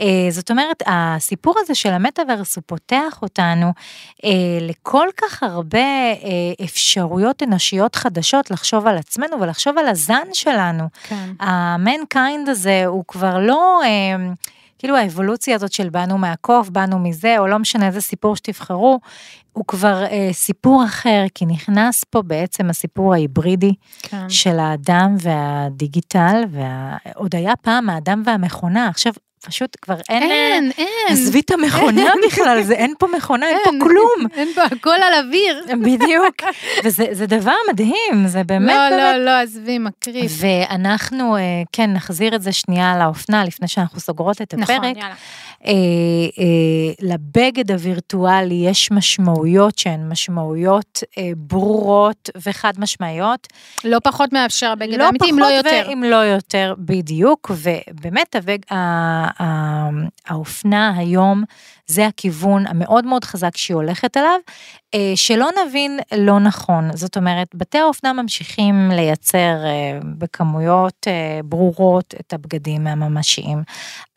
אה, 0.00 0.26
זאת 0.30 0.50
אומרת, 0.50 0.82
הסיפור 0.86 1.54
הזה 1.58 1.74
של 1.74 1.92
המטאוורס, 1.92 2.56
הוא 2.56 2.62
פותח 2.66 3.18
אותנו 3.22 3.72
אה, 4.24 4.30
לכל 4.60 5.08
כך 5.16 5.42
הרבה 5.42 5.78
אה, 5.78 6.64
אפשרויות 6.64 7.42
אנושיות 7.42 7.96
חדשות 7.96 8.50
לחשוב 8.50 8.86
על 8.86 8.98
עצמנו 8.98 9.40
ולחשוב 9.40 9.78
על 9.78 9.88
הזן 9.88 10.28
שלנו. 10.32 10.84
כן. 11.08 11.30
המנקיינד 11.40 12.48
הזה 12.48 12.86
הוא 12.86 13.04
כבר 13.08 13.38
לא... 13.38 13.80
כאילו 14.84 14.96
האבולוציה 14.96 15.54
הזאת 15.54 15.72
של 15.72 15.88
באנו 15.88 16.18
מהקוף, 16.18 16.68
באנו 16.68 16.98
מזה, 16.98 17.38
או 17.38 17.46
לא 17.46 17.58
משנה 17.58 17.86
איזה 17.86 18.00
סיפור 18.00 18.36
שתבחרו, 18.36 19.00
הוא 19.52 19.64
כבר 19.64 20.04
אה, 20.04 20.28
סיפור 20.32 20.84
אחר, 20.84 21.24
כי 21.34 21.46
נכנס 21.46 22.04
פה 22.04 22.22
בעצם 22.22 22.70
הסיפור 22.70 23.14
ההיברידי 23.14 23.74
כן. 24.02 24.28
של 24.28 24.58
האדם 24.58 25.16
והדיגיטל, 25.20 26.42
ועוד 26.50 27.34
היה 27.34 27.56
פעם 27.56 27.90
האדם 27.90 28.22
והמכונה, 28.26 28.88
עכשיו 28.88 29.12
פשוט 29.44 29.76
כבר 29.82 29.96
אין... 30.08 30.22
אה, 30.22 30.28
אין, 30.28 30.70
אין. 30.78 30.88
עזבי 31.08 31.40
את 31.40 31.50
המכונה 31.50 32.12
בכלל, 32.26 32.62
זה 32.62 32.74
אין 32.74 32.94
פה 32.98 33.06
מכונה, 33.16 33.46
אין 33.46 33.58
פה 33.64 33.70
אין. 33.70 33.80
כלום. 33.80 34.26
אין 34.38 34.48
פה 34.54 34.62
הכל 34.62 34.90
על 34.94 35.24
אוויר. 35.24 35.64
בדיוק, 35.86 36.42
וזה 36.84 37.06
זה 37.12 37.26
דבר 37.26 37.54
מדהים, 37.70 38.26
זה 38.26 38.44
באמת 38.44 38.74
לא, 38.74 38.90
באמת. 38.90 39.16
לא, 39.16 39.24
לא, 39.24 39.30
עזבי, 39.30 39.78
מקריף. 39.78 40.32
ואנחנו, 40.38 41.36
אה, 41.36 41.42
כן, 41.72 41.92
נחזיר 41.92 42.34
את 42.34 42.42
זה 42.42 42.52
שנייה 42.52 42.98
לאופנה 42.98 43.44
לפני 43.44 43.68
שאנחנו 43.68 44.00
סוגרות 44.00 44.42
את 44.42 44.54
הפרק. 44.54 44.70
נכון, 44.70 44.84
יאללה. 44.84 45.14
אה, 45.66 45.72
אה, 46.38 46.92
לבגד 47.00 47.70
הווירטואלי 47.70 48.54
יש 48.54 48.90
משמעויות 48.90 49.78
שהן 49.78 50.08
משמעויות 50.08 51.02
אה, 51.18 51.30
ברורות 51.36 52.30
וחד 52.46 52.72
משמעיות. 52.78 53.46
לא 53.84 53.98
פחות 54.04 54.32
מאפשר 54.32 54.70
הבגד 54.70 54.98
לא 54.98 55.04
האמיתי, 55.04 55.30
אם 55.30 55.38
לא 55.38 55.44
פחות 55.44 55.56
יותר. 55.56 55.88
ואם 55.88 56.02
לא 56.02 56.16
יותר, 56.16 56.74
בדיוק, 56.78 57.50
ובאמת 57.54 58.36
הבג, 58.36 58.58
האופנה 59.38 60.94
היום, 60.96 61.44
זה 61.86 62.06
הכיוון 62.06 62.66
המאוד 62.66 63.06
מאוד 63.06 63.24
חזק 63.24 63.56
שהיא 63.56 63.74
הולכת 63.74 64.16
אליו, 64.16 64.38
אה, 64.94 65.12
שלא 65.14 65.48
נבין 65.66 65.98
לא 66.16 66.40
נכון. 66.40 66.96
זאת 66.96 67.16
אומרת, 67.16 67.48
בתי 67.54 67.78
האופנה 67.78 68.12
ממשיכים 68.12 68.90
לייצר 68.92 69.64
אה, 69.64 69.98
בכמויות 70.18 71.06
אה, 71.08 71.40
ברורות 71.44 72.14
את 72.20 72.32
הבגדים 72.32 72.86
הממשיים, 72.86 73.62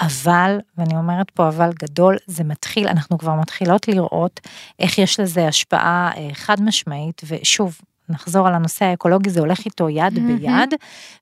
אבל, 0.01 0.59
ואני 0.78 0.97
אומרת 0.97 1.32
פה 1.32 1.47
אבל 1.47 1.70
גדול, 1.80 2.18
זה 2.28 2.43
מתחיל, 2.43 2.88
אנחנו 2.88 3.18
כבר 3.18 3.34
מתחילות 3.36 3.88
לראות 3.88 4.39
איך 4.80 4.97
יש 4.97 5.20
לזה 5.20 5.47
השפעה 5.47 6.11
חד 6.34 6.61
משמעית, 6.61 7.22
ושוב, 7.28 7.80
נחזור 8.10 8.47
על 8.47 8.53
הנושא 8.53 8.86
האקולוגי, 8.86 9.30
זה 9.30 9.39
הולך 9.39 9.66
איתו 9.66 9.89
יד 9.89 10.18
mm-hmm. 10.18 10.39
ביד, 10.39 10.74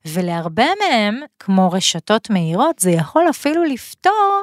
ולהרבה 0.06 0.66
מהם, 0.80 1.20
כמו 1.38 1.70
רשתות 1.72 2.30
מהירות, 2.30 2.78
זה 2.78 2.90
יכול 2.90 3.30
אפילו 3.30 3.64
לפתור 3.64 4.42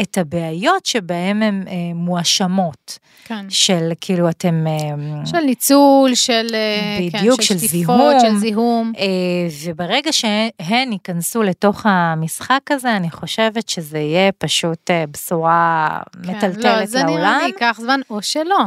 את 0.00 0.18
הבעיות 0.18 0.86
שבהם 0.86 1.42
הן 1.42 1.64
אה, 1.68 1.74
מואשמות. 1.94 2.98
כן. 3.24 3.46
של 3.48 3.92
כאילו 4.00 4.28
אתם... 4.28 4.66
אה, 4.66 5.26
של 5.26 5.40
ניצול, 5.40 6.14
של... 6.14 6.46
אה, 6.54 6.98
כן, 7.10 7.18
בדיוק, 7.18 7.36
כן, 7.40 7.42
של, 7.42 7.58
של 7.58 7.66
שטיפות, 7.66 7.96
זיהום. 7.96 8.20
של 8.20 8.36
זיהום. 8.36 8.92
אה, 8.98 9.04
וברגע 9.64 10.12
שהן 10.12 10.92
ייכנסו 10.92 11.42
לתוך 11.42 11.86
המשחק 11.88 12.60
הזה, 12.70 12.96
אני 12.96 13.10
חושבת 13.10 13.68
שזה 13.68 13.98
יהיה 13.98 14.32
פשוט 14.32 14.90
אה, 14.90 15.04
בשורה 15.10 16.00
כן, 16.12 16.30
מטלטלת 16.30 16.64
לעולם. 16.64 16.80
לא, 16.80 16.86
זה 16.86 17.02
נראה 17.02 17.38
לי 17.38 17.46
ייקח 17.46 17.78
זמן, 17.80 18.00
או 18.10 18.22
שלא. 18.22 18.58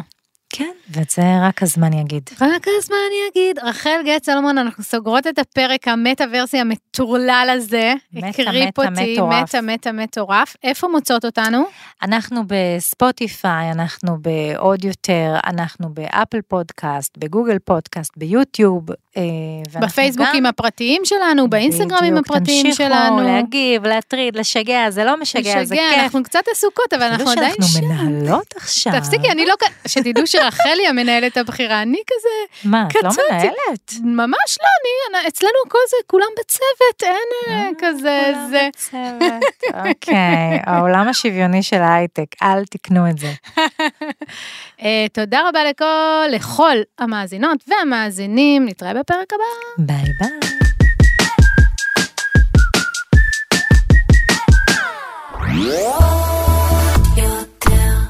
כן, 0.50 0.72
ואת 0.90 1.10
זה 1.10 1.22
רק 1.42 1.64
הזמן 1.64 1.94
יגיד. 1.94 2.30
רק 2.42 2.68
הזמן 2.80 2.96
יגיד. 3.28 3.60
רחל 3.60 4.00
גט 4.06 4.24
סלומון, 4.24 4.58
אנחנו 4.58 4.84
סוגרות 4.84 5.28
את 5.28 5.40
הפרק 5.40 5.88
המטה-ורסי 5.88 6.58
המטורלל 6.58 7.50
הזה. 7.54 7.94
מטה, 8.14 8.90
מטה. 8.90 9.62
מטה, 9.62 9.92
מטורף. 9.92 10.56
איפה 10.64 10.88
מוצאות 10.88 11.26
אותנו? 11.26 11.64
אנחנו 12.04 12.42
בספוטיפיי, 12.48 13.72
אנחנו 13.72 14.18
בעוד 14.22 14.86
יותר, 14.86 15.36
אנחנו 15.48 15.90
באפל 15.90 16.42
פודקאסט, 16.48 17.18
בגוגל 17.18 17.60
פודקאסט, 17.66 18.12
ביוטיוב. 18.18 18.86
אה, 19.18 19.24
בפייסבוקים 19.82 20.44
גם... 20.44 20.46
הפרטיים 20.46 21.02
שלנו, 21.06 21.50
באינסטגרמים 21.50 22.18
הפרטיים 22.18 22.74
שלנו. 22.74 23.18
תמשיכו 23.18 23.22
להגיב, 23.22 23.86
להטריד, 23.86 24.36
לשגע, 24.36 24.90
זה 24.90 25.04
לא 25.04 25.22
משגע, 25.22 25.40
משגע 25.42 25.66
זה 25.66 25.76
כיף. 25.76 26.04
אנחנו 26.04 26.24
קצת 26.24 26.44
עסוקות, 26.52 26.94
אבל 26.94 27.04
אנחנו 27.04 27.32
עדיין 27.32 27.56
שם. 27.56 27.62
שאנחנו 27.62 28.10
מנהלות 28.10 28.54
עכשיו. 28.56 28.94
תפסיקי, 29.00 29.32
אני 29.32 29.46
לא... 29.46 29.54
שתדעו 29.88 30.28
שרחלי 30.38 30.88
המנהלת 30.88 31.38
הבכירה, 31.38 31.82
אני 31.82 31.98
כזה... 32.08 32.68
מה, 32.70 32.88
את 32.88 32.96
לא 32.96 33.10
מנהלת? 33.32 33.94
ממש 34.04 34.58
לא, 34.62 34.68
אני, 35.20 35.28
אצלנו 35.28 35.54
כל 35.68 35.78
זה, 35.90 35.98
כולם 36.08 36.28
בצוות, 36.40 37.04
אין 37.04 37.16
אה, 37.48 37.54
אה, 37.54 37.70
כזה, 37.78 38.34
זה. 38.50 38.70
אוקיי, 39.90 40.60
העולם 40.66 41.08
השוויוני 41.08 41.64
של 41.64 41.82
ההייטק, 41.82 42.36
אל 42.44 42.66
תקנו 42.66 43.10
את 43.10 43.18
זה. 43.18 43.34
תודה 45.14 45.50
רבה 45.50 45.64
לכל, 45.64 46.26
לכל 46.32 46.78
המאזינות 47.00 47.64
והמאזינים, 47.68 48.66
נתראה 48.66 48.94
בפרק 48.94 49.34
הבא. 49.34 49.86
ביי 49.86 50.04
ביי. 50.20 50.58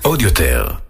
עוד 0.01 0.21
יותר, 0.21 0.86